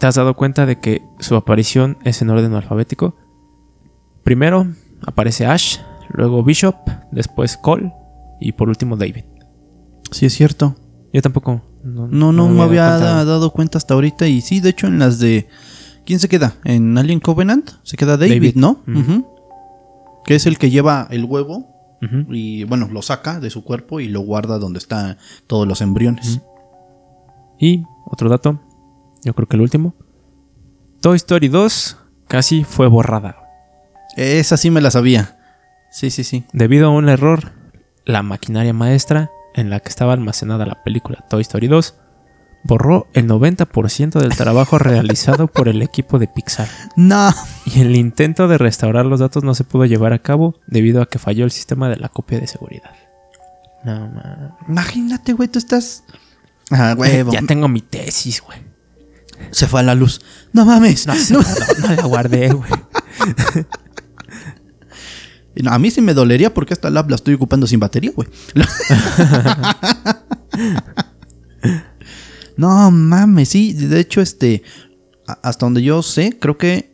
¿te 0.00 0.06
has 0.08 0.16
dado 0.16 0.34
cuenta 0.34 0.66
de 0.66 0.80
que 0.80 1.02
su 1.20 1.36
aparición 1.36 1.98
es 2.04 2.20
en 2.20 2.30
orden 2.30 2.52
alfabético? 2.54 3.14
Primero 4.24 4.66
aparece 5.06 5.46
Ash, 5.46 5.78
luego 6.12 6.42
Bishop, 6.42 6.74
después 7.12 7.56
Cole 7.56 7.92
y 8.40 8.50
por 8.50 8.68
último 8.68 8.96
David. 8.96 9.24
Sí, 10.10 10.26
es 10.26 10.34
cierto. 10.34 10.74
Yo 11.12 11.22
tampoco. 11.22 11.62
No, 11.84 12.08
No, 12.08 12.32
no, 12.32 12.48
me 12.48 12.62
había 12.62 12.82
dado 12.86 12.98
cuenta. 13.00 13.24
dado 13.24 13.50
cuenta 13.52 13.78
hasta 13.78 13.94
ahorita. 13.94 14.26
Y 14.26 14.40
sí, 14.40 14.58
de 14.58 14.70
hecho, 14.70 14.88
en 14.88 14.98
las 14.98 15.20
de. 15.20 15.46
¿Quién 16.04 16.18
se 16.18 16.28
queda? 16.28 16.54
En 16.64 16.98
Alien 16.98 17.20
Covenant 17.20 17.70
se 17.84 17.96
queda 17.96 18.16
David, 18.16 18.34
David. 18.34 18.54
¿no? 18.56 18.80
Ujú. 18.88 18.98
Ujú. 19.00 19.39
Que 20.24 20.34
es 20.34 20.46
el 20.46 20.58
que 20.58 20.70
lleva 20.70 21.08
el 21.10 21.24
huevo 21.24 21.68
y, 22.30 22.64
bueno, 22.64 22.88
lo 22.90 23.02
saca 23.02 23.40
de 23.40 23.50
su 23.50 23.62
cuerpo 23.62 24.00
y 24.00 24.08
lo 24.08 24.20
guarda 24.20 24.58
donde 24.58 24.78
están 24.78 25.18
todos 25.46 25.66
los 25.66 25.80
embriones. 25.82 26.40
Y 27.58 27.84
otro 28.06 28.30
dato, 28.30 28.60
yo 29.22 29.34
creo 29.34 29.46
que 29.46 29.56
el 29.56 29.62
último. 29.62 29.94
Toy 31.00 31.16
Story 31.16 31.48
2 31.48 31.98
casi 32.26 32.64
fue 32.64 32.86
borrada. 32.86 33.36
Esa 34.16 34.56
sí 34.56 34.70
me 34.70 34.80
la 34.80 34.90
sabía. 34.90 35.38
Sí, 35.90 36.10
sí, 36.10 36.24
sí. 36.24 36.44
Debido 36.52 36.86
a 36.86 36.90
un 36.90 37.08
error, 37.08 37.52
la 38.04 38.22
maquinaria 38.22 38.72
maestra 38.72 39.30
en 39.54 39.68
la 39.68 39.80
que 39.80 39.88
estaba 39.88 40.12
almacenada 40.12 40.64
la 40.64 40.82
película 40.82 41.24
Toy 41.28 41.42
Story 41.42 41.66
2 41.66 41.94
borró 42.64 43.06
el 43.14 43.26
90% 43.26 44.20
del 44.20 44.36
trabajo 44.36 44.78
realizado 44.78 45.46
por 45.48 45.68
el 45.68 45.82
equipo 45.82 46.18
de 46.18 46.28
Pixar. 46.28 46.68
No. 46.96 47.32
Y 47.66 47.80
el 47.80 47.96
intento 47.96 48.48
de 48.48 48.58
restaurar 48.58 49.06
los 49.06 49.20
datos 49.20 49.44
no 49.44 49.54
se 49.54 49.64
pudo 49.64 49.84
llevar 49.86 50.12
a 50.12 50.18
cabo 50.18 50.54
debido 50.66 51.02
a 51.02 51.06
que 51.06 51.18
falló 51.18 51.44
el 51.44 51.50
sistema 51.50 51.88
de 51.88 51.96
la 51.96 52.08
copia 52.08 52.38
de 52.40 52.46
seguridad. 52.46 52.90
No, 53.84 54.08
man. 54.08 54.54
Imagínate, 54.68 55.32
güey, 55.32 55.48
tú 55.48 55.58
estás. 55.58 56.04
Ah, 56.70 56.94
huevo. 56.96 57.32
Ya 57.32 57.42
tengo 57.42 57.68
mi 57.68 57.80
tesis, 57.80 58.42
güey. 58.42 58.58
Se 59.52 59.66
fue 59.66 59.80
a 59.80 59.82
la 59.82 59.94
luz. 59.94 60.20
No 60.52 60.66
mames. 60.66 61.06
No, 61.06 61.14
No. 61.30 61.40
no, 61.40 61.88
no 61.88 61.94
la 61.94 62.02
guardé, 62.02 62.50
güey. 62.52 62.70
A 65.66 65.78
mí 65.78 65.90
sí 65.90 66.00
me 66.00 66.14
dolería 66.14 66.54
porque 66.54 66.72
esta 66.74 66.90
lab 66.90 67.10
la 67.10 67.16
estoy 67.16 67.34
ocupando 67.34 67.66
sin 67.66 67.80
batería, 67.80 68.12
güey. 68.14 68.28
no 72.60 72.90
mames, 72.90 73.48
sí. 73.48 73.72
De 73.72 74.00
hecho, 74.00 74.20
este. 74.20 74.62
Hasta 75.26 75.64
donde 75.66 75.82
yo 75.82 76.02
sé, 76.02 76.36
creo 76.38 76.58
que 76.58 76.90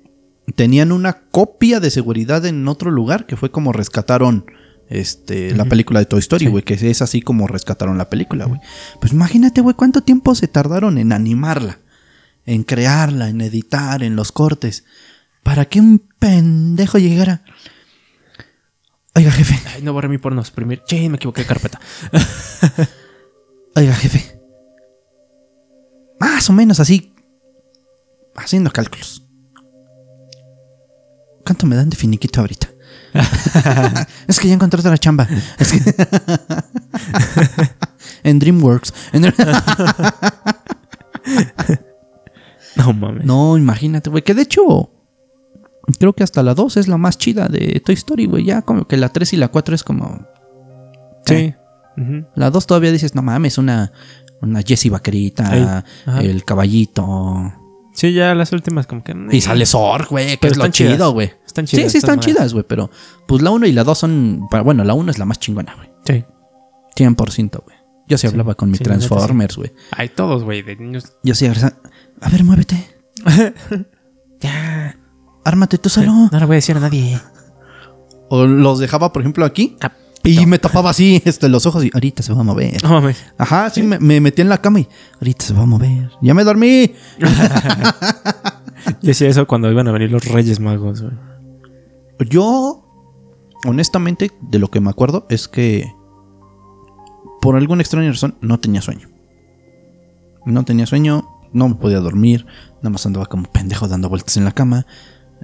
tenían 0.54 0.92
una 0.92 1.14
copia 1.30 1.80
de 1.80 1.90
seguridad 1.90 2.44
en 2.46 2.68
otro 2.68 2.90
lugar 2.90 3.26
que 3.26 3.36
fue 3.36 3.50
como 3.50 3.72
rescataron 3.72 4.44
este, 4.88 5.54
la 5.56 5.64
película 5.64 5.98
de 6.00 6.06
Toy 6.06 6.20
Story, 6.20 6.44
Sí. 6.44 6.50
güey, 6.50 6.62
que 6.62 6.74
es 6.74 7.02
así 7.02 7.20
como 7.22 7.46
rescataron 7.48 7.98
la 7.98 8.08
película, 8.10 8.44
güey. 8.44 8.60
Pues 9.00 9.12
imagínate, 9.12 9.60
güey, 9.62 9.74
cuánto 9.74 10.02
tiempo 10.02 10.34
se 10.34 10.46
tardaron 10.48 10.98
en 10.98 11.12
animarla, 11.12 11.78
en 12.44 12.62
crearla, 12.62 13.28
en 13.30 13.40
editar, 13.40 14.02
en 14.02 14.14
los 14.16 14.30
cortes, 14.32 14.84
para 15.42 15.64
que 15.64 15.80
un 15.80 15.98
pendejo 16.18 16.98
llegara. 16.98 17.42
Oiga, 19.14 19.30
jefe, 19.32 19.58
Ay, 19.74 19.82
no 19.82 19.94
borré 19.94 20.08
mi 20.08 20.18
porno 20.18 20.44
suprimir. 20.44 20.82
Che, 20.86 21.08
me 21.08 21.16
equivoqué 21.16 21.40
de 21.40 21.46
carpeta. 21.48 21.80
oiga, 23.74 23.94
jefe. 23.94 24.35
Más 26.20 26.48
o 26.48 26.52
menos 26.52 26.80
así, 26.80 27.12
haciendo 28.34 28.70
cálculos. 28.70 29.22
¿Cuánto 31.44 31.66
me 31.66 31.76
dan 31.76 31.90
de 31.90 31.96
finiquito 31.96 32.40
ahorita? 32.40 32.68
es 34.26 34.40
que 34.40 34.48
ya 34.48 34.54
encontré 34.54 34.80
otra 34.80 34.98
chamba. 34.98 35.28
Es 35.58 35.72
que- 35.72 35.94
en 38.24 38.38
DreamWorks. 38.38 38.92
En 39.12 39.22
No 42.76 42.92
mames. 42.92 43.24
No, 43.24 43.56
imagínate, 43.56 44.10
güey. 44.10 44.22
Que 44.22 44.34
de 44.34 44.42
hecho, 44.42 44.90
creo 45.98 46.12
que 46.12 46.22
hasta 46.24 46.42
la 46.42 46.54
2 46.54 46.76
es 46.76 46.88
la 46.88 46.98
más 46.98 47.16
chida 47.16 47.48
de 47.48 47.80
Toy 47.84 47.94
Story, 47.94 48.26
güey. 48.26 48.44
Ya 48.44 48.62
como 48.62 48.86
que 48.86 48.96
la 48.96 49.08
3 49.08 49.32
y 49.32 49.36
la 49.36 49.48
4 49.48 49.74
es 49.74 49.82
como. 49.82 50.26
Sí. 51.24 51.54
Ujú. 51.96 52.26
La 52.34 52.50
2 52.50 52.66
todavía 52.66 52.92
dices, 52.92 53.14
no 53.14 53.22
mames, 53.22 53.56
una, 53.56 53.92
una 54.42 54.62
Jessie 54.62 54.90
vaquerita, 54.90 55.84
Ey, 56.06 56.26
el 56.28 56.44
caballito. 56.44 57.52
Sí, 57.92 58.12
ya 58.12 58.34
las 58.34 58.52
últimas 58.52 58.86
como 58.86 59.02
que... 59.02 59.14
Y 59.30 59.40
sale 59.40 59.64
Zorg, 59.64 60.08
güey, 60.08 60.32
que 60.32 60.38
Pero 60.38 60.52
es 60.52 60.58
lo 60.58 60.68
chido, 60.68 61.12
güey. 61.12 61.32
Están 61.46 61.64
chidas. 61.64 61.84
Sí, 61.84 61.90
sí, 61.92 61.98
están 61.98 62.20
chidas, 62.20 62.52
güey. 62.52 62.64
Pero 62.68 62.90
pues 63.26 63.40
la 63.40 63.50
1 63.50 63.66
y 63.66 63.72
la 63.72 63.84
2 63.84 63.98
son. 63.98 64.46
Bueno, 64.64 64.84
la 64.84 64.92
1 64.92 65.10
es 65.10 65.18
la 65.18 65.24
más 65.24 65.38
chingona, 65.38 65.74
güey. 65.74 65.88
Sí. 66.04 66.24
100%, 67.02 67.64
güey. 67.64 67.76
Yo 68.06 68.18
sí 68.18 68.22
Sí, 68.22 68.26
hablaba 68.26 68.54
con 68.54 68.70
mi 68.70 68.76
sí, 68.76 68.84
sí. 68.84 68.84
Transformers, 68.84 69.56
güey. 69.56 69.72
Hay 69.92 70.10
todos, 70.10 70.44
güey, 70.44 70.62
de 70.62 70.76
niños. 70.76 71.14
Yo 71.22 71.34
sí 71.34 71.46
A 71.46 72.28
ver, 72.28 72.44
muévete. 72.44 72.86
Ya. 74.40 74.98
Ármate 75.44 75.78
tú 75.78 75.88
solo. 75.88 76.12
No 76.30 76.38
le 76.38 76.44
voy 76.44 76.54
a 76.54 76.58
decir 76.58 76.76
a 76.76 76.80
nadie. 76.80 77.18
O 78.28 78.44
los 78.44 78.78
dejaba, 78.78 79.12
por 79.12 79.22
ejemplo, 79.22 79.46
aquí. 79.46 79.76
Ah, 79.80 79.92
Y 80.26 80.46
me 80.46 80.58
tapaba 80.58 80.90
así 80.90 81.22
este, 81.24 81.48
los 81.48 81.66
ojos 81.66 81.84
y 81.84 81.90
ahorita 81.92 82.22
se 82.22 82.32
va 82.32 82.40
a 82.40 82.44
mover. 82.44 82.82
No 82.82 82.90
mames. 82.90 83.24
Ajá, 83.38 83.70
sí, 83.70 83.82
me, 83.82 83.98
me 83.98 84.20
metí 84.20 84.42
en 84.42 84.48
la 84.48 84.58
cama 84.58 84.80
y 84.80 84.88
ahorita 85.20 85.44
se 85.44 85.54
va 85.54 85.62
a 85.62 85.66
mover. 85.66 86.10
Ya 86.20 86.34
me 86.34 86.44
dormí. 86.44 86.92
Yo 88.86 89.08
decía 89.08 89.28
eso 89.28 89.46
cuando 89.46 89.70
iban 89.70 89.88
a 89.88 89.92
venir 89.92 90.10
los 90.10 90.24
Reyes 90.24 90.60
Magos, 90.60 91.02
güey. 91.02 91.14
Yo, 92.30 92.84
honestamente, 93.66 94.30
de 94.40 94.58
lo 94.58 94.68
que 94.68 94.80
me 94.80 94.90
acuerdo 94.90 95.26
es 95.28 95.48
que 95.48 95.92
por 97.40 97.56
alguna 97.56 97.82
extraña 97.82 98.10
razón 98.10 98.36
no 98.40 98.58
tenía 98.58 98.80
sueño. 98.80 99.08
No 100.46 100.64
tenía 100.64 100.86
sueño, 100.86 101.28
no 101.52 101.68
me 101.68 101.74
podía 101.74 102.00
dormir, 102.00 102.46
nada 102.76 102.90
más 102.90 103.04
andaba 103.04 103.26
como 103.26 103.44
pendejo 103.44 103.88
dando 103.88 104.08
vueltas 104.08 104.36
en 104.36 104.44
la 104.44 104.52
cama. 104.52 104.86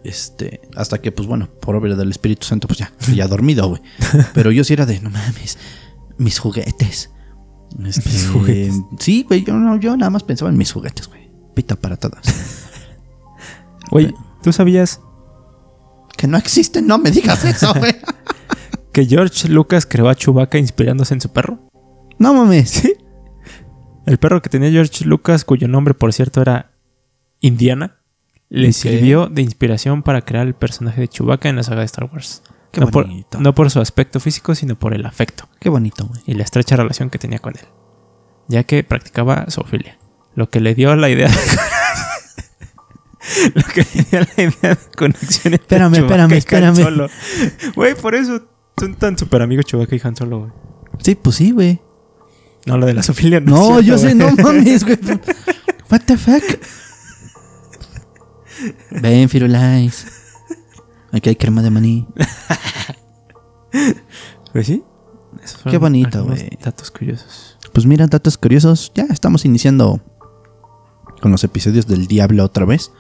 Este, 0.05 0.61
hasta 0.77 1.01
que, 1.01 1.13
pues 1.13 1.29
bueno, 1.29 1.49
por 1.61 1.77
obra 1.77 1.95
del 1.95 2.11
Espíritu 2.11 2.47
Santo, 2.47 2.67
pues 2.67 2.79
ya, 2.81 2.93
ya 3.15 3.29
dormido, 3.29 3.69
güey. 3.69 3.83
Pero 4.35 4.51
yo 4.51 4.65
sí 4.65 4.73
era 4.73 4.87
de, 4.87 5.01
no 5.01 5.11
mames, 5.11 5.59
mis 6.19 6.39
juguetes. 6.39 7.11
Este, 7.85 8.09
Mis 8.11 8.29
juguetes. 8.29 8.75
Sí, 8.99 9.25
güey, 9.27 9.45
yo, 9.45 9.55
no- 9.55 9.79
yo 9.79 9.97
nada 9.97 10.11
más 10.11 10.23
pensaba 10.25 10.51
en 10.51 10.59
mis 10.59 10.73
juguetes, 10.73 11.09
güey. 11.09 11.31
Pita 11.55 11.77
para 11.77 11.97
todas. 11.97 12.23
Güey, 13.91 14.15
¿tú 14.43 14.53
sabías 14.53 15.01
que 16.17 16.27
no 16.27 16.39
existen, 16.39 16.87
no 16.87 16.97
me 16.99 17.11
digas 17.11 17.45
eso, 17.45 17.75
güey. 17.79 17.95
que 18.93 19.05
George 19.07 19.49
Lucas 19.51 19.85
creó 19.87 20.09
a 20.09 20.15
Chewbacca 20.15 20.57
inspirándose 20.59 21.13
en 21.13 21.21
su 21.21 21.29
perro? 21.31 21.59
No 22.19 22.33
mames. 22.33 22.83
El 24.07 24.19
perro 24.19 24.41
que 24.41 24.49
tenía 24.49 24.71
George 24.71 25.05
Lucas, 25.05 25.45
cuyo 25.45 25.69
nombre, 25.69 25.93
por 25.95 26.13
cierto, 26.15 26.41
era 26.41 26.73
Indiana, 27.41 28.01
le 28.53 28.73
sirvió 28.75 29.29
de 29.29 29.41
inspiración 29.41 30.03
para 30.03 30.21
crear 30.23 30.47
el 30.47 30.55
personaje 30.55 31.01
de 31.01 31.09
Chewbacca 31.09 31.49
en 31.49 31.57
la 31.57 31.63
saga 31.63 31.81
de 31.81 31.87
Star 31.87 32.09
Wars. 32.13 32.43
Qué 32.71 32.81
no, 32.81 32.89
por, 32.89 33.07
bonito. 33.07 33.41
no 33.41 33.55
por 33.55 33.71
su 33.71 33.81
aspecto 33.81 34.21
físico, 34.21 34.55
sino 34.55 34.79
por 34.79 34.95
el 34.95 35.05
afecto 35.05 35.47
Qué 35.61 35.69
bonito, 35.69 36.07
güey. 36.07 36.23
y 36.27 36.35
la 36.35 36.43
estrecha 36.43 36.77
relación 36.77 37.11
que 37.11 37.19
tenía 37.19 37.39
con 37.39 37.55
él, 37.57 37.65
ya 38.49 38.65
que 38.65 38.85
practicaba 38.85 39.47
zoofilia, 39.51 39.99
lo 40.35 40.51
que 40.51 40.61
le 40.61 40.75
dio 40.75 40.95
la 40.97 41.09
idea 41.09 41.29
de... 41.29 41.35
lo 43.55 43.63
que 43.63 43.87
le 43.95 44.03
dio 44.05 44.21
la 44.21 44.43
idea 44.43 44.75
de 44.75 44.79
conexión 44.97 45.55
entre 45.55 45.77
Espérame, 45.77 45.95
espérame, 45.95 46.33
espérame. 46.33 47.09
Güey, 47.75 47.95
por 47.95 48.15
eso 48.15 48.43
son 48.79 48.95
tan 48.97 49.17
super 49.17 49.41
amigos 49.43 49.65
Chewbacca 49.67 49.97
y 49.97 50.01
Han 50.05 50.17
Solo, 50.17 50.41
güey. 50.41 50.51
Sí, 51.01 51.15
pues 51.15 51.37
sí, 51.37 51.53
güey. 51.53 51.81
No, 52.67 52.77
lo 52.79 52.87
de 52.87 52.95
la 52.95 53.03
zoofilia 53.03 53.41
no 53.41 53.51
No, 53.51 53.79
es 53.81 53.87
yo 53.87 53.97
cierto, 53.99 54.29
sé, 54.29 54.35
güey. 54.35 54.37
no 54.37 54.43
mames, 54.43 54.85
güey. 54.85 54.99
What 55.91 56.01
the 56.07 56.17
fuck? 56.19 56.43
Ven, 58.91 59.29
Firulais. 59.29 60.07
Aquí 61.13 61.29
hay 61.29 61.37
crema 61.37 61.63
de 61.63 61.71
maní. 61.71 62.07
Pues 64.53 64.67
sí. 64.67 64.83
Qué 65.71 65.79
bonito, 65.79 66.25
güey. 66.25 66.59
Datos 66.63 66.91
curiosos. 66.91 67.59
Pues 67.73 67.87
mira, 67.87 68.07
datos 68.07 68.37
curiosos. 68.39 68.93
Ya 68.95 69.05
estamos 69.05 69.45
iniciando 69.45 70.01
con 71.21 71.31
los 71.31 71.45
episodios 71.45 71.87
del 71.87 72.07
Diablo 72.07 72.45
otra 72.45 72.65
vez. 72.65 72.93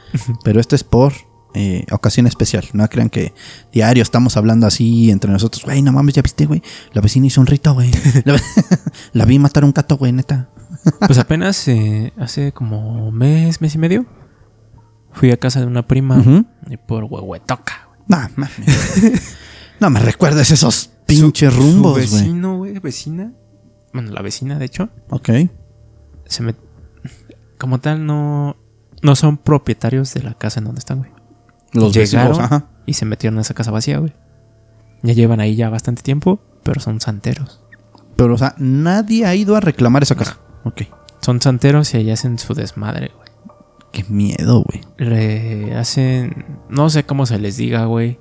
Pero 0.45 0.61
este 0.61 0.77
es 0.77 0.85
por 0.85 1.13
eh, 1.55 1.85
ocasión 1.91 2.27
especial. 2.27 2.65
No 2.73 2.89
crean 2.89 3.11
que 3.11 3.35
diario 3.73 4.03
estamos 4.03 4.37
hablando 4.37 4.67
así 4.67 5.11
entre 5.11 5.31
nosotros. 5.31 5.65
Güey, 5.65 5.83
no 5.83 5.93
mames, 5.93 6.15
ya 6.15 6.23
viste, 6.23 6.47
güey. 6.47 6.63
La 6.93 7.03
vecina 7.03 7.27
hizo 7.27 7.41
un 7.41 7.47
rito, 7.47 7.75
güey. 7.75 7.91
La, 8.25 8.41
la 9.13 9.25
vi 9.25 9.39
matar 9.39 9.65
un 9.65 9.73
gato, 9.73 9.97
güey, 9.97 10.13
neta. 10.13 10.49
Pues 11.07 11.19
apenas 11.19 11.69
eh, 11.69 12.13
hace 12.17 12.53
como 12.53 13.13
mes, 13.13 13.61
mes 13.61 13.75
y 13.75 13.79
medio, 13.79 14.07
fui 15.13 15.31
a 15.31 15.37
casa 15.37 15.61
de 15.61 15.67
una 15.67 15.87
prima 15.87 16.23
y 16.69 16.77
por 16.77 17.05
huehuetoca. 17.05 17.89
güey. 18.09 18.21
No, 18.37 18.47
no 19.81 19.91
me 19.91 20.01
recuerdes 20.01 20.51
esos 20.51 20.91
pinches 21.07 21.53
Su- 21.53 21.61
rumbos, 21.61 21.93
güey. 21.93 22.03
vecino, 22.05 22.57
güey, 22.59 22.79
vecina. 22.79 23.33
Bueno, 23.93 24.11
la 24.11 24.23
vecina, 24.23 24.59
de 24.59 24.65
hecho, 24.65 24.89
Ok. 25.11 25.31
se 26.27 26.43
me... 26.43 26.55
Como 27.59 27.79
tal, 27.79 28.07
no, 28.07 28.57
no 29.03 29.15
son 29.17 29.37
propietarios 29.37 30.15
de 30.15 30.23
la 30.23 30.35
casa 30.35 30.61
en 30.61 30.65
donde 30.65 30.81
están, 30.81 30.99
güey. 30.99 31.11
Los 31.73 31.93
Llegaron 31.95 32.33
vecinos, 32.33 32.39
ajá. 32.53 32.67
y 32.87 32.95
se 32.95 33.05
metieron 33.05 33.39
a 33.39 33.43
esa 33.43 33.55
casa 33.55 33.71
vacía, 33.71 33.99
güey. 33.99 34.13
Ya 35.03 35.13
llevan 35.15 35.41
ahí 35.41 35.57
ya 35.57 35.69
bastante 35.69 36.03
tiempo, 36.03 36.41
pero 36.63 36.81
son 36.81 37.01
santeros. 37.01 37.61
Pero, 38.17 38.35
o 38.35 38.39
sea, 38.39 38.55
nadie 38.59 39.27
ha 39.27 39.35
ido 39.35 39.57
a 39.57 39.61
reclamar 39.61 40.03
esa 40.03 40.15
casa. 40.17 40.39
Ok. 40.65 40.83
Son 41.21 41.41
santeros 41.41 41.93
y 41.95 41.99
ahí 41.99 42.11
hacen 42.11 42.39
su 42.39 42.55
desmadre, 42.55 43.11
güey. 43.15 43.22
Qué 43.93 44.05
miedo, 44.09 44.65
güey. 44.65 44.81
Le 44.97 45.75
hacen. 45.77 46.47
No 46.69 46.89
sé 46.91 47.05
cómo 47.05 47.27
se 47.27 47.39
les 47.39 47.57
diga, 47.57 47.85
güey. 47.85 48.19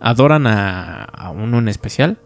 Adoran 0.00 0.46
a, 0.46 1.04
a 1.04 1.30
uno 1.30 1.58
en 1.58 1.68
especial. 1.68 2.18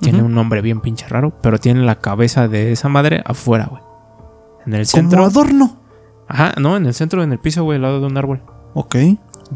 Tiene 0.00 0.22
un 0.22 0.32
nombre 0.34 0.62
bien 0.62 0.80
pinche 0.80 1.06
raro. 1.08 1.38
Pero 1.42 1.58
tiene 1.58 1.82
la 1.82 1.96
cabeza 2.00 2.48
de 2.48 2.72
esa 2.72 2.88
madre 2.88 3.22
afuera, 3.26 3.66
güey. 3.66 3.82
En 4.64 4.74
el 4.74 4.86
Como 4.86 5.02
centro. 5.02 5.24
adorno. 5.24 5.78
Ajá, 6.28 6.54
no, 6.60 6.76
en 6.76 6.86
el 6.86 6.94
centro, 6.94 7.22
en 7.22 7.32
el 7.32 7.38
piso, 7.38 7.62
güey, 7.64 7.76
al 7.76 7.82
lado 7.82 8.00
de 8.00 8.06
un 8.06 8.16
árbol. 8.16 8.42
Ok. 8.74 8.96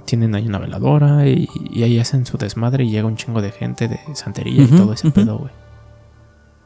Tienen 0.05 0.35
ahí 0.35 0.47
una 0.47 0.59
veladora 0.59 1.27
y, 1.27 1.49
y 1.71 1.83
ahí 1.83 1.99
hacen 1.99 2.27
su 2.27 2.39
desmadre 2.39 2.85
y 2.85 2.91
llega 2.91 3.07
un 3.09 3.17
chingo 3.17 3.41
de 3.43 3.51
gente 3.51 3.89
de 3.89 3.99
santería 4.15 4.63
y 4.63 4.67
todo 4.69 4.93
ese 4.93 5.11
pedo, 5.11 5.39
güey. 5.39 5.51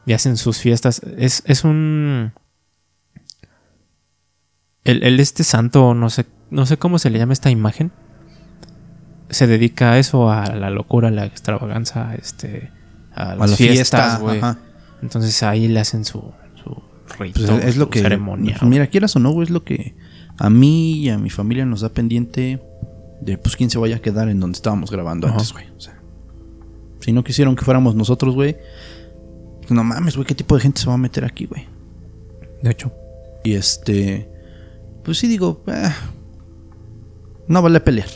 Y 0.05 0.13
hacen 0.13 0.37
sus 0.37 0.59
fiestas. 0.59 1.01
Es, 1.17 1.41
es 1.45 1.63
un. 1.63 2.33
El, 4.85 5.03
el 5.03 5.19
este 5.19 5.43
santo, 5.43 5.93
no 5.93 6.09
sé, 6.09 6.25
no 6.51 6.65
sé 6.65 6.77
cómo 6.77 6.97
se 6.99 7.09
le 7.09 7.19
llama 7.19 7.33
esta 7.33 7.49
imagen. 7.49 7.91
Se 9.29 9.47
dedica 9.47 9.93
a 9.93 9.99
eso, 9.99 10.29
a 10.29 10.55
la 10.55 10.69
locura, 10.69 11.07
a 11.09 11.11
la 11.11 11.25
extravaganza, 11.25 12.13
este, 12.15 12.71
a 13.13 13.31
A 13.31 13.35
las 13.35 13.49
la 13.51 13.57
fiestas, 13.57 14.19
güey. 14.21 14.39
Entonces 15.01 15.41
ahí 15.43 15.67
le 15.67 15.79
hacen 15.79 16.05
su, 16.05 16.31
su 16.63 16.81
rito, 17.19 17.41
Pues 17.45 17.63
es 17.65 17.77
lo 17.77 17.85
su 17.85 17.89
que. 17.89 18.01
ceremonia. 18.01 18.55
pues 18.59 18.69
mira, 18.69 18.87
quieras 18.87 19.15
o 19.15 19.19
no, 19.19 19.31
güey, 19.31 19.45
es 19.45 19.49
lo 19.49 19.63
que 19.63 19.95
a 20.37 20.49
mí 20.49 20.99
y 20.99 21.09
a 21.09 21.17
mi 21.17 21.29
familia 21.29 21.65
nos 21.65 21.81
da 21.81 21.89
pendiente 21.89 22.61
de 23.21 23.37
pues 23.37 23.55
quién 23.55 23.69
se 23.69 23.79
vaya 23.79 23.95
a 23.97 23.99
quedar 23.99 24.29
en 24.29 24.39
donde 24.39 24.55
estábamos 24.57 24.91
grabando 24.91 25.27
Ajá. 25.27 25.37
antes, 25.37 25.51
güey. 25.53 25.65
O 25.75 25.79
sea, 25.81 25.99
si 26.99 27.11
no 27.11 27.23
quisieron 27.23 27.55
que 27.55 27.65
fuéramos 27.65 27.95
nosotros, 27.95 28.35
güey. 28.35 28.55
pues 29.61 29.71
no 29.71 29.83
mames, 29.83 30.15
güey, 30.15 30.27
¿qué 30.27 30.35
tipo 30.35 30.55
de 30.55 30.61
gente 30.61 30.79
se 30.81 30.87
va 30.87 30.93
a 30.93 30.97
meter 30.97 31.25
aquí, 31.25 31.45
güey? 31.47 31.67
De 32.61 32.69
hecho, 32.69 32.91
Y 33.43 33.53
este. 33.55 34.29
Pues 35.05 35.17
sí, 35.19 35.27
digo. 35.27 35.63
ah, 35.67 35.93
no 37.47 37.61
vale 37.61 37.79
pelear. 37.79 38.09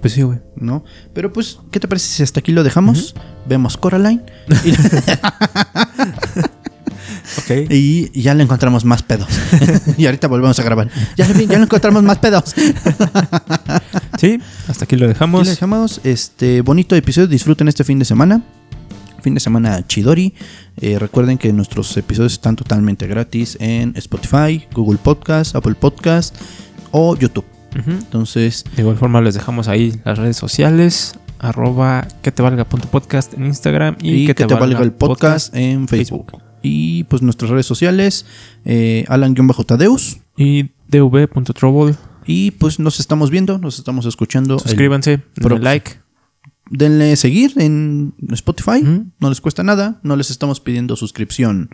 Pues 0.00 0.14
sí, 0.14 0.22
güey. 0.22 0.38
¿no? 0.56 0.84
Pero 1.12 1.32
pues, 1.32 1.58
¿qué 1.70 1.78
te 1.80 1.88
parece 1.88 2.06
si 2.06 2.22
hasta 2.22 2.40
aquí 2.40 2.52
lo 2.52 2.62
dejamos? 2.64 3.14
Vemos 3.46 3.76
Coraline 3.76 4.22
y, 4.64 4.72
Ok. 7.38 7.66
y 7.70 8.20
ya 8.20 8.34
le 8.34 8.42
encontramos 8.42 8.84
más 8.84 9.02
pedos. 9.02 9.28
y 9.98 10.06
ahorita 10.06 10.28
volvemos 10.28 10.58
a 10.58 10.62
grabar. 10.62 10.88
Ya, 11.16 11.28
le- 11.28 11.46
ya 11.46 11.58
le 11.58 11.64
encontramos 11.64 12.02
más 12.02 12.18
pedos. 12.18 12.54
Sí, 14.18 14.40
hasta 14.68 14.84
aquí 14.84 14.96
lo 14.96 15.06
Aquí 15.06 15.14
dejamos. 15.14 15.44
le 15.44 15.50
dejamos 15.50 16.00
este 16.04 16.62
bonito 16.62 16.94
episodio. 16.96 17.28
Disfruten 17.28 17.68
este 17.68 17.84
fin 17.84 17.98
de 17.98 18.04
semana. 18.04 18.42
Fin 19.22 19.34
de 19.34 19.40
semana 19.40 19.86
Chidori. 19.86 20.34
Eh, 20.80 20.98
recuerden 20.98 21.38
que 21.38 21.52
nuestros 21.52 21.96
episodios 21.96 22.32
están 22.32 22.56
totalmente 22.56 23.06
gratis 23.06 23.56
en 23.60 23.94
Spotify, 23.96 24.66
Google 24.72 24.98
Podcast, 25.02 25.54
Apple 25.54 25.74
Podcast 25.74 26.36
o 26.90 27.16
YouTube. 27.16 27.44
Entonces, 27.86 28.64
De 28.76 28.82
igual 28.82 28.98
forma 28.98 29.20
les 29.20 29.34
dejamos 29.34 29.68
ahí 29.68 30.00
las 30.04 30.18
redes 30.18 30.36
sociales. 30.36 31.14
Arroba 31.38 32.06
que 32.22 32.30
te 32.30 32.42
valga 32.42 32.64
punto 32.64 32.88
podcast 32.88 33.34
en 33.34 33.46
Instagram 33.46 33.96
y, 34.00 34.12
y, 34.12 34.26
que, 34.26 34.34
te, 34.34 34.46
valga 34.46 34.80
el 34.80 34.92
podcast, 34.92 35.54
en 35.56 35.88
Facebook. 35.88 36.30
Facebook. 36.30 36.42
Y 36.62 37.04
pues 37.04 37.22
nuestras 37.22 37.50
redes 37.50 37.66
sociales, 37.66 38.26
eh, 38.64 39.04
Alan-Tadeus. 39.08 40.20
y 40.36 40.70
dv.trouble. 40.88 41.96
Y 42.26 42.52
pues 42.52 42.78
nos 42.78 43.00
estamos 43.00 43.30
viendo, 43.30 43.58
nos 43.58 43.78
estamos 43.78 44.06
escuchando. 44.06 44.58
Suscríbanse, 44.58 45.22
denle 45.36 45.58
like. 45.58 46.01
Denle 46.72 47.14
seguir 47.16 47.52
en 47.58 48.14
Spotify. 48.30 48.82
No 49.20 49.28
les 49.28 49.40
cuesta 49.40 49.62
nada. 49.62 50.00
No 50.02 50.16
les 50.16 50.30
estamos 50.30 50.58
pidiendo 50.60 50.96
suscripción 50.96 51.70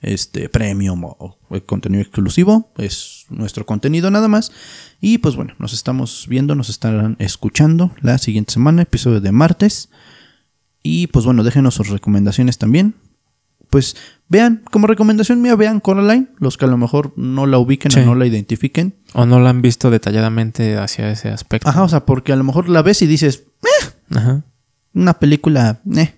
este 0.00 0.50
premium 0.50 1.02
o, 1.04 1.38
contenido 1.66 2.02
exclusivo. 2.02 2.72
Es 2.76 3.24
nuestro 3.30 3.64
contenido 3.66 4.10
nada 4.10 4.28
más. 4.28 4.52
Y 5.00 5.18
pues 5.18 5.34
bueno, 5.34 5.54
nos 5.58 5.72
estamos 5.72 6.26
viendo, 6.28 6.54
nos 6.54 6.68
estarán 6.68 7.16
escuchando 7.18 7.92
la 8.02 8.18
siguiente 8.18 8.52
semana, 8.52 8.82
episodio 8.82 9.20
de 9.20 9.32
martes. 9.32 9.88
Y 10.82 11.06
pues 11.08 11.24
bueno, 11.24 11.42
déjenos 11.42 11.74
sus 11.74 11.88
recomendaciones 11.88 12.58
también. 12.58 12.94
Pues 13.70 13.96
vean, 14.28 14.62
como 14.70 14.86
recomendación 14.86 15.40
mía, 15.40 15.56
vean 15.56 15.80
Coraline. 15.80 16.28
Los 16.38 16.58
que 16.58 16.66
a 16.66 16.68
lo 16.68 16.76
mejor 16.76 17.14
no 17.16 17.46
la 17.46 17.58
ubiquen 17.58 17.90
Sí. 17.90 18.00
o 18.00 18.04
no 18.04 18.14
la 18.14 18.26
identifiquen. 18.26 18.94
O 19.14 19.24
no 19.24 19.40
la 19.40 19.50
han 19.50 19.62
visto 19.62 19.90
detalladamente 19.90 20.76
hacia 20.76 21.10
ese 21.10 21.30
aspecto. 21.30 21.68
Ajá, 21.70 21.82
o 21.82 21.88
sea, 21.88 22.04
porque 22.04 22.32
a 22.32 22.36
lo 22.36 22.44
mejor 22.44 22.68
la 22.68 22.82
ves 22.82 23.00
y 23.00 23.06
dices, 23.06 23.44
Ajá. 24.10 24.42
una 24.92 25.14
película, 25.18 25.80
eh. 25.96 26.14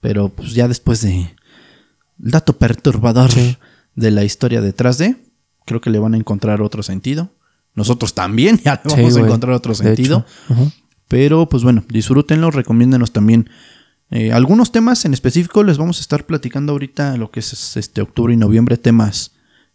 Pero 0.00 0.28
pues 0.30 0.54
ya 0.54 0.68
después 0.68 1.00
de 1.02 1.20
el 2.24 2.30
dato 2.30 2.54
perturbador 2.56 3.30
Sí. 3.30 3.56
de 3.94 4.10
la 4.10 4.24
historia 4.24 4.60
detrás 4.60 4.96
de, 4.98 5.16
creo 5.66 5.80
que 5.80 5.90
le 5.90 5.98
van 5.98 6.14
a 6.14 6.16
encontrar 6.16 6.62
otro 6.62 6.82
sentido. 6.82 7.30
Nosotros 7.74 8.14
también 8.14 8.58
ya 8.64 8.80
le 8.84 8.90
Sí, 8.90 8.96
vamos 8.96 9.16
a 9.16 9.20
encontrar 9.20 9.52
otro 9.54 9.74
sentido. 9.74 10.24
Ajá. 10.48 10.62
Pero 11.08 11.48
pues 11.48 11.62
bueno, 11.62 11.84
disfrútenlo, 11.88 12.50
recomiéndenos 12.50 13.12
también 13.12 13.48
eh, 14.10 14.32
algunos 14.32 14.72
temas 14.72 15.04
en 15.04 15.12
específico. 15.14 15.62
Les 15.64 15.78
vamos 15.78 15.98
a 15.98 16.00
estar 16.00 16.24
platicando 16.26 16.72
ahorita 16.72 17.16
lo 17.16 17.30
que 17.30 17.40
es 17.40 17.76
este 17.76 18.00
octubre 18.02 18.32
y 18.32 18.36
noviembre, 18.36 18.76
temas 18.78 19.32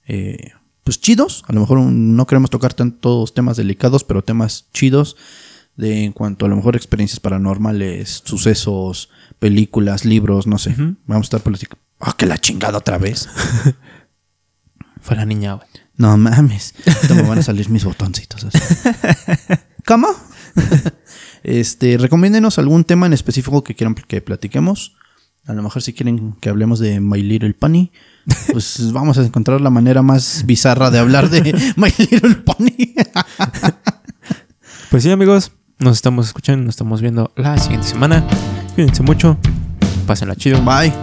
eh, 0.08 0.52
pues 0.84 1.00
chidos. 1.02 1.44
A 1.48 1.54
lo 1.54 1.62
mejor 1.62 1.80
no 1.80 2.26
queremos 2.28 2.50
tocar 2.50 2.74
tantos 2.74 3.34
temas 3.34 3.58
delicados, 3.58 4.04
pero 4.04 4.24
temas 4.24 4.68
chidos 4.74 5.16
de 5.76 6.04
en 6.04 6.12
cuanto 6.12 6.46
a 6.46 6.50
lo 6.50 6.56
mejor 6.56 6.76
experiencias 6.76 7.20
paranormales, 7.20 8.22
sucesos, 8.26 9.10
películas, 9.40 10.06
libros, 10.06 10.48
no 10.48 10.58
sé. 10.58 10.72
Ujú. 10.72 10.96
Vamos 11.06 11.26
a 11.26 11.28
estar 11.28 11.42
platicando. 11.42 11.84
Ah, 12.00 12.16
que 12.18 12.26
la 12.26 12.38
chingada 12.38 12.78
otra 12.78 12.98
vez. 12.98 13.30
Fue 15.02 15.16
la 15.16 15.26
niña, 15.26 15.54
güey. 15.56 15.68
No 15.96 16.18
mames. 16.18 16.74
Me 17.10 17.22
van 17.24 17.40
a 17.40 17.44
salir 17.44 17.70
mis 17.70 17.84
botoncitos. 17.84 18.46
así. 18.46 18.58
¿Cómo? 19.86 20.08
este, 21.44 21.98
recomiéndenos 21.98 22.58
algún 22.58 22.84
tema 22.84 23.06
en 23.06 23.14
específico 23.14 23.64
que 23.64 23.76
quieran 23.76 23.96
que 23.96 24.22
platiquemos. 24.22 24.96
A 25.46 25.54
lo 25.54 25.62
mejor 25.62 25.82
si 25.82 25.92
quieren 25.92 26.34
que 26.40 26.48
hablemos 26.48 26.80
de 26.80 27.02
My 27.02 27.22
Little 27.22 27.54
Pony, 27.54 27.92
pues 28.54 28.94
vamos 28.94 29.18
a 29.18 29.26
encontrar 29.26 29.60
la 29.60 29.70
manera 29.70 30.02
más 30.02 30.46
bizarra 30.46 30.90
de 30.90 31.00
hablar 31.00 31.30
de 31.30 31.42
My 31.76 31.94
Little 31.98 32.36
Pony. 32.36 32.94
Pues 34.90 35.04
sí, 35.04 35.12
amigos. 35.12 35.52
Nos 35.84 35.98
estamos 35.98 36.28
escuchando, 36.28 36.64
nos 36.64 36.76
estamos 36.76 37.02
viendo 37.02 37.30
la 37.36 37.58
siguiente 37.58 37.86
semana. 37.86 38.24
Cuídense 38.74 39.04
mucho. 39.04 39.36
Pásenla 40.08 40.34
chido. 40.34 40.62
Bye. 40.62 40.94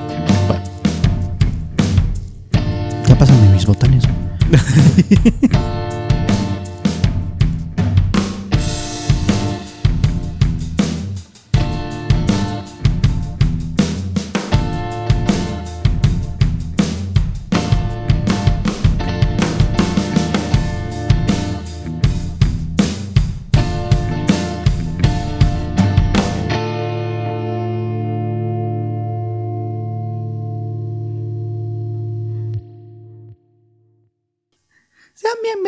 Bye. 0.48 0.62
Ya 3.06 3.18
pásame 3.18 3.50
mis 3.50 3.66
botones. 3.66 4.04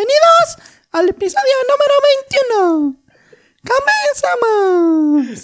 bienvenidos 0.03 0.59
al 0.93 1.09
episodio 1.09 1.55
número 1.69 1.95
21. 2.51 2.97
¡Comenzamos! 3.69 5.39